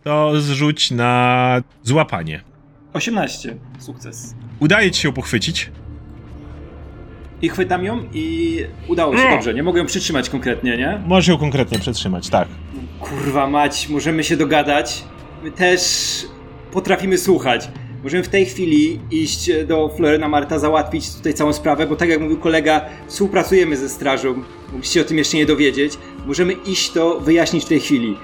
[0.05, 2.41] To zrzuć na złapanie.
[2.93, 3.57] 18.
[3.79, 4.35] Sukces.
[4.61, 5.71] Udaje ci się ją pochwycić.
[7.43, 9.55] I chwytam ją i udało się dobrze.
[9.55, 11.03] Nie mogę ją przytrzymać konkretnie, nie?
[11.07, 12.49] Możesz ją konkretnie przetrzymać, tak.
[13.01, 15.05] Kurwa mać, możemy się dogadać.
[15.45, 15.81] My też
[16.73, 17.69] potrafimy słuchać.
[18.03, 22.21] Możemy w tej chwili iść do Florena Marta, załatwić tutaj całą sprawę, bo tak jak
[22.21, 24.35] mówił kolega, współpracujemy ze strażą.
[24.73, 25.99] Mogliście o tym jeszcze nie dowiedzieć.
[26.27, 28.17] Możemy iść to wyjaśnić w tej chwili.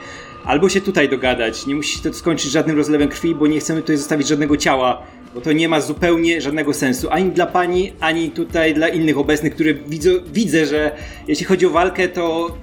[0.45, 1.67] Albo się tutaj dogadać.
[1.67, 5.03] Nie musi się to skończyć żadnym rozlewem krwi, bo nie chcemy tutaj zostawić żadnego ciała.
[5.35, 7.09] Bo to nie ma zupełnie żadnego sensu.
[7.11, 10.97] Ani dla pani, ani tutaj dla innych obecnych, które widzą, widzę, że
[11.29, 12.57] jeśli chodzi o walkę, to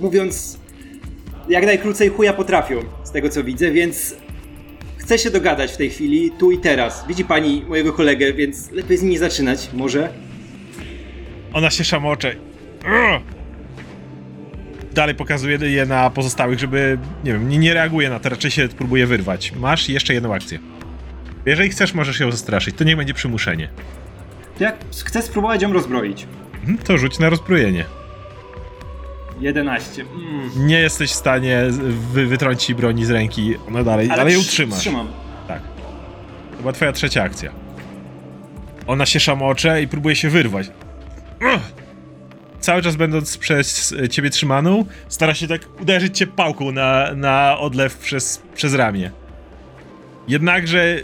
[0.00, 0.58] mówiąc
[1.48, 4.14] jak najkrócej chuja potrafią, z tego co widzę, więc
[4.96, 7.04] chcę się dogadać w tej chwili, tu i teraz.
[7.08, 10.08] Widzi pani mojego kolegę, więc lepiej z nim nie zaczynać, może?
[11.52, 12.36] Ona się szamocze.
[14.92, 18.68] Dalej pokazuje je na pozostałych, żeby, nie wiem, nie, nie reaguje na to, raczej się
[18.68, 19.52] próbuje wyrwać.
[19.52, 20.58] Masz jeszcze jedną akcję.
[21.46, 23.68] Jeżeli chcesz, możesz ją zastraszyć, to niech będzie przymuszenie.
[24.58, 26.26] To jak chcę spróbować ją rozbroić.
[26.54, 27.84] Mhm, To rzuć na rozbrojenie.
[29.40, 30.02] 11.
[30.02, 30.66] Mm.
[30.66, 31.62] Nie jesteś w stanie
[32.12, 34.78] wy, wytrącić jej broni z ręki, ona dalej, ale, ją trz- trzymasz.
[34.78, 35.08] Trzymam.
[35.48, 35.62] Tak.
[36.56, 37.50] To była twoja trzecia akcja.
[38.86, 40.70] Ona się szamocze i próbuje się wyrwać.
[41.40, 41.60] Ugh!
[42.60, 47.58] Cały czas będąc przez e, ciebie trzymaną, stara się tak uderzyć cię pałką na, na
[47.58, 49.10] odlew przez, przez ramię.
[50.28, 50.96] Jednakże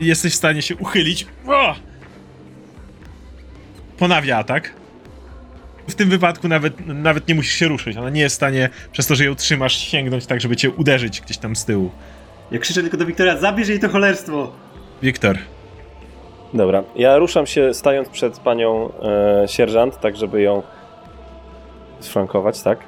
[0.00, 1.26] jesteś w stanie się uchylić.
[1.44, 1.76] Ugh!
[3.98, 4.72] Ponawia atak.
[5.88, 7.96] W tym wypadku nawet, nawet nie musisz się ruszyć.
[7.96, 11.20] Ona nie jest w stanie, przez to, że ją trzymasz, sięgnąć tak, żeby cię uderzyć
[11.20, 11.90] gdzieś tam z tyłu.
[12.50, 14.52] Ja krzyczę tylko do Wiktora, zabierz jej to cholerstwo!
[15.02, 15.38] Wiktor.
[16.54, 20.62] Dobra, ja ruszam się stając przed panią e, sierżant, tak żeby ją
[22.00, 22.78] sfrankować, tak?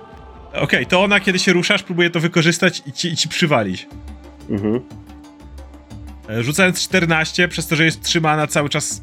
[0.54, 3.88] Okej, to ona, kiedy się ruszasz, próbuje to wykorzystać i ci, i ci przywalić.
[4.50, 4.80] Mhm.
[6.31, 9.03] E, Rzucając 14, przez to, że jest trzymana cały czas,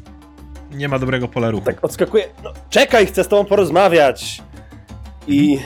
[0.72, 1.64] nie ma dobrego pola ruchu.
[1.64, 2.24] Tak odskakuję.
[2.44, 4.42] No, czekaj, chcę z tobą porozmawiać.
[5.28, 5.58] I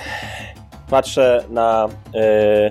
[0.91, 2.71] patrzę na e,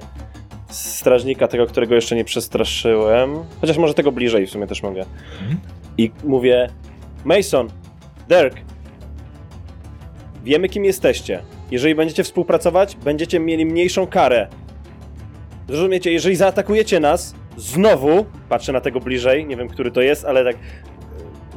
[0.70, 3.36] strażnika, tego, którego jeszcze nie przestraszyłem.
[3.62, 5.06] Chociaż może tego bliżej w sumie też mogę.
[5.42, 5.60] Mhm.
[5.98, 6.70] I mówię:
[7.26, 7.70] Mason,
[8.30, 8.56] Dirk,
[10.44, 11.44] wiemy kim jesteście.
[11.72, 14.48] Jeżeli będziecie współpracować, będziecie mieli mniejszą karę.
[15.68, 20.44] Zrozumiecie, jeżeli zaatakujecie nas, znowu, patrzę na tego bliżej, nie wiem, który to jest, ale
[20.44, 20.56] tak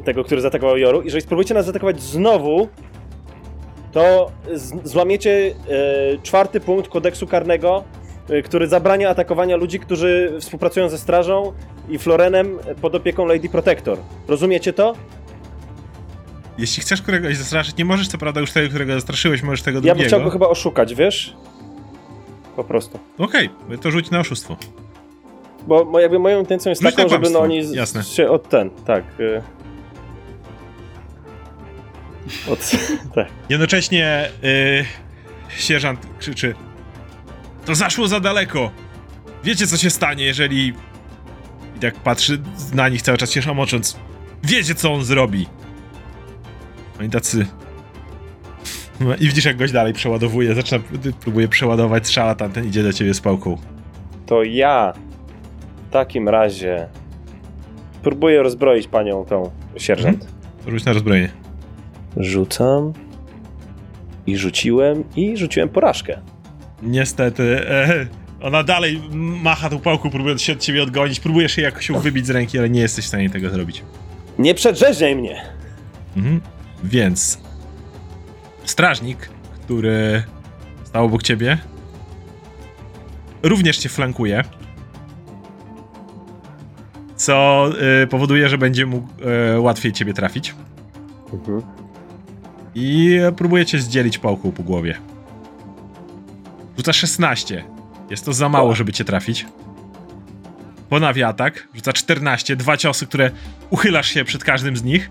[0.05, 1.03] tego, który zaatakował Joru.
[1.03, 2.68] Jeżeli spróbujecie nas zaatakować znowu,
[3.92, 4.30] to
[4.84, 7.84] złamiecie e, czwarty punkt kodeksu karnego,
[8.28, 11.53] e, który zabrania atakowania ludzi, którzy współpracują ze strażą
[11.88, 13.98] i Florenem pod opieką Lady Protector.
[14.28, 14.94] Rozumiecie to?
[16.59, 19.80] Jeśli chcesz któregoś zastraszyć, nie możesz co prawda już tego, którego zastraszyłeś, możesz tego Ja
[19.82, 20.09] bym drugiego.
[20.09, 21.36] chciał go chyba oszukać, wiesz?
[22.57, 22.98] Po prostu.
[23.18, 24.57] Okej, to rzuć na oszustwo.
[25.70, 28.02] Bo jakby moją intencją jest na taką, żeby no oni jasne.
[28.02, 29.04] się od ten, tak.
[29.20, 29.42] y.
[32.50, 32.70] Od,
[33.14, 33.28] tak.
[33.48, 34.84] Jednocześnie yy,
[35.48, 36.54] sierżant krzyczy
[37.64, 38.70] To zaszło za daleko!
[39.44, 40.68] Wiecie co się stanie, jeżeli...
[41.76, 42.40] I tak patrzy
[42.74, 43.96] na nich cały czas się szamocząc.
[44.44, 45.46] Wiecie co on zrobi!
[47.00, 47.46] Oni tacy...
[49.01, 50.84] No I widzisz jak goś dalej przeładowuje, zaczyna,
[51.20, 53.59] próbuje przeładować strzała, tamten idzie do ciebie z pałką.
[54.26, 54.92] To ja
[55.90, 56.88] takim razie
[58.02, 60.26] próbuję rozbroić panią tą sierżant.
[60.68, 61.30] Rzuć na rozbrojenie.
[62.16, 62.92] Rzucam.
[64.26, 66.20] I rzuciłem, i rzuciłem porażkę.
[66.82, 68.06] Niestety, e,
[68.42, 69.00] ona dalej
[69.42, 72.70] macha tą pałką, próbując się od ciebie odgonić, próbujesz jej jakoś wybić z ręki, ale
[72.70, 73.82] nie jesteś w stanie tego zrobić.
[74.38, 75.42] Nie przedrzeźniaj mnie!
[76.16, 76.40] Mhm.
[76.84, 77.38] Więc
[78.64, 80.22] strażnik, który
[80.84, 81.58] stał obok ciebie,
[83.42, 84.44] również cię flankuje.
[87.20, 87.70] Co
[88.02, 89.09] y, powoduje, że będzie mógł
[89.55, 90.55] y, łatwiej ciebie trafić.
[91.32, 91.62] Mhm.
[92.74, 94.98] I próbuje cię zdzielić pałką po głowie.
[96.76, 97.64] Rzuca 16.
[98.10, 99.47] Jest to za mało, żeby cię trafić.
[100.88, 101.68] Ponawia atak.
[101.74, 102.56] Rzuca 14.
[102.56, 103.30] Dwa ciosy, które
[103.70, 105.10] uchylasz się przed każdym z nich.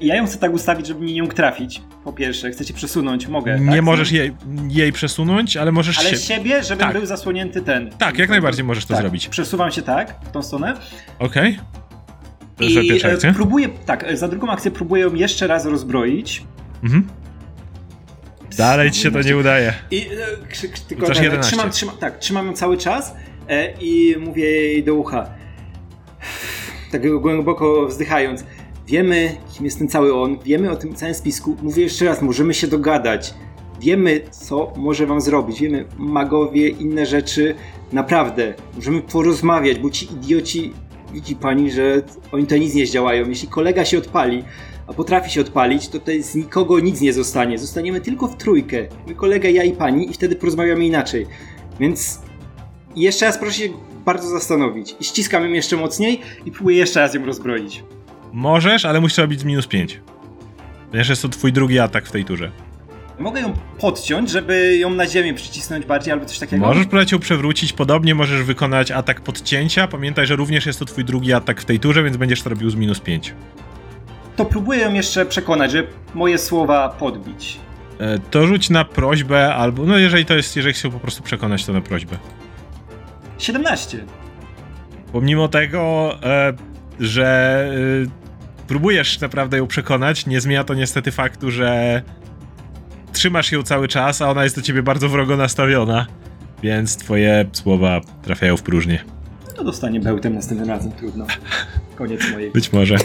[0.00, 1.82] Ja ją chcę tak ustawić, żeby mnie nie mógł trafić.
[2.04, 3.60] Po pierwsze, chcecie przesunąć, mogę.
[3.60, 3.82] Nie tak?
[3.82, 4.32] możesz jej,
[4.68, 6.16] jej przesunąć, ale możesz Ale się...
[6.16, 6.92] siebie, żebym Tak.
[6.96, 7.90] był zasłonięty ten.
[7.90, 9.28] Tak, jak najbardziej możesz to Tak, zrobić.
[9.28, 10.76] Przesuwam się tak, w tą stronę.
[11.18, 11.58] Okej.
[12.60, 13.32] Jest I pierwsza e, akcja.
[13.34, 16.42] próbuję, tak, e, za drugą akcję próbuję ją jeszcze raz rozbroić.
[16.82, 17.06] Mhm.
[18.56, 19.72] Dalej ci się to nie udaje.
[19.90, 20.00] I
[20.42, 21.38] e, krzyk, tylko 11.
[21.40, 23.14] trzymam, trzymam, tak, trzymam ją cały czas
[23.48, 25.26] e, i mówię jej do ucha.
[26.92, 28.44] Tak głęboko wzdychając.
[28.90, 31.56] Wiemy, kim jest ten cały on, wiemy o tym całym spisku.
[31.62, 33.34] Mówię jeszcze raz, możemy się dogadać.
[33.80, 35.60] Wiemy, co może wam zrobić.
[35.60, 37.54] Wiemy, magowie, inne rzeczy.
[37.92, 40.72] Naprawdę, możemy porozmawiać, bo ci idioci,
[41.12, 42.02] widzi pani, że
[42.32, 43.28] oni to nic nie zdziałają.
[43.28, 44.44] Jeśli kolega się odpali,
[44.86, 47.58] a potrafi się odpalić, to tutaj z nikogo nic nie zostanie.
[47.58, 48.86] Zostaniemy tylko w trójkę.
[49.06, 51.26] Mój kolega, ja i pani i wtedy porozmawiamy inaczej.
[51.80, 52.20] Więc
[52.96, 53.68] jeszcze raz proszę się
[54.04, 54.96] bardzo zastanowić.
[55.00, 57.82] I ściskam ją jeszcze mocniej i próbuję jeszcze raz ją rozbroić.
[58.32, 60.00] Możesz, ale musisz robić z minus 5.
[60.90, 62.50] Ponieważ jest to twój drugi atak w tej turze.
[63.18, 66.66] Mogę ją podciąć, żeby ją na ziemię przycisnąć bardziej albo coś takiego?
[66.66, 69.88] Możesz próbować ją przewrócić, podobnie możesz wykonać atak podcięcia.
[69.88, 72.70] Pamiętaj, że również jest to twój drugi atak w tej turze, więc będziesz to robił
[72.70, 73.34] z minus 5.
[74.36, 77.56] To próbuję ją jeszcze przekonać, żeby moje słowa podbić.
[77.98, 79.84] E, To rzuć na prośbę, albo.
[79.86, 82.16] No, jeżeli to jest, jeżeli chcesz po prostu przekonać, to na prośbę.
[83.38, 84.04] 17.
[85.12, 86.52] Pomimo tego, e,
[87.00, 87.68] że
[88.06, 88.19] e,
[88.70, 92.02] próbujesz naprawdę ją przekonać, nie zmienia to niestety faktu, że
[93.12, 96.06] trzymasz ją cały czas, a ona jest do ciebie bardzo wrogo nastawiona.
[96.62, 99.04] Więc twoje słowa trafiają w próżnię.
[99.56, 101.26] No dostanie bełtem następnym razem, trudno.
[101.96, 102.50] Koniec mojej.
[102.50, 102.96] Być może.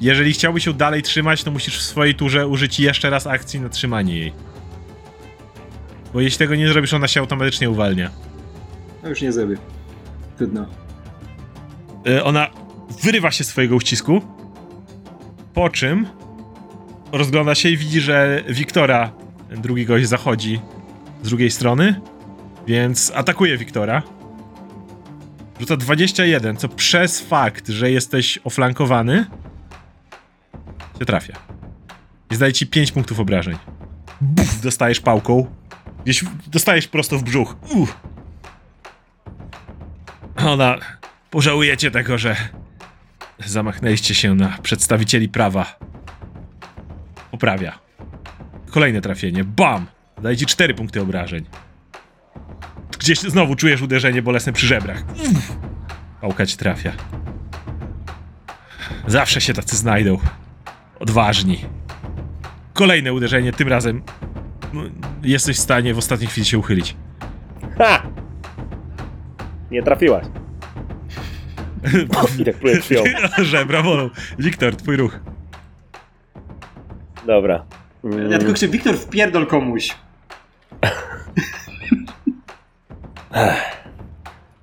[0.00, 3.68] Jeżeli chciałbyś ją dalej trzymać, to musisz w swojej turze użyć jeszcze raz akcji na
[3.68, 4.32] trzymanie jej.
[6.12, 8.10] Bo jeśli tego nie zrobisz, ona się automatycznie uwalnia.
[9.02, 9.56] No już nie zrobię.
[10.36, 10.66] Trudno.
[12.08, 12.67] Y, ona
[13.02, 14.20] wyrywa się swojego uścisku,
[15.54, 16.06] po czym
[17.12, 19.12] rozgląda się i widzi, że Wiktora,
[19.56, 20.60] drugi gość, zachodzi
[21.22, 22.00] z drugiej strony,
[22.66, 24.02] więc atakuje Wiktora.
[25.60, 29.26] Rzuca 21, co przez fakt, że jesteś oflankowany,
[30.98, 31.36] się trafia.
[32.30, 33.56] I zdaje ci 5 punktów obrażeń.
[34.20, 35.46] Buf, dostajesz pałką.
[36.04, 37.56] Gdzieś dostajesz prosto w brzuch.
[37.70, 37.96] Uff.
[40.36, 40.78] Ona
[41.30, 42.36] Pożałujecie tego, że
[43.46, 45.78] zamachnęliście się na przedstawicieli prawa.
[47.30, 47.78] Poprawia.
[48.70, 49.44] Kolejne trafienie.
[49.44, 49.86] Bam!
[50.22, 51.44] Daje ci 4 punkty obrażeń.
[52.98, 55.04] Gdzieś znowu czujesz uderzenie bolesne przy żebrach.
[55.30, 55.56] Uff.
[56.20, 56.92] Pałka ci trafia.
[59.06, 60.18] Zawsze się tacy znajdą.
[61.00, 61.64] Odważni.
[62.74, 64.02] Kolejne uderzenie, tym razem
[64.72, 64.82] no,
[65.22, 66.96] jesteś w stanie w ostatniej chwili się uchylić.
[67.78, 68.02] Ha!
[69.70, 70.24] Nie trafiłaś.
[72.38, 73.02] I tak pluję krwią.
[73.38, 74.10] Żebra bolą.
[74.38, 75.20] Wiktor, twój ruch.
[77.26, 77.64] Dobra.
[78.04, 79.96] Mm, Ja tylko krzyczę, Wiktor, wpierdol komuś.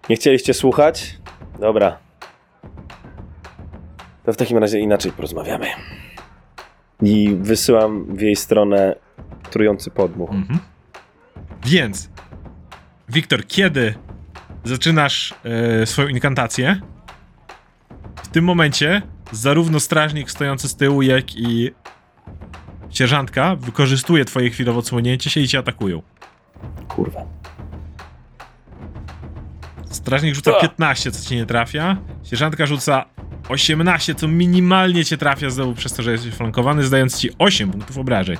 [0.09, 1.17] Nie chcieliście słuchać?
[1.59, 1.97] Dobra.
[4.25, 5.67] To w takim razie inaczej porozmawiamy.
[7.01, 8.95] I wysyłam w jej stronę
[9.51, 10.31] trujący podmuch.
[10.31, 10.59] Mhm.
[11.65, 12.09] Więc,
[13.09, 13.95] Wiktor, kiedy
[14.63, 15.33] zaczynasz
[15.81, 16.81] e, swoją inkantację,
[18.23, 19.01] w tym momencie
[19.31, 21.71] zarówno strażnik stojący z tyłu, jak i
[22.89, 26.01] sierżantka wykorzystuje twoje chwilowe odsłonięcie się i cię atakują.
[26.87, 27.21] Kurwa.
[29.89, 30.61] Strażnik rzuca A.
[30.61, 31.97] 15, co ci nie trafia.
[32.23, 33.05] Sierżantka rzuca
[33.49, 37.97] 18, co minimalnie cię trafia znowu przez to, że jesteś flankowany, zdając ci 8 punktów
[37.97, 38.37] obrażeń.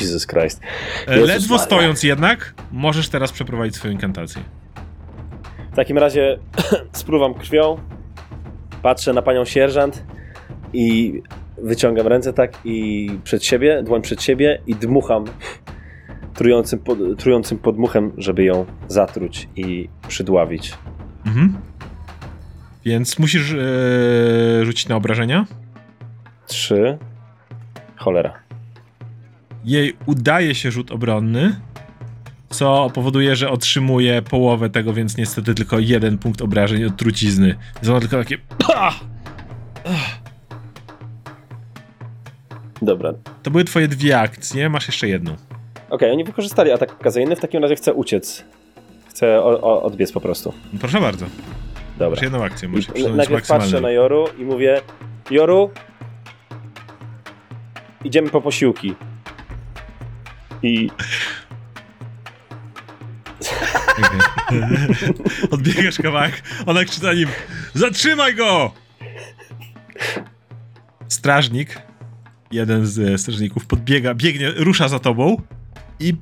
[0.00, 0.60] Jesus Christ.
[1.06, 1.66] E, Jezus Ledwo Maria.
[1.66, 4.42] stojąc jednak, możesz teraz przeprowadzić swoją inkantację.
[5.72, 6.38] W takim razie
[6.92, 7.78] spruwam krwią,
[8.84, 10.04] patrzę na panią sierżant
[10.72, 11.22] i
[11.58, 15.24] wyciągam ręce tak i przed siebie, dłoń przed siebie i dmucham
[16.34, 20.74] trującym, pod, trującym podmuchem, żeby ją zatruć i przydławić.
[21.26, 21.56] Mhm.
[22.84, 25.46] Więc musisz e, rzucić na obrażenia.
[26.46, 26.98] Trzy.
[27.96, 28.32] Cholera.
[29.64, 31.60] Jej udaje się rzut obronny,
[32.54, 37.56] co powoduje, że otrzymuje połowę tego, więc niestety tylko jeden punkt obrażeń od trucizny.
[37.90, 38.38] Ona tylko takie.
[42.82, 43.12] Dobra.
[43.42, 45.36] To były twoje dwie akcje, masz jeszcze jedną.
[45.90, 48.44] Okej, oni wykorzystali atak okazyjny, w takim razie chcę uciec.
[49.08, 50.52] Chcę o, o, odbiec po prostu.
[50.80, 51.26] Proszę bardzo.
[51.98, 52.10] Dobra.
[52.10, 53.90] Masz jedną akcję, przesunąć najpierw patrzę na.
[53.90, 54.80] Joru i mówię
[55.30, 55.70] Joru,
[58.04, 58.94] idziemy po posiłki.
[60.62, 60.90] I
[65.50, 67.28] Odbiegasz kawałek, ona krzyczy za nim.
[67.74, 68.72] Zatrzymaj go!
[71.08, 71.82] strażnik,
[72.50, 75.42] jeden z e, strażników podbiega, biegnie, rusza za tobą
[76.00, 76.14] i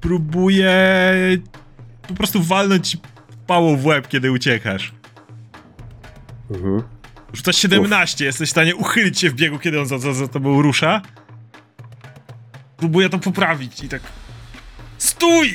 [0.00, 0.72] próbuje
[2.08, 2.98] po prostu walnąć ci
[3.46, 4.92] pałą w łeb, kiedy uciekasz.
[6.50, 6.82] Mhm.
[7.32, 10.62] Rzucasz 17, jesteś w stanie uchylić się w biegu, kiedy on za, za, za tobą
[10.62, 11.02] rusza.
[12.76, 14.02] Próbuję to poprawić i tak...
[14.98, 15.54] Stój!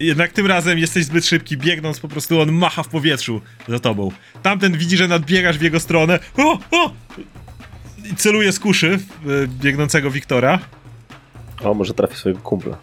[0.00, 4.12] Jednak tym razem jesteś zbyt szybki, biegnąc po prostu on macha w powietrzu za tobą.
[4.42, 6.18] Tamten widzi, że nadbiegasz w jego stronę.
[6.36, 6.92] O, o!
[8.12, 10.58] I celuje z kuszy w y, biegnącego Wiktora.
[11.60, 12.78] O, może trafi swojego kumpla.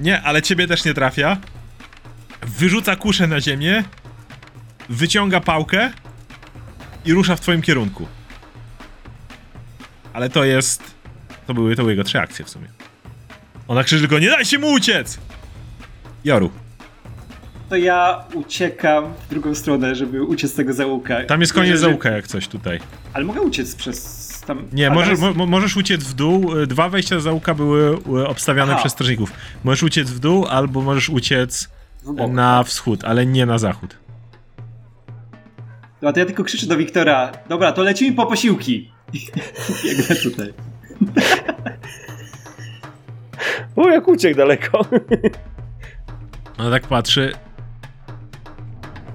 [0.00, 1.36] Nie, ale ciebie też nie trafia.
[2.42, 3.84] Wyrzuca kuszę na ziemię,
[4.88, 5.90] wyciąga pałkę
[7.04, 8.06] i rusza w twoim kierunku.
[10.12, 10.94] Ale to jest.
[11.46, 12.77] To były, to były jego trzy akcje w sumie.
[13.68, 15.18] Ona krzyczy tylko: Nie dajcie mu uciec!
[16.24, 16.50] Joru,
[17.68, 21.24] To ja uciekam w drugą stronę, żeby uciec z tego załuka.
[21.24, 22.80] tam jest koniec załuka jak coś tutaj.
[23.12, 24.66] Ale mogę uciec przez tam...
[24.72, 26.58] Nie, możesz, teraz- mo, możesz uciec w dół.
[26.58, 28.80] Y, Dwa wejścia do załuka były y, obstawiane Aha.
[28.80, 29.32] przez strażników.
[29.64, 31.68] Możesz uciec w dół, albo możesz uciec
[32.06, 32.30] bok.
[32.32, 33.96] na wschód, ale nie na zachód.
[36.02, 38.90] No to ja tylko krzyczę do Wiktora, dobra, to lecimy po posiłki.
[39.84, 40.52] Biegnę tutaj.
[43.76, 44.80] O, jak uciekł daleko.
[46.58, 47.32] Ona tak patrzy.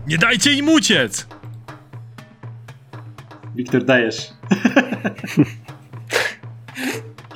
[0.08, 1.28] Nie dajcie im uciec!
[3.56, 4.18] Wiktor, dajesz.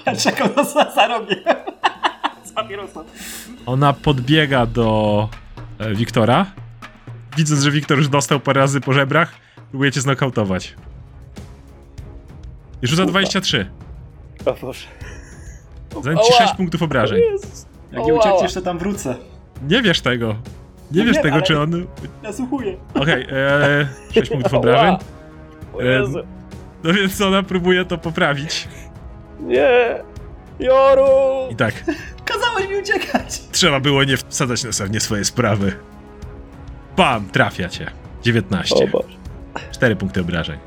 [0.06, 0.64] ja czekam na
[0.96, 1.36] zarobię.
[2.44, 3.04] Z papierosa.
[3.66, 5.30] Ona podbiega do
[5.80, 6.46] e, Wiktora.
[7.38, 9.32] Widząc, że Wiktor już dostał parę razy po żebrach,
[9.70, 10.76] próbuje cię znokautować.
[12.82, 13.70] I rzuca 23.
[14.46, 14.88] O Boże.
[16.04, 17.22] Zajmę ci 6 punktów obrażeń.
[17.92, 19.16] Jak nie uciekniesz, to tam wrócę.
[19.68, 20.36] Nie wiesz tego.
[20.92, 21.88] Nie No wiesz wiem, tego, czy on...
[22.24, 22.78] Nasłuchuję.
[22.94, 24.96] Okej, okay, 6 punktów obrażeń.
[25.80, 26.20] Jezu.
[26.84, 28.68] No więc ona próbuje to poprawić.
[29.40, 30.00] Nie.
[30.60, 31.52] Joru!
[31.52, 31.74] I tak,
[32.26, 33.42] Kazałeś mi uciekać.
[33.52, 35.74] trzeba było nie wsadzać na sobie swoje sprawy.
[36.98, 37.92] Bam, trafia cię.
[38.24, 38.76] 19.
[38.76, 39.18] O Boże.
[39.72, 40.60] 4 punkty obrażeń.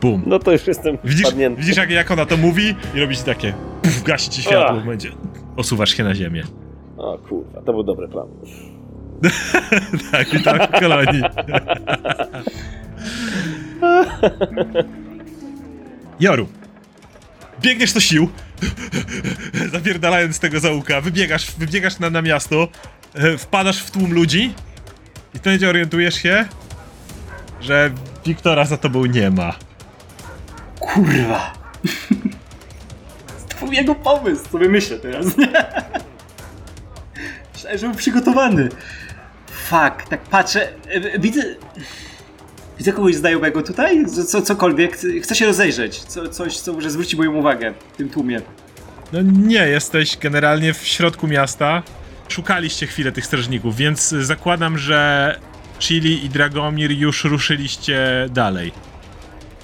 [0.00, 0.22] Bum.
[0.26, 3.54] No to już jestem Widzisz, widzisz jak, jak ona to mówi i robi ci takie
[4.00, 5.10] puf, gasi ci światło momencie.
[5.56, 6.42] Osuwasz się na ziemię.
[6.96, 8.28] O kurwa, to był dobry plan.
[10.12, 11.22] Tak, witam w kolonii.
[16.20, 16.48] Joru.
[17.60, 18.28] Biegniesz do sił.
[19.72, 21.00] Zapierdalając z tego załuka.
[21.00, 22.68] Wybiegasz, wybiegasz na, na miasto.
[23.14, 24.54] e, Wpadasz w tłum ludzi.
[25.34, 26.46] I w tym momencie orientujesz się,
[27.60, 27.90] że
[28.26, 29.54] Wiktora za tobą nie ma.
[30.80, 31.52] Kurwa.
[33.60, 35.52] Był jego pomysł, co myślę teraz, nie?
[37.54, 38.68] Myślałem, że był przygotowany.
[39.50, 41.42] Fuck, tak patrzę, e, widzę...
[42.78, 44.06] Widzę kogoś znajomego tutaj?
[44.28, 46.00] Co, cokolwiek, chcę się rozejrzeć.
[46.00, 48.40] Co, coś, co może zwróci moją uwagę w tym tłumie.
[49.12, 51.82] No nie, jesteś generalnie w środku miasta.
[52.28, 55.38] Szukaliście chwilę tych strażników, więc zakładam, że
[55.78, 58.72] Chili i Dragomir już ruszyliście dalej.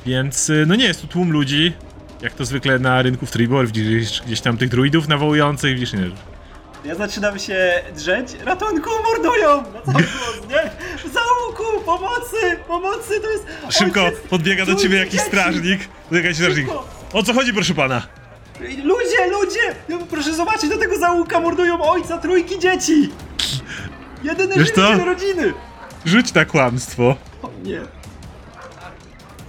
[0.07, 1.73] Więc y, no nie jest tu tłum ludzi,
[2.21, 6.11] jak to zwykle na rynku w Tribor, widzisz gdzieś tam tych druidów nawołujących, widzisz, nie,
[6.85, 8.27] Ja zaczynam się drzeć.
[8.45, 9.57] Ratunku, mordują!
[9.87, 10.71] Na cały głos, nie?
[11.11, 13.47] Załuku, pomocy, pomocy, to jest...
[13.79, 15.27] szybko ojciec, podbiega do ciebie jakiś dzieci.
[15.27, 15.81] strażnik,
[16.11, 16.67] jakiś strażnik.
[17.13, 18.03] O co chodzi, proszę pana?
[18.61, 19.75] Ludzie, ludzie!
[19.89, 23.11] No, Proszę zobaczyć, do tego załuka mordują ojca trójki dzieci!
[24.23, 25.05] Jedyny Wiesz żywiciel co?
[25.05, 25.53] rodziny!
[26.05, 27.17] Rzuć na kłamstwo.
[27.43, 27.81] O nie.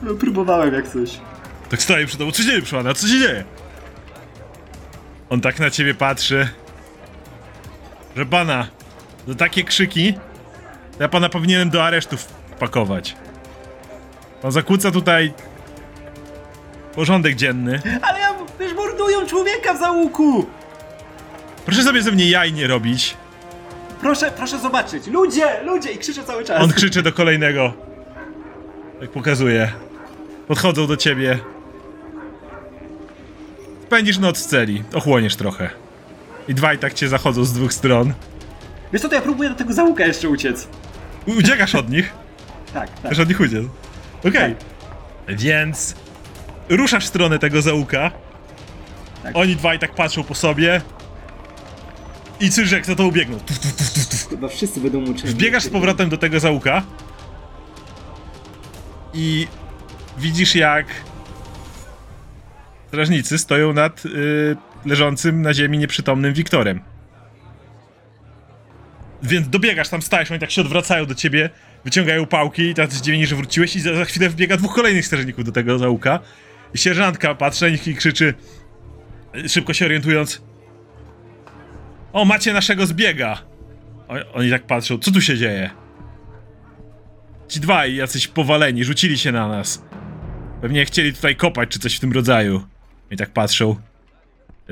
[0.04, 1.20] No, próbowałem jak coś.
[1.70, 3.44] Tak stoję przy tobą, co się dzieje, proszę pana, co się dzieje?
[5.30, 6.50] On tak na ciebie patrzy.
[8.16, 8.68] Że pana,
[9.28, 10.14] no takie krzyki,
[10.98, 13.16] to ja pana powinienem do aresztu wpakować.
[14.42, 15.34] Pan zakłóca tutaj
[16.96, 17.82] porządek dzienny.
[18.02, 20.46] Ale ja, wiesz, mordują człowieka w załuku!
[21.66, 23.18] Proszę sobie ze mnie jaj nie robić.
[24.02, 25.08] Proszę, proszę zobaczyć.
[25.08, 25.92] Ludzie, ludzie!
[25.92, 26.64] I krzyczę cały czas.
[26.64, 27.74] On krzyczy do kolejnego.
[29.00, 29.72] Tak pokazuje.
[30.48, 31.40] Podchodzą do ciebie.
[33.88, 35.70] Spędzisz noc w celi, ochłoniesz trochę.
[36.48, 38.14] I dwaj tak cię zachodzą z dwóch stron.
[38.94, 40.68] Wiesz co, to ja próbuję do tego załuka jeszcze uciec.
[41.26, 42.14] U- Uciekasz od nich.
[42.74, 43.06] Tak, tak.
[43.06, 43.64] Chcesz od nich uciec.
[44.28, 44.56] Okej.
[45.28, 45.96] Więc
[46.70, 48.12] ruszasz w stronę tego załuka.
[49.24, 49.36] Tak.
[49.38, 50.82] Oni dwaj tak patrzą po sobie.
[52.40, 53.40] I jak za to ubiegną.
[54.30, 55.34] Chyba wszyscy będą muczeni.
[55.34, 56.84] Wbiegasz z powrotem do tego załuka.
[59.14, 59.48] I
[60.18, 60.86] widzisz jak
[62.88, 64.10] strażnicy stoją nad y,
[64.86, 66.82] leżącym na ziemi nieprzytomnym Wiktorem.
[69.24, 71.50] Więc dobiegasz tam, stajesz, oni tak się odwracają do ciebie.
[71.86, 75.44] wyciągają pałki i tacy zdziwieni, że wróciłeś i za, za chwilę wbiega dwóch kolejnych strażników
[75.44, 76.20] do tego załuka.
[76.74, 78.34] I sierżantka patrzy na nich i krzyczy,
[79.48, 80.42] szybko się orientując,
[82.14, 83.42] o, macie naszego zbiega!
[84.08, 85.70] O, oni tak patrzą, co tu się dzieje?
[87.48, 89.84] Ci dwaj, jacyś powaleni, rzucili się na nas.
[90.62, 92.68] Pewnie chcieli tutaj kopać, czy coś w tym rodzaju.
[93.12, 93.76] I tak patrzą.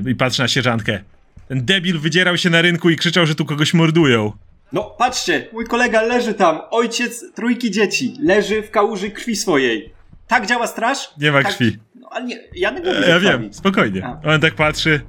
[0.07, 0.99] I patrzę na sierżantkę.
[1.47, 4.31] Ten debil wydzierał się na rynku i krzyczał, że tu kogoś mordują.
[4.73, 9.93] No, patrzcie, mój kolega leży tam, ojciec trójki dzieci, leży w kałuży krwi swojej.
[10.27, 11.09] Tak działa straż?
[11.17, 11.53] Nie ma tak...
[11.53, 11.77] krwi.
[11.95, 14.05] No, ale nie, ja nie mówię E, Ja wiem, spokojnie.
[14.05, 14.21] A.
[14.33, 15.01] On tak patrzy.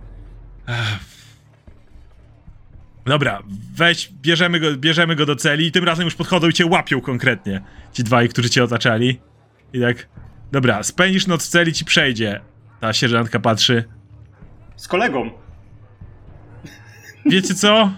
[3.07, 3.43] Dobra,
[3.75, 7.01] weź, bierzemy go, bierzemy go do celi i tym razem już podchodzą i cię łapią
[7.01, 7.63] konkretnie.
[7.93, 9.21] Ci dwaj, którzy cię otaczali.
[9.73, 10.09] I tak,
[10.53, 12.41] dobra, spędzisz noc w celi, ci przejdzie.
[12.81, 13.85] Ta sierżantka patrzy.
[14.77, 15.31] Z kolegą.
[17.27, 17.91] Wiecie co?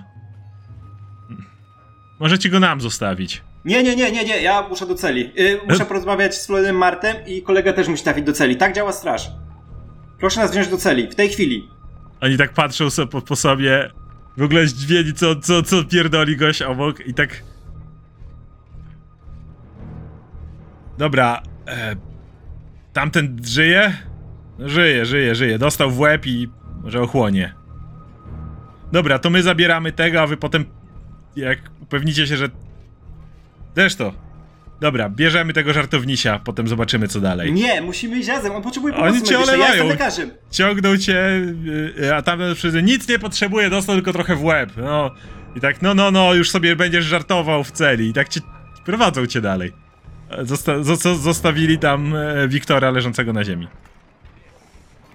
[2.20, 3.42] Możecie go nam zostawić.
[3.64, 5.32] Nie, nie, nie, nie, nie, ja muszę do celi.
[5.34, 5.86] Yy, muszę E?
[5.86, 8.56] porozmawiać z Florenem Martem i kolega też musi trafić do celi.
[8.56, 9.30] Tak działa straż.
[10.18, 11.68] Proszę nas wziąć do celi, w tej chwili.
[12.20, 13.90] Oni tak patrzą so, po, po sobie,
[14.36, 17.42] w ogóle zdziwieni, co, co, co pierdoli gość obok i tak...
[20.98, 21.96] Dobra, e,
[22.92, 23.96] tamten żyje?
[24.58, 25.58] Żyje, żyje, żyje.
[25.58, 26.48] Dostał w łeb i
[26.82, 27.54] może ochłonie.
[28.92, 30.64] Dobra, to my zabieramy tego, a wy potem,
[31.36, 32.48] jak upewnicie się, że...
[33.76, 34.12] Zresztą,
[34.80, 37.52] dobra, bierzemy tego żartownisia, potem zobaczymy co dalej.
[37.52, 39.84] Nie, musimy iść razem, on potrzebuje Oni pomocy cię medycznej, ja olewają.
[39.84, 40.30] jestem lekarzem.
[40.50, 41.24] ciągnął cię,
[42.16, 45.10] a tamten przyjdzie, nic nie potrzebuje, dostał tylko trochę w łeb, no.
[45.56, 48.40] I tak, no, no, no, już sobie będziesz żartował w celi i tak cię,
[48.84, 49.72] prowadzą cię dalej.
[50.42, 53.68] Zosta zo- zostawili tam e, Wiktora leżącego na ziemi.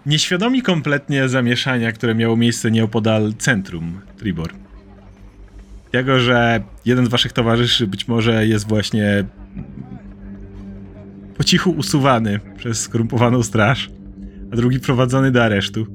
[0.06, 4.54] Nieświadomi kompletnie zamieszania, które miało miejsce nieopodal centrum Tribor.
[5.92, 9.26] Tego, że jeden z waszych towarzyszy być może jest właśnie
[11.38, 13.90] po cichu usuwany przez skorumpowaną straż
[14.54, 15.86] a drugi prowadzony do aresztu.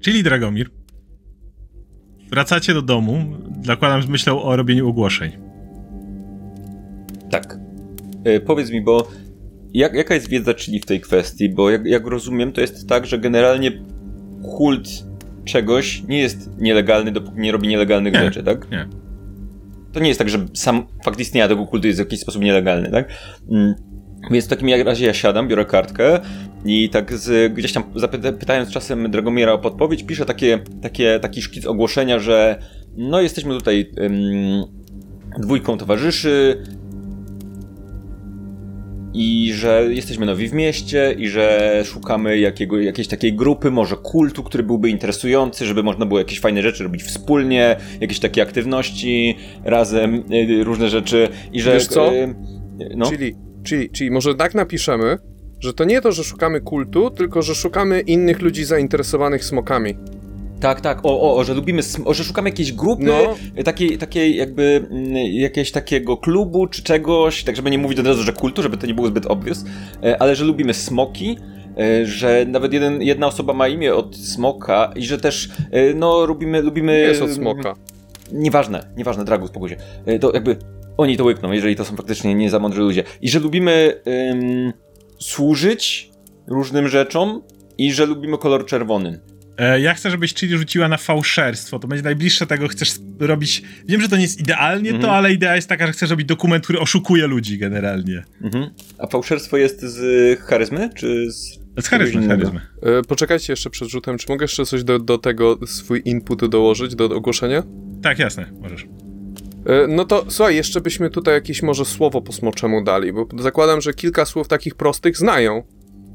[0.00, 0.70] Czyli Dragomir.
[2.30, 5.32] Wracacie do domu, zakładam, że myślał o robieniu ogłoszeń.
[7.30, 7.58] Tak.
[8.24, 9.10] E, powiedz mi, bo
[9.74, 11.48] jak, jaka jest wiedza czyli w tej kwestii?
[11.48, 13.72] Bo jak, jak rozumiem, to jest tak, że generalnie
[14.42, 14.88] kult
[15.44, 18.20] czegoś nie jest nielegalny, dopóki nie robi nielegalnych Nie.
[18.20, 18.70] rzeczy, tak?
[18.70, 18.88] Nie.
[19.92, 22.90] To nie jest tak, że sam fakt istnienia tego kultu jest w jakiś sposób nielegalny,
[22.90, 23.08] tak?
[23.50, 23.74] Mm.
[24.30, 26.20] Więc w takim razie ja siadam, biorę kartkę
[26.64, 31.42] i tak z, gdzieś tam zapyta, pytając czasem Dragomiera o podpowiedź, piszę takie, takie, taki
[31.42, 32.62] szkic ogłoszenia, że
[32.96, 34.64] no jesteśmy tutaj ym,
[35.38, 36.62] dwójką towarzyszy,
[39.14, 44.42] i że jesteśmy nowi w mieście i że szukamy jakiego, jakiejś takiej grupy, może kultu,
[44.42, 50.24] który byłby interesujący, żeby można było jakieś fajne rzeczy robić wspólnie, jakieś takie aktywności razem,
[50.32, 51.72] y, różne rzeczy i że...
[51.72, 52.14] Wiesz co?
[52.14, 52.34] y,
[52.96, 55.18] No, Czyli, czyli, czyli może tak napiszemy,
[55.60, 59.94] że to nie to, że szukamy kultu, tylko że szukamy innych ludzi zainteresowanych smokami.
[60.60, 63.62] Tak, tak, o, o, że lubimy, o, że szukamy jakiejś grupy, No.
[63.64, 68.22] takiej, takiej jakby mm, jakiegoś takiego klubu czy czegoś, tak żeby nie mówić od razu,
[68.22, 69.64] że kultu, żeby to nie było zbyt obvious,
[70.04, 71.38] y, ale że lubimy smoki,
[72.02, 76.26] y, że nawet jeden, jedna osoba ma imię od smoka i że też, y, no,
[76.26, 76.98] lubimy, lubimy...
[76.98, 77.74] Jest od smoka.
[78.32, 79.76] Nieważne, nieważne, Dragu, spokój się.
[80.20, 80.56] To jakby
[80.96, 83.04] oni to łykną, jeżeli to są faktycznie nie za mądrzy ludzie.
[83.20, 84.00] I że lubimy
[84.30, 84.72] ym,
[85.18, 86.10] służyć
[86.46, 87.42] różnym rzeczom
[87.78, 89.20] i że lubimy kolor czerwony.
[89.60, 91.78] E, ja chcę, żebyś Chili rzuciła na fałszerstwo.
[91.78, 93.62] To będzie najbliższe tego, chcesz robić.
[93.88, 95.02] Wiem, że to nie jest idealnie Mhm.
[95.02, 98.24] to, ale idea jest taka, że chcesz robić dokument, który oszukuje ludzi generalnie.
[98.42, 98.70] Mhm.
[98.98, 101.60] A fałszerstwo jest z charyzmy, czy z...
[101.80, 102.60] Z charyzmy, charyzmy.
[102.82, 104.18] E, poczekajcie jeszcze przed rzutem.
[104.18, 107.62] Czy mogę jeszcze coś do, do tego, swój input dołożyć do ogłoszenia?
[108.02, 108.82] Tak, jasne, możesz.
[109.66, 113.80] E, No to słuchaj, jeszcze byśmy tutaj jakieś może słowo po smoczemu dali, bo zakładam,
[113.80, 115.62] że kilka słów takich prostych znają.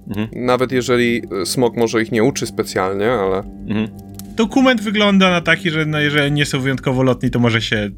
[0.07, 0.45] Mhm.
[0.45, 3.38] Nawet jeżeli e, smok może ich nie uczy specjalnie, ale.
[3.68, 3.88] Mhm.
[4.36, 7.90] Dokument wygląda na taki, że no, jeżeli nie są wyjątkowo lotni, to może się.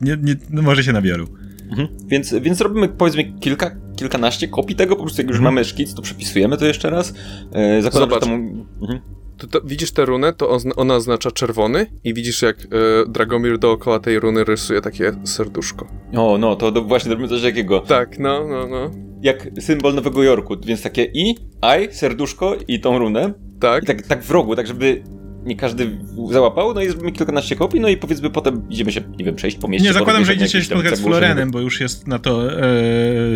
[0.00, 1.24] Nie, nie, no może się nabiorą.
[1.70, 1.88] Mhm.
[2.06, 5.54] Więc, więc robimy powiedzmy kilka, kilkanaście kopii tego, po prostu jak już Mhm.
[5.54, 7.14] mamy szkic, to przepisujemy to jeszcze raz.
[7.52, 8.24] E, zakładam, Zobacz.
[8.24, 8.64] że tam...
[8.82, 9.00] Mhm.
[9.38, 12.66] To, to, widzisz tę runę, to ozna- ona oznacza czerwony i widzisz jak e,
[13.08, 15.86] Dragomir dookoła tej runy rysuje takie serduszko.
[16.16, 17.80] O, no, to do, właśnie robimy coś takiego.
[17.80, 18.90] Tak, no, no, no.
[19.22, 21.30] Jak symbol Nowego Jorku, więc takie i,
[21.62, 23.32] I, serduszko i tą runę.
[23.60, 23.82] Tak.
[23.82, 25.02] I tak, tak w rogu, tak żeby
[25.46, 25.90] nie każdy
[26.30, 29.56] załapał, no i zrobimy kilkanaście kopii, no i powiedzmy potem idziemy się, nie wiem, przejść
[29.56, 29.88] po mieście.
[29.88, 31.00] Nie, zakładam, że idziecie się spotkać z.
[31.00, 32.62] Florenem, bo już jest na to.
[32.62, 32.66] E,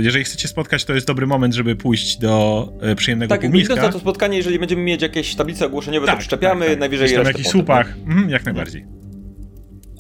[0.03, 3.75] jeżeli chcecie spotkać, to jest dobry moment, żeby pójść do e, przyjemnego Tak, półmiska.
[3.75, 6.81] idąc na to spotkanie, jeżeli będziemy mieć jakieś tablice ogłoszeniowe, Tak, to przyczepiamy, tak, tak.
[6.81, 7.97] najwyżej Gdzieś tam jakichś słupach.
[8.07, 8.85] Mhm, jak najbardziej.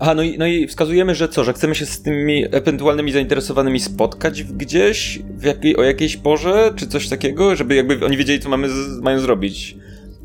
[0.03, 3.81] Aha, no i, no i wskazujemy, że co, że chcemy się z tymi ewentualnymi zainteresowanymi
[3.81, 8.49] spotkać gdzieś, w jakiej, o jakiejś porze, czy coś takiego, żeby jakby oni wiedzieli, co
[8.49, 9.77] mamy z, mają zrobić.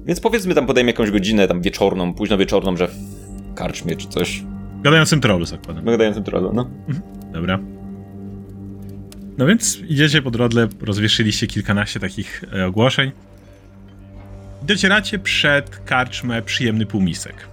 [0.06, 4.44] Więc powiedzmy tam podajmy jakąś godzinę tam wieczorną, późno wieczorną, że w karczmie czy coś.
[4.82, 5.86] Gadającym trollu zakładam.
[5.86, 6.70] Gadającym trollu, no.
[7.34, 7.60] Dobra.
[9.38, 13.12] No więc idziecie po drodze, rozwieszyliście kilkanaście takich e, ogłoszeń.
[14.62, 17.48] Docieracie przed karczmę Przyjemny Półmisek.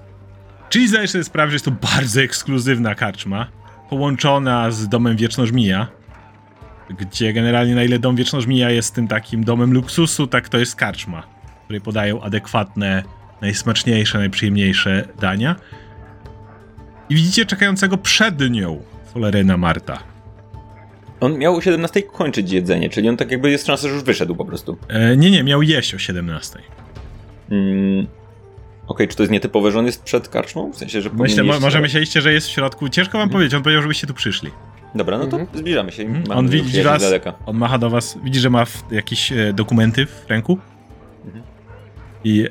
[0.68, 3.46] Czyli zdajesz sobie sprawę, że jest to bardzo ekskluzywna karczma,
[3.90, 5.86] połączona z domem Wiecznożmija,
[6.98, 11.22] gdzie generalnie na ile dom Wiecznożmija jest tym takim domem luksusu, tak to jest karczma,
[11.72, 13.02] której podają adekwatne,
[13.40, 15.56] najsmaczniejsze, najprzyjemniejsze dania.
[17.08, 18.82] I widzicie czekającego przed nią
[19.12, 19.98] Foleryna Marta.
[21.20, 24.34] On miał o 17 kończyć jedzenie, czyli on tak jakby jest szansa, że już wyszedł
[24.36, 24.76] po prostu.
[24.88, 26.58] E, nie, nie, miał jeść o 17.
[27.50, 28.06] Mm.
[28.86, 30.72] Okej, czy to jest nietypowe, że on jest przed karczmą?
[30.72, 32.88] W sensie, że Myślę, mo- jeść może myśleliście, że jest w środku.
[32.88, 34.50] Ciężko wam powiedzieć, on powiedział, żebyście tu przyszli.
[34.94, 35.58] Dobra, no to Mhm.
[35.58, 36.02] zbliżamy się.
[36.02, 36.38] Mhm.
[36.38, 37.34] On widzi was, daleka.
[37.46, 40.58] on macha do was, widzi, że ma w, jakieś e, dokumenty w ręku.
[41.24, 41.44] Mhm.
[42.24, 42.48] I...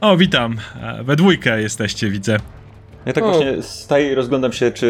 [0.00, 0.56] O, witam.
[0.82, 2.36] E, We dwójkę jesteście, widzę.
[3.06, 3.30] Ja tak O.
[3.32, 4.86] właśnie staję i rozglądam się, czy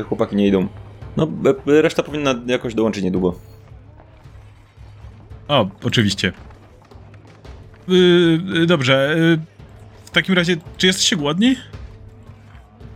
[0.00, 0.68] y, chłopaki nie idą.
[1.16, 1.28] No,
[1.78, 3.34] e, reszta powinna jakoś dołączyć niedługo.
[5.48, 6.32] O, oczywiście.
[7.88, 9.14] Yy, dobrze.
[9.18, 9.38] Yy,
[10.04, 11.56] w takim razie, czy jesteście głodni?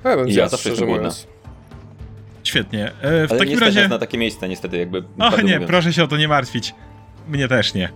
[0.05, 1.09] Ja bym Ja zawsze jestem głodna.
[2.45, 2.89] Świetnie.
[2.89, 3.89] E, w Ale nie takim stać razie...
[3.89, 4.99] na takie miejsca niestety jakby.
[5.19, 5.67] Och, nie, mówiąc.
[5.67, 6.75] proszę się o to nie martwić.
[7.29, 7.89] Mnie też nie.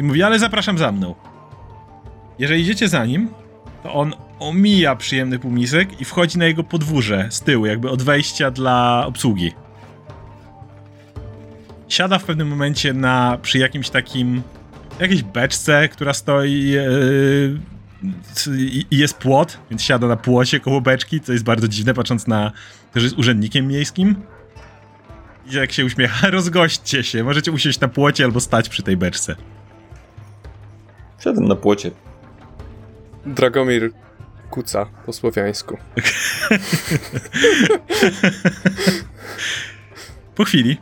[0.00, 1.14] I mówi, ale zapraszam za mną.
[2.38, 3.28] Jeżeli idziecie za nim,
[3.82, 8.50] to on omija przyjemny półmisek i wchodzi na jego podwórze z tyłu, jakby od wejścia
[8.50, 9.52] dla obsługi.
[11.88, 14.42] Siada w pewnym momencie na przy jakimś takim
[15.00, 17.58] jakiejś beczce, która stoi yy,
[18.90, 22.52] i jest płot, więc siada na płocie koło beczki, co jest bardzo dziwne, patrząc na
[22.92, 24.16] to, że jest urzędnikiem miejskim.
[25.50, 27.24] I jak się uśmiecha, rozgośćcie się.
[27.24, 29.36] Możecie usiąść na płocie albo stać przy tej beczce.
[31.24, 31.90] Siadam na płocie.
[33.26, 33.90] Dragomir
[34.50, 35.76] kuca po słowiańsku.
[40.34, 40.76] Po chwili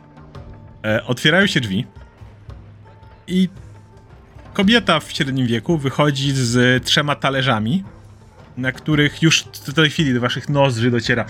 [0.85, 1.85] e, otwierają się drzwi
[3.27, 3.49] i
[4.53, 7.83] kobieta w średnim wieku wychodzi z trzema talerzami,
[8.57, 11.25] na których już w tej chwili do waszych nozdrzy dociera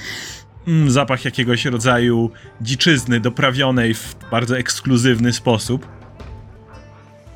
[0.68, 2.32] mm, zapach jakiegoś rodzaju
[2.62, 5.99] dziczyzny doprawionej w bardzo ekskluzywny sposób.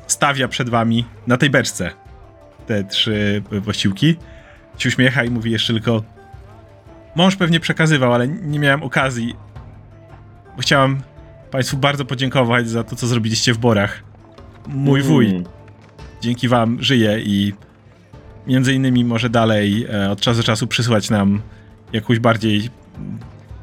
[0.06, 1.90] Stawia przed wami na tej beczce
[2.66, 4.16] te trzy posiłki.
[4.78, 6.02] Się uśmiecha i mówi jeszcze tylko
[7.14, 9.36] Mąż pewnie przekazywał, ale nie miałem okazji.
[10.56, 11.02] Bo chciałam
[11.50, 14.02] Państwu bardzo podziękować za to, co zrobiliście w Borach.
[14.66, 15.44] Mój wuj Mm.
[16.20, 17.52] dzięki Wam żyje i
[18.46, 21.42] między innymi może dalej e, od czasu do czasu przysłać nam
[21.92, 22.70] jakąś bardziej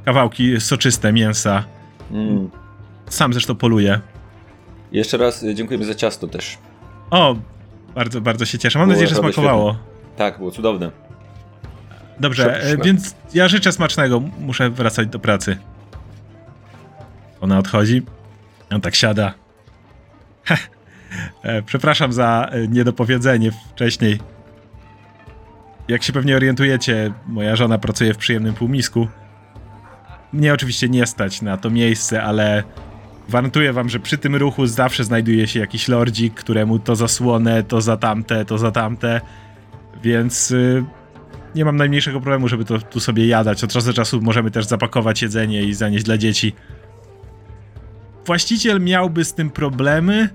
[0.05, 1.63] kawałki soczyste mięsa.
[2.11, 2.49] Mm.
[3.09, 3.99] Sam zresztą poluję.
[4.91, 6.57] Jeszcze raz y, dziękujemy za ciasto też.
[7.11, 7.35] O,
[7.95, 8.80] bardzo, bardzo się cieszę.
[8.80, 9.76] Mam Było nadzieję, że smakowało.
[10.18, 10.91] Tak, było cudowne.
[12.19, 12.85] Dobrze, e, Przepyszne.
[12.85, 14.19] więc ja życzę smacznego.
[14.19, 15.57] Muszę wracać do pracy.
[17.41, 18.01] Ona odchodzi.
[18.72, 19.34] On tak siada.
[21.43, 24.19] E, Przepraszam za e, niedopowiedzenie wcześniej.
[25.88, 29.07] Jak się pewnie orientujecie, moja żona pracuje w przyjemnym półmisku.
[30.34, 32.63] Mnie oczywiście nie stać na to miejsce, ale
[33.27, 37.81] gwarantuję wam, że przy tym ruchu zawsze znajduje się jakiś lordzik, któremu to zasłonę, to
[37.81, 39.22] za tamte, to za tamte.
[40.03, 40.84] Więc y,
[41.56, 43.64] nie mam najmniejszego problemu, żeby to tu sobie jadać.
[43.64, 46.53] Od czasu do czasu możemy też zapakować jedzenie i zanieść dla dzieci.
[48.26, 50.30] Właściciel miałby z tym problemy,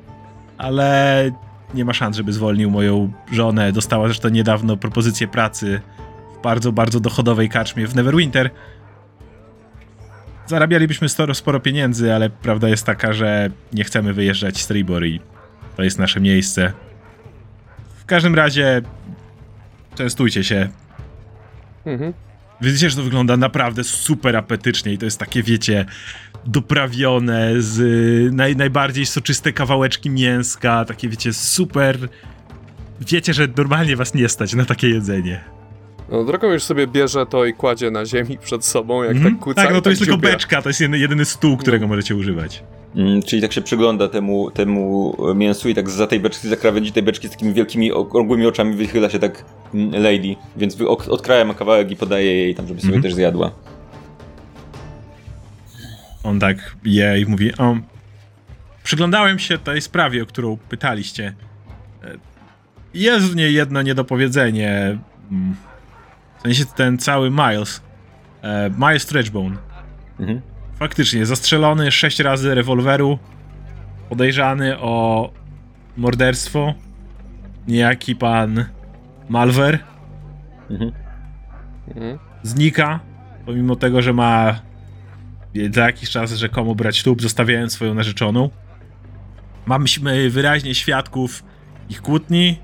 [0.59, 1.31] ale
[1.75, 3.73] nie ma szans, żeby zwolnił moją żonę.
[3.73, 5.81] Dostała zresztą niedawno propozycję pracy
[6.39, 8.51] w bardzo, bardzo dochodowej karczmie w Neverwinter.
[10.47, 15.21] Zarabialibyśmy sporo, sporo pieniędzy, ale prawda jest taka, że nie chcemy wyjeżdżać z Tribor i
[15.77, 16.73] to jest nasze miejsce.
[17.99, 18.83] W każdym razie
[19.95, 20.69] częstujcie się.
[21.87, 22.13] Mhm.
[22.61, 25.85] Widzicie, że to wygląda naprawdę super apetycznie i to jest takie, wiecie,
[26.47, 27.79] doprawione z
[28.35, 31.99] naj, najbardziej soczyste kawałeczki mięska, takie, wiecie, super...
[33.01, 35.56] Wiecie, że normalnie was nie stać na takie jedzenie.
[36.11, 39.35] No, Dragomir sobie bierze to i kładzie na ziemi przed sobą, jak Mhm.
[39.35, 39.63] tak kuca.
[39.63, 40.31] tak, no to jest tylko dziubia.
[40.31, 42.63] beczka, to jest jedyny, jedyny stół, którego możecie używać.
[42.97, 46.93] Mm, czyli tak się przygląda temu, temu mięsu i tak za tej beczki, za krawędzi
[46.93, 51.55] tej beczki z takimi wielkimi, okrągłymi oczami wychyla się tak mm, lady, więc odkraja ma
[51.55, 53.03] kawałek i podaje jej tam, żeby sobie Mhm.
[53.03, 53.51] też zjadła.
[56.25, 57.77] On tak je i mówi, o,
[58.85, 61.35] przyglądałem się tej sprawie, o którą pytaliście.
[62.05, 62.09] E,
[62.95, 64.99] Jest w niej jedno niedopowiedzenie.
[66.47, 67.83] Sensie ten cały Miles,
[68.43, 69.57] e, Miles Stretchbone,
[70.21, 70.41] Mhm.
[70.79, 73.19] faktycznie zastrzelony sześć razy rewolweru,
[74.09, 75.31] podejrzany o
[75.97, 76.75] morderstwo,
[77.69, 78.65] niejaki pan
[79.29, 79.79] Malwer,
[80.71, 80.93] Mhm.
[81.89, 82.19] Mhm.
[82.43, 83.01] znika,
[83.47, 84.61] pomimo tego, że ma
[85.71, 88.51] za jakiś czas rzekomo brać ślub, zostawiając swoją narzeczoną.
[89.67, 91.45] Mamy wyraźnie świadków
[91.89, 92.59] ich kłótni,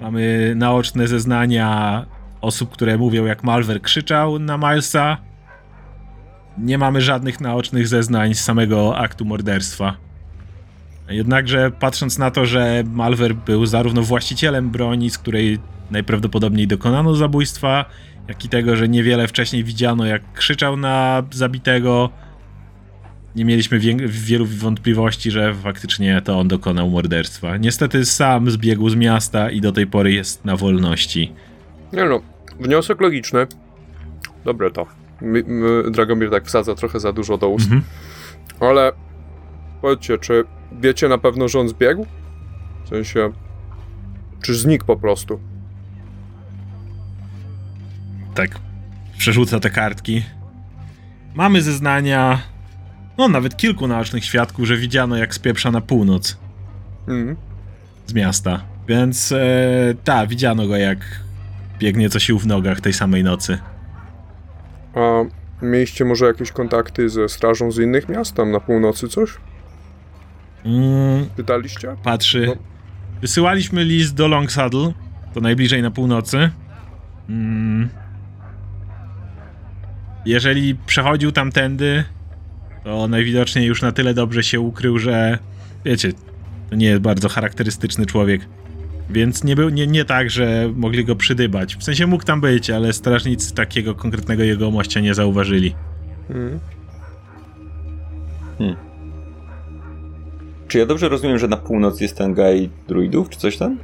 [0.00, 2.06] mamy naoczne zeznania
[2.40, 5.16] osób, które mówią, jak Malwer krzyczał na Milesa.
[6.58, 9.96] Nie mamy żadnych naocznych zeznań z samego aktu morderstwa.
[11.08, 15.58] Jednakże patrząc na to, że Malwer był zarówno właścicielem broni, z której
[15.90, 17.84] najprawdopodobniej dokonano zabójstwa,
[18.28, 22.10] jak i tego, że niewiele wcześniej widziano, jak krzyczał na zabitego,
[23.36, 27.56] nie mieliśmy wielu wątpliwości, że faktycznie to on dokonał morderstwa.
[27.56, 31.32] Niestety sam zbiegł z miasta i do tej pory jest na wolności.
[31.92, 32.20] Nie no,
[32.60, 33.46] wniosek logiczny.
[34.44, 34.86] Dobre to.
[35.22, 35.42] Mi,
[35.90, 37.64] Dragomir tak wsadza trochę za dużo do ust.
[37.72, 37.82] Mhm.
[38.60, 38.92] Ale
[39.82, 40.44] powiedzcie, czy
[40.80, 42.06] wiecie na pewno, że on zbiegł?
[42.84, 43.32] W sensie,
[44.42, 45.40] czy znikł po prostu?
[48.34, 48.50] Tak,
[49.18, 50.22] przerzuca te kartki.
[51.34, 52.38] Mamy zeznania,
[53.18, 56.36] no nawet kilku naocznych świadków, że widziano jak spieprza na północ
[57.08, 57.36] Mhm.
[58.06, 58.60] z miasta.
[58.88, 59.38] Więc e,
[60.04, 60.98] tak, widziano go jak
[61.78, 63.58] biegnie co sił w nogach tej samej nocy.
[64.94, 65.00] A
[65.64, 69.30] mieliście może jakieś kontakty ze strażą z innych miast, tam na północy coś?
[70.64, 71.96] Mm, Pytaliście?
[72.02, 72.44] patrzy.
[72.46, 72.54] No.
[73.20, 74.92] Wysyłaliśmy list do Long Saddle,
[75.34, 76.50] to najbliżej na północy.
[77.28, 77.88] Mm.
[80.26, 82.04] Jeżeli przechodził tamtędy,
[82.84, 85.38] to najwidoczniej już na tyle dobrze się ukrył, że
[85.84, 86.12] wiecie,
[86.70, 88.40] to nie jest bardzo charakterystyczny człowiek.
[89.10, 91.76] Więc nie, był, nie, nie tak, że mogli go przydybać.
[91.76, 95.74] W sensie mógł tam być, ale strażnicy takiego konkretnego jegomościa nie zauważyli.
[96.30, 96.60] Mhm.
[100.68, 103.78] Czy ja dobrze rozumiem, że na północ jest ten gaj druidów, czy coś tam?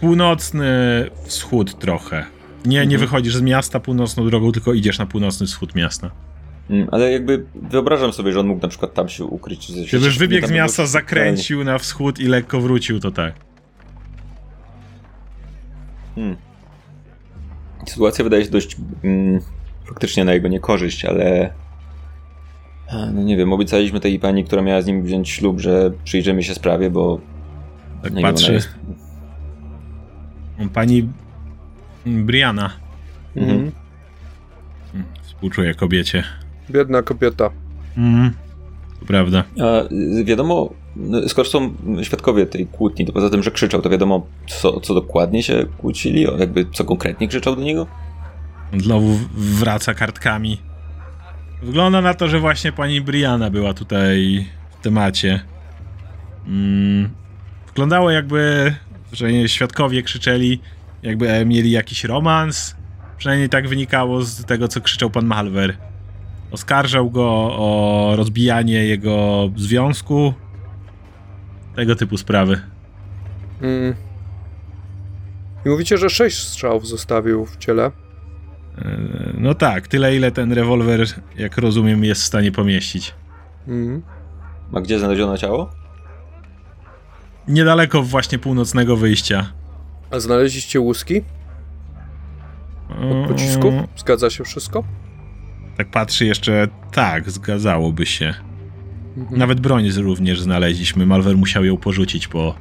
[0.00, 0.66] Północny
[1.24, 2.24] wschód trochę.
[2.64, 3.00] Nie, nie Mhm.
[3.00, 6.10] wychodzisz z miasta północną drogą, tylko idziesz na północny wschód miasta.
[6.70, 9.72] Mm, ale jakby wyobrażam sobie, że on mógł na przykład tam się ukryć.
[9.88, 13.34] Gdybyś wybiegł z miasta, zakręcił na wschód i lekko wrócił, to tak.
[16.16, 16.36] Hmm.
[17.86, 19.40] Sytuacja wydaje się dość mm,
[19.84, 21.52] faktycznie na jego niekorzyść, ale
[22.90, 26.42] a, no nie wiem, obiecaliśmy tej pani, która miała z nim wziąć ślub, że przyjrzymy
[26.42, 27.20] się sprawie, bo
[28.02, 28.52] Tak nie patrzy.
[28.52, 28.68] jest...
[30.74, 31.08] Pani
[32.06, 32.70] Brianna.
[33.36, 33.56] Mhm.
[33.56, 33.72] Mhm.
[34.94, 36.24] Mm, Współczuję kobiecie.
[36.70, 37.50] Biedna kobieta.
[37.96, 38.30] Mhm.
[39.00, 39.44] To prawda.
[39.60, 39.64] A
[40.24, 40.70] wiadomo,
[41.28, 45.42] skoro są świadkowie tej kłótni, to poza tym, że krzyczał, to wiadomo, co, co dokładnie
[45.42, 47.86] się kłócili, jakby co konkretnie krzyczał do niego?
[48.76, 50.58] Znowu wraca kartkami.
[51.62, 54.46] Wygląda na to, że właśnie pani Brianna była tutaj
[54.80, 55.40] w temacie.
[56.46, 57.10] Mm.
[57.66, 58.74] Wyglądało jakby,
[59.12, 60.60] że świadkowie krzyczeli,
[61.02, 62.76] jakby mieli jakiś romans.
[63.18, 65.76] Przynajmniej tak wynikało z tego, co krzyczał pan Malwer.
[66.50, 70.34] Oskarżał go o rozbijanie jego związku.
[71.76, 72.60] Tego typu sprawy.
[73.62, 73.94] Mm.
[75.66, 77.84] I mówicie, że sześć strzałów zostawił w ciele.
[78.78, 78.98] E,
[79.38, 83.14] No tak, tyle ile ten rewolwer, jak rozumiem, jest w stanie pomieścić.
[83.68, 84.02] Mhm.
[84.72, 85.70] A gdzie znaleziono ciało?
[87.48, 89.52] Niedaleko właśnie północnego wyjścia.
[90.10, 91.22] A znaleźliście łuski
[92.88, 93.74] od pocisków?
[93.74, 94.84] Mm, Zgadza się wszystko?
[95.76, 98.34] Tak patrzy jeszcze, tak, zgadzałoby się.
[99.16, 99.38] Mhm.
[99.38, 101.06] Nawet broń również znaleźliśmy.
[101.06, 102.54] Malwer musiał ją porzucić po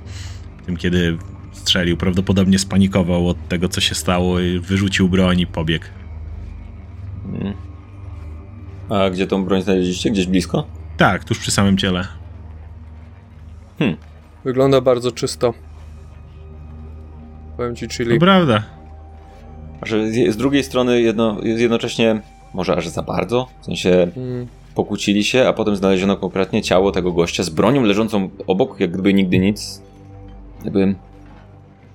[0.65, 1.17] tym, kiedy
[1.51, 1.97] strzelił.
[1.97, 5.85] Prawdopodobnie spanikował od tego, co się stało i wyrzucił broń i pobiegł.
[7.25, 7.53] Mm.
[8.89, 10.11] A gdzie tą broń znaleźliście?
[10.11, 10.67] Gdzieś blisko?
[10.97, 12.07] Tak, tuż przy samym ciele.
[14.45, 15.53] Wygląda bardzo czysto.
[17.57, 18.63] Powiem ci, czyli To prawda.
[19.81, 22.21] A że z, drugiej strony jedno, jednocześnie,
[22.53, 27.11] może aż za bardzo, w sensie mm, pokłócili się, a potem znaleziono konkretnie ciało tego
[27.11, 29.81] gościa z bronią leżącą obok, jak gdyby nigdy nic.
[30.63, 30.95] Jakby...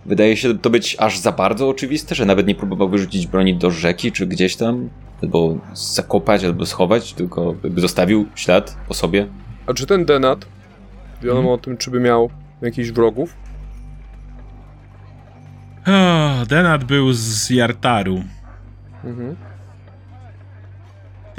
[0.06, 3.70] Wydaje się to być aż za bardzo oczywiste, że nawet nie próbował wyrzucić broni do
[3.70, 4.88] rzeki, czy gdzieś tam,
[5.22, 9.26] albo zakopać, albo schować, tylko jakby zostawił ślad po sobie.
[9.66, 10.46] A czy ten Denat,
[11.22, 11.54] wiadomo Mhm.
[11.54, 12.30] o tym, czy by miał
[12.62, 13.34] jakichś wrogów?
[15.86, 18.22] O, Denat był z Jartaru.
[19.04, 19.36] Mhm.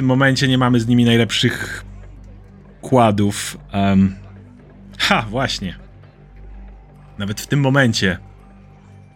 [0.02, 1.86] W tym momencie nie mamy z nimi najlepszych
[2.82, 3.58] kładów.
[3.72, 4.16] em.
[4.98, 5.76] ha, właśnie.
[7.18, 8.18] Nawet w tym momencie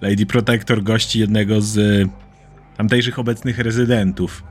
[0.02, 2.08] Lady Protector gości jednego z
[2.78, 4.44] tamtejszych obecnych rezydentów.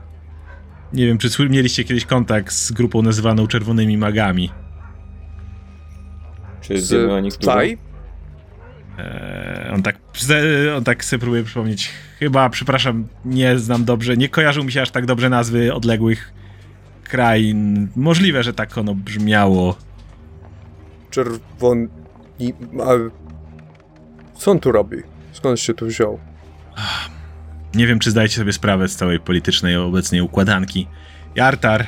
[0.93, 4.49] Nie wiem, czy mieliście kiedyś kontakt z grupą nazywaną Czerwonymi Magami.
[6.61, 7.37] Czy Z?
[7.37, 7.77] Tlai?
[8.97, 9.95] Eee, on tak,
[10.77, 11.91] on tak sobie próbuje przypomnieć.
[12.19, 16.33] Chyba, przepraszam, nie znam dobrze, nie kojarzą mi się aż tak dobrze nazwy odległych
[17.03, 17.87] krain.
[17.95, 19.77] Możliwe, że tak ono brzmiało.
[21.09, 21.87] Czerwoni...
[22.83, 22.91] A...
[24.37, 24.97] Co on tu robi?
[25.31, 26.19] Skąd się tu wziął?
[27.73, 30.87] Nie wiem, czy zdajecie sobie sprawę z całej politycznej obecnej układanki.
[31.35, 31.85] Jartar,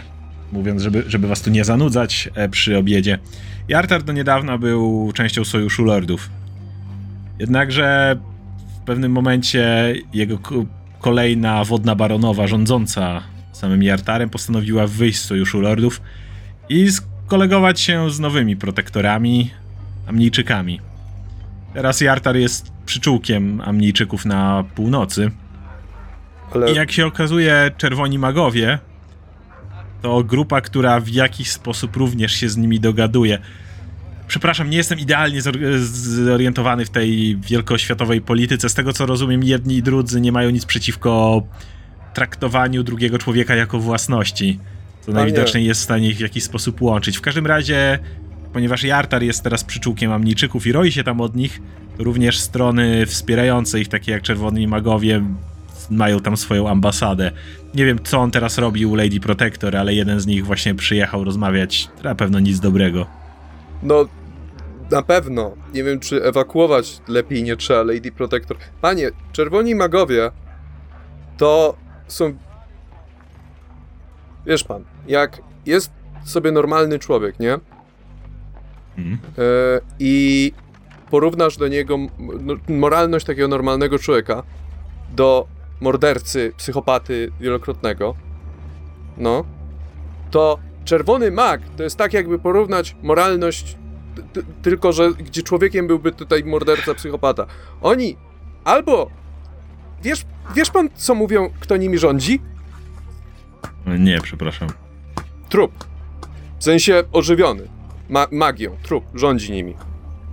[0.52, 3.20] mówiąc, żeby, żeby was tu nie zanudzać e, przy obiedzie,
[3.68, 6.30] Jartar do niedawna był częścią Sojuszu Lordów.
[7.40, 8.18] Jednakże
[8.88, 10.66] pewnym momencie jego ko-
[11.00, 16.02] kolejna wodna baronowa rządząca samym Jartarem postanowiła wyjść z Sojuszu Lordów
[16.70, 19.52] i skolegować się z nowymi protektorami,
[20.08, 20.80] Amnijczykami.
[21.74, 25.32] Teraz Jartar jest przyczółkiem Amnijczyków na północy.
[26.54, 28.80] Ale I jak się okazuje, Czerwoni Magowie
[30.02, 33.40] to grupa, która w jakiś sposób również się z nimi dogaduje.
[34.28, 35.78] Przepraszam, nie jestem idealnie zor-
[36.26, 38.70] zorientowany w tej wielkoświatowej polityce.
[38.70, 41.44] Z tego co rozumiem, jedni i drudzy nie mają nic przeciwko
[42.14, 44.60] traktowaniu drugiego człowieka jako własności.
[45.02, 45.16] Co nie.
[45.16, 47.18] najwidoczniej jest w stanie ich w jakiś sposób łączyć.
[47.18, 48.00] W każdym razie,
[48.54, 51.62] ponieważ Jartar jest teraz przyczółkiem Amnijczyków i roi się tam od nich,
[51.98, 55.24] to również strony wspierające ich, takie jak Czerwoni Magowie,
[55.90, 57.32] mają tam swoją ambasadę.
[57.74, 61.24] Nie wiem, co on teraz robi u Lady Protector, ale jeden z nich właśnie przyjechał
[61.24, 61.90] rozmawiać.
[62.04, 63.06] Na pewno nic dobrego.
[63.84, 64.08] No,
[64.92, 65.56] na pewno.
[65.74, 68.58] Nie wiem, czy ewakuować lepiej nie trzeba Lady Protector.
[68.82, 70.32] Panie, czerwoni magowie
[71.38, 71.76] to
[72.08, 72.34] są.
[74.46, 75.92] Wiesz pan, jak jest
[76.26, 77.60] sobie normalny człowiek, nie?
[78.98, 79.18] Mhm.
[79.38, 80.54] E, I
[81.10, 81.98] porównasz do niego
[82.40, 84.44] no, moralność takiego normalnego człowieka
[85.16, 85.48] do
[85.82, 88.16] mordercy, psychopaty wielokrotnego,
[89.18, 89.46] no,
[90.32, 93.78] to czerwony mag to jest tak, jakby porównać moralność,
[94.62, 97.46] tylko że gdzie człowiekiem byłby tutaj morderca, psychopata.
[97.82, 98.18] Oni
[98.64, 99.12] albo.
[100.04, 100.26] Wiesz,
[100.56, 102.42] wiesz pan, co mówią, kto nimi rządzi?
[104.00, 104.70] Nie, przepraszam.
[105.50, 105.86] Trup.
[106.60, 107.68] W sensie ożywiony.
[108.10, 108.76] Ma magią.
[108.84, 109.04] Trup.
[109.16, 109.76] Rządzi nimi.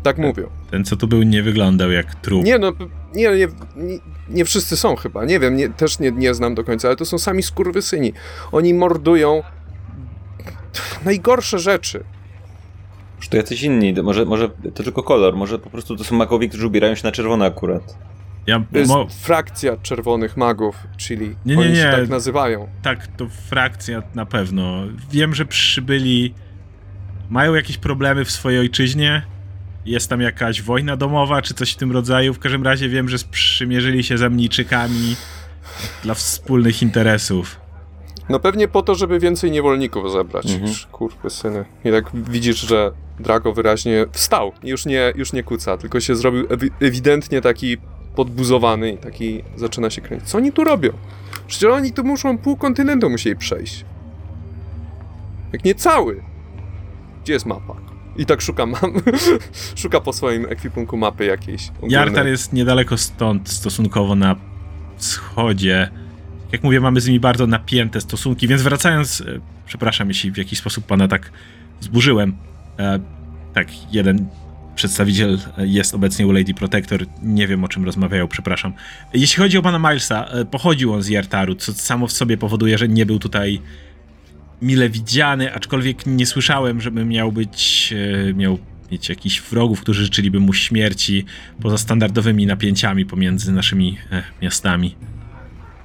[0.03, 0.51] Tak mówią.
[0.71, 2.45] Ten, co tu był, nie wyglądał jak trup.
[2.45, 2.73] Nie no,
[3.15, 3.99] nie, nie, nie,
[4.29, 5.25] nie wszyscy są chyba.
[5.25, 8.13] Nie wiem, nie, też nie, nie znam do końca, ale to są sami skurwysyni.
[8.53, 9.43] Oni mordują
[11.05, 12.05] najgorsze rzeczy.
[13.21, 13.95] Czy to jacyś inni?
[14.03, 17.13] Może, może to tylko kolor, może po prostu to są magowie, którzy ubierają się na
[17.13, 17.99] czerwono akurat.
[18.47, 21.91] Ja, To jest mo- frakcja czerwonych magów, czyli Nie, nie, oni się nie.
[21.93, 22.69] tak nazywają.
[22.83, 24.83] tak, to frakcja na pewno.
[25.13, 26.35] Wiem, że przybyli.
[27.31, 29.23] Mają jakieś problemy w swojej ojczyźnie.
[29.87, 32.35] Jest tam jakaś wojna domowa, czy coś w tym rodzaju.
[32.35, 35.17] W każdym razie wiem, że sprzymierzyli się z Amnijczykami
[36.03, 37.61] dla wspólnych interesów.
[38.29, 40.53] No pewnie po to, żeby więcej niewolników zebrać.
[40.53, 40.73] Mhm.
[40.93, 41.65] Kurwy syny.
[41.85, 42.91] I tak widzisz, że
[43.21, 44.53] Drago wyraźnie wstał.
[44.63, 47.77] Już nie, już nie kuca, tylko się zrobił ewi- ewidentnie taki
[48.17, 50.29] podbuzowany i taki zaczyna się kręcić.
[50.29, 50.91] Co oni tu robią?
[51.47, 53.85] Przecież oni tu muszą pół kontynentu musieli przejść.
[55.53, 56.23] Jak nie cały.
[57.23, 57.75] Gdzie jest mapa?
[58.17, 58.81] I tak szuka mam.
[59.77, 61.69] szuka po swoim ekwipunku mapy jakiejś.
[61.69, 61.91] ogólnej.
[61.93, 64.37] Jartar jest niedaleko stąd, stosunkowo na
[64.97, 65.91] wschodzie.
[66.55, 69.25] Jak mówię, mamy z nimi bardzo napięte stosunki, więc wracając, e,
[69.67, 71.31] przepraszam, jeśli w jakiś sposób pana tak
[71.81, 72.37] zburzyłem.
[72.79, 73.01] E,
[73.55, 74.27] tak, jeden
[74.75, 78.73] przedstawiciel e, jest obecnie u Lady Protector, nie wiem o czym rozmawiają, przepraszam.
[79.15, 82.89] Jeśli chodzi o pana Milesa, pochodził on z Jartaru, co samo w sobie powoduje, że
[82.89, 83.61] nie był tutaj
[84.63, 87.95] mile widziany, aczkolwiek nie słyszałem, żeby miał być,
[88.35, 88.59] miał
[88.93, 91.25] mieć jakichś wrogów, którzy życzyliby mu śmierci,
[91.63, 93.99] poza standardowymi napięciami pomiędzy naszymi
[94.43, 94.95] miastami.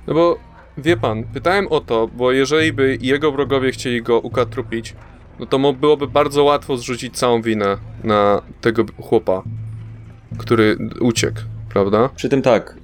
[0.07, 0.48] No bo
[0.81, 4.95] wie pan, pytałem o to, bo jeżeli by jego wrogowie chcieli go ukatrupić,
[5.39, 9.43] no to byłoby bardzo łatwo zrzucić całą winę na tego chłopa,
[10.37, 11.39] który uciekł,
[11.69, 12.09] prawda?
[12.15, 12.77] Przy tym tak,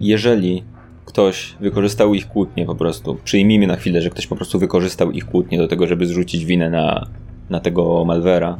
[0.00, 0.64] jeżeli
[1.04, 5.26] ktoś wykorzystał ich kłótnię po prostu, przyjmijmy na chwilę, że ktoś po prostu wykorzystał ich
[5.26, 7.06] kłótnię do tego, żeby zrzucić winę na,
[7.50, 8.58] na tego Malwera,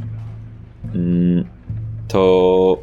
[2.09, 2.79] to,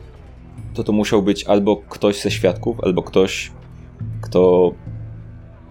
[0.73, 3.51] to to musiał być albo ktoś ze świadków, albo ktoś,
[4.21, 4.71] kto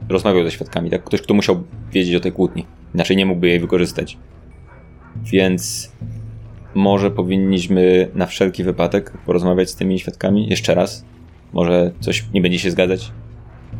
[0.08, 1.04] rozmawiał ze świadkami, tak?
[1.04, 2.66] Ktoś, kto musiał wiedzieć o tej kłótni.
[2.94, 4.18] Inaczej nie mógłby jej wykorzystać.
[5.24, 5.92] Więc
[6.74, 11.04] może powinniśmy na wszelki wypadek porozmawiać z tymi świadkami jeszcze raz.
[11.52, 13.12] Może coś nie będzie się zgadzać.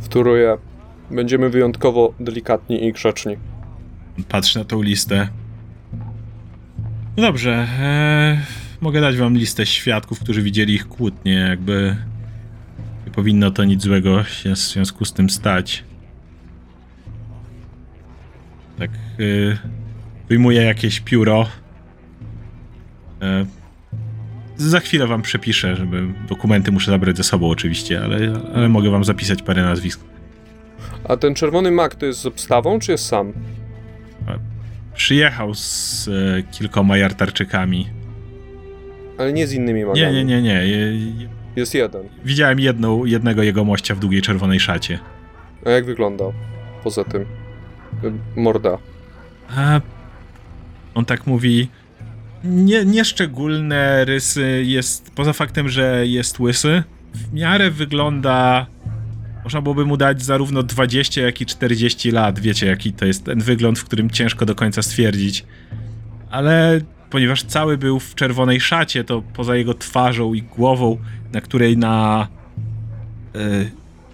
[0.01, 0.59] Wtóruję.
[1.10, 3.36] Będziemy wyjątkowo delikatni i grzeczni.
[4.28, 5.28] Patrzę na tą listę.
[7.16, 8.40] No dobrze, e,
[8.81, 11.97] mogę dać wam listę świadków, którzy widzieli ich kłótnie, jakby...
[13.17, 15.85] powinno to nic złego się w związku z tym stać.
[18.79, 18.91] Tak,
[19.21, 19.59] y,
[20.29, 21.47] wyjmuję jakieś pióro.
[23.23, 23.47] E,
[24.57, 29.05] za chwilę wam przepiszę, żeby dokumenty muszę zabrać ze sobą oczywiście, ale, ale mogę wam
[29.05, 30.01] zapisać parę nazwisk.
[31.05, 33.33] A ten czerwony mak to jest z obstawą, czy jest sam?
[34.95, 37.89] Przyjechał z e, kilkoma jartarczykami.
[39.19, 40.01] Ale nie z innymi magami.
[40.01, 40.67] Nie, nie, nie, nie.
[40.67, 42.03] Je- je- Jest jeden.
[42.24, 44.99] Widziałem jedną, jednego jego mościa w długiej czerwonej szacie.
[45.66, 46.33] A jak wyglądał?
[46.85, 47.23] Poza tym.
[47.23, 48.78] Y, Morda.
[49.57, 49.81] A
[50.95, 51.69] on tak mówi.
[52.45, 56.83] Nie, nieszczególne rysy jest, poza faktem, że jest łysy,
[57.15, 58.66] w miarę wygląda.
[59.45, 62.39] Można byłoby mu dać zarówno 20, jak i 40 lat.
[62.39, 65.45] Wiecie, jaki to jest ten wygląd, w którym ciężko do końca stwierdzić.
[66.31, 66.81] Ale
[67.11, 70.99] ponieważ cały był w czerwonej szacie, to poza jego twarzą i głową,
[71.33, 72.28] na której na
[73.35, 73.39] e,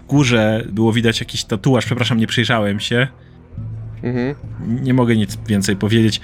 [0.08, 3.08] górze było widać jakiś tatuaż, przepraszam, nie przyjrzałem się
[4.02, 4.34] Mhm.
[4.82, 6.20] nie mogę nic więcej powiedzieć.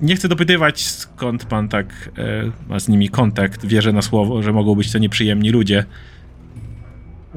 [0.00, 3.66] Nie chcę dopytywać, skąd pan tak e, ma z nimi kontakt.
[3.66, 5.84] Wierzę na słowo, że mogą być to nieprzyjemni ludzie.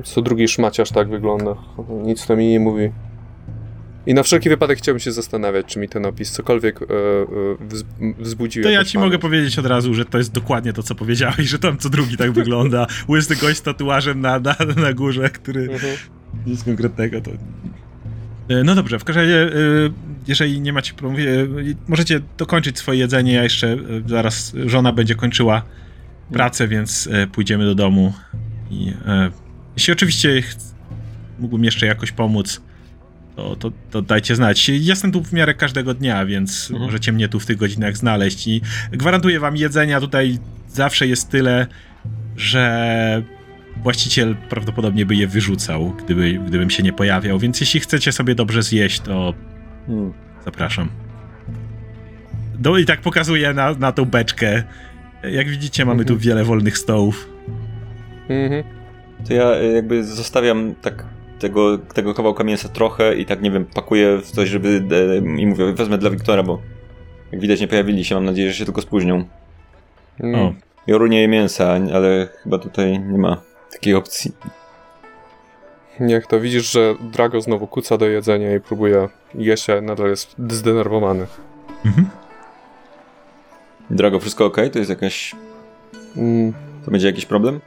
[0.04, 1.56] Co drugi szmaciarz tak wygląda.
[2.04, 2.92] Nic to mi nie mówi.
[4.08, 6.88] I na wszelki wypadek chciałbym się zastanawiać, czy mi ten opis cokolwiek e, e,
[7.68, 7.84] wz,
[8.20, 8.64] wzbudził.
[8.64, 9.22] To ja ci mogę pamięć.
[9.22, 12.32] powiedzieć od razu, że to jest dokładnie to, co powiedziałeś, że tam co drugi tak
[12.32, 12.88] wygląda.
[13.10, 15.98] Łysy gość z tatuażem na, na, na górze, który Mhm.
[16.46, 17.32] nic konkretnego to...
[18.50, 19.50] E, No dobrze, w każdym razie,
[20.28, 21.20] jeżeli nie macie problemu,
[21.88, 25.62] możecie dokończyć swoje jedzenie, ja jeszcze zaraz żona będzie kończyła
[26.34, 28.14] pracę, więc pójdziemy do domu
[28.72, 28.94] i
[29.78, 30.44] jeśli oczywiście
[31.40, 32.62] mógłbym jeszcze jakoś pomóc,
[33.36, 34.70] to, to, to dajcie znać.
[34.70, 36.86] Jestem tu w miarę każdego dnia, więc Mhm.
[36.86, 40.38] możecie mnie tu w tych godzinach znaleźć i gwarantuję wam jedzenia tutaj
[40.70, 41.68] zawsze jest tyle,
[42.38, 43.24] że
[43.84, 48.64] właściciel prawdopodobnie by je wyrzucał, gdyby, gdybym się nie pojawiał, więc jeśli chcecie sobie dobrze
[48.64, 49.34] zjeść, to
[49.88, 50.14] Hmm.
[50.46, 50.90] zapraszam.
[52.64, 54.64] No i tak pokazuję na, na tą beczkę.
[55.32, 56.20] Jak widzicie, mamy tu Mhm.
[56.20, 57.30] wiele wolnych stołów.
[58.30, 58.64] Mhm.
[59.28, 61.06] To ja y, jakby zostawiam tak
[61.40, 65.48] tego, tego kawałka mięsa trochę i tak, nie wiem, pakuję w coś, żeby e, i
[65.48, 66.62] mówię, wezmę dla Wiktora, bo
[67.32, 69.26] jak widać nie pojawili się, mam nadzieję, że się tylko spóźnią.
[70.20, 70.42] Mm.
[70.42, 70.54] O,
[70.88, 73.42] Joru nie je mięsa, ale chyba tutaj nie ma
[73.72, 74.32] takiej opcji.
[76.00, 80.36] Niech to widzisz, że Drago znowu kuca do jedzenia i próbuje jeść, a nadal jest
[80.50, 81.26] zdenerwowany.
[81.86, 82.10] mhm.
[83.90, 84.58] Drago, wszystko ok?
[84.74, 85.36] To jest jakaś...
[86.18, 86.54] Mm.
[86.86, 87.60] To będzie jakiś problem?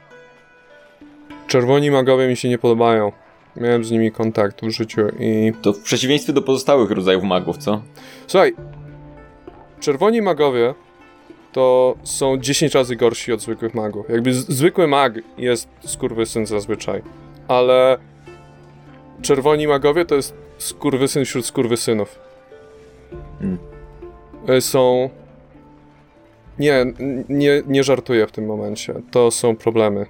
[1.47, 3.11] Czerwoni magowie mi się nie podobają.
[3.55, 5.53] Miałem z nimi kontakt w życiu i...
[5.61, 7.81] To w przeciwieństwie do pozostałych rodzajów magów, co?
[8.27, 8.53] Słuchaj,
[9.79, 10.73] czerwoni magowie
[11.51, 14.09] to są 10 razy gorsi od zwykłych magów.
[14.09, 17.01] Jakby zwykły mag jest skurwysyn zazwyczaj,
[17.47, 17.97] ale
[19.21, 22.19] czerwoni magowie to jest skurwysyn wśród skurwysynów.
[23.39, 23.57] Hmm.
[24.49, 25.09] Y, Są...
[26.59, 26.85] Nie,
[27.29, 28.93] nie, nie żartuję w tym momencie.
[29.11, 30.05] To są problemy.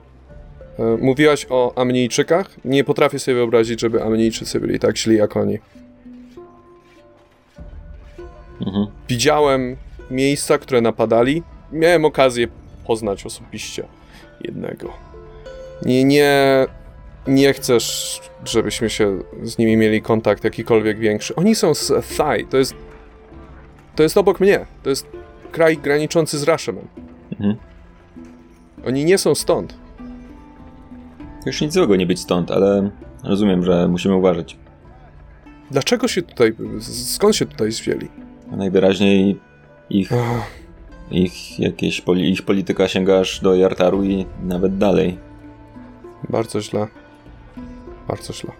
[0.79, 2.49] Y, Mówiłaś o Amnijczykach?
[2.65, 5.59] Nie potrafię sobie wyobrazić, żeby Amnijczycy byli tak źli jak oni.
[8.61, 8.87] Mhm.
[9.09, 9.77] Widziałem
[10.11, 11.43] miejsca, które napadali.
[11.71, 12.47] Miałem okazję
[12.87, 13.83] poznać osobiście
[14.41, 14.93] jednego.
[15.85, 16.65] Nie, nie,
[17.27, 21.35] nie chcesz, żebyśmy się z nimi mieli kontakt jakikolwiek większy.
[21.35, 22.73] Oni są z Thai, to jest,
[23.95, 24.65] to jest obok mnie.
[24.83, 25.07] To jest
[25.51, 26.87] kraj graniczący z Rashomem.
[27.31, 27.55] Mhm.
[28.85, 29.73] Oni nie są stąd.
[31.49, 32.89] Już nic złego nie być stąd, ale
[33.23, 34.57] rozumiem, że musimy uważać.
[35.71, 38.07] Dlaczego się tutaj, skąd się tutaj zwzięli?
[38.51, 39.39] A najwyraźniej
[39.89, 40.47] ich, Ach,
[41.11, 45.17] ich, jakieś poli, ich polityka sięga aż do Jartaru i nawet dalej.
[46.29, 46.87] bardzo źle.
[48.07, 48.51] Bardzo źle.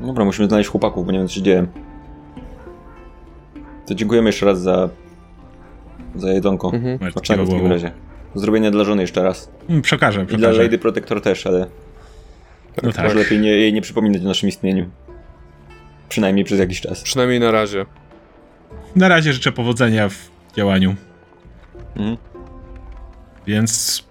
[0.00, 1.66] Dobra, musimy znaleźć chłopaków, bo nie wiem co się dzieje.
[3.86, 4.88] To dziękujemy jeszcze raz za,
[6.14, 6.70] za jedzonko.
[6.72, 7.12] Mhm.
[7.12, 7.92] Smacznego w takim razie.
[8.34, 9.50] Zrobienia dla żony jeszcze raz.
[9.68, 10.62] Mm, Przekażę, I dla przekażę.
[10.62, 11.66] Lady Protector też, ale
[12.82, 13.04] No tak.
[13.04, 14.90] może lepiej nie, jej nie przypominać o naszym istnieniu.
[16.08, 17.02] Przynajmniej przez jakiś czas.
[17.02, 17.86] Przynajmniej na razie.
[18.96, 20.16] Na razie życzę powodzenia w
[20.56, 20.94] działaniu.
[21.96, 22.16] Mhm.
[23.46, 24.04] Więc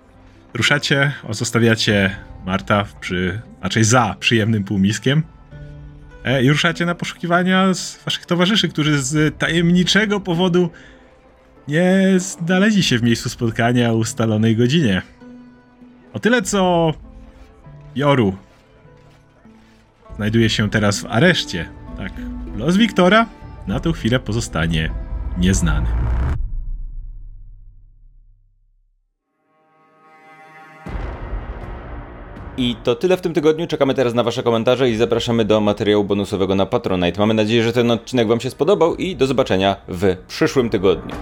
[0.53, 2.15] ruszacie, zostawiacie
[2.45, 5.23] Marta przy, raczej za przyjemnym półmiskiem
[6.23, 10.69] e, i ruszacie na poszukiwania z waszych towarzyszy, którzy z tajemniczego powodu
[11.67, 15.01] nie znaleźli się w miejscu spotkania o ustalonej godzinie.
[16.13, 16.93] O tyle co
[17.95, 18.35] Joru
[20.15, 21.69] znajduje się teraz w areszcie.
[21.97, 22.11] Tak,
[22.57, 23.25] los Wiktora
[23.67, 24.91] na tę chwilę pozostanie
[25.37, 25.87] nieznany.
[32.57, 33.67] I to tyle w tym tygodniu.
[33.67, 37.19] Czekamy teraz na Wasze komentarze i zapraszamy do materiału bonusowego na Patronite.
[37.19, 41.15] Mamy nadzieję, że ten odcinek Wam się spodobał i do zobaczenia w przyszłym tygodniu.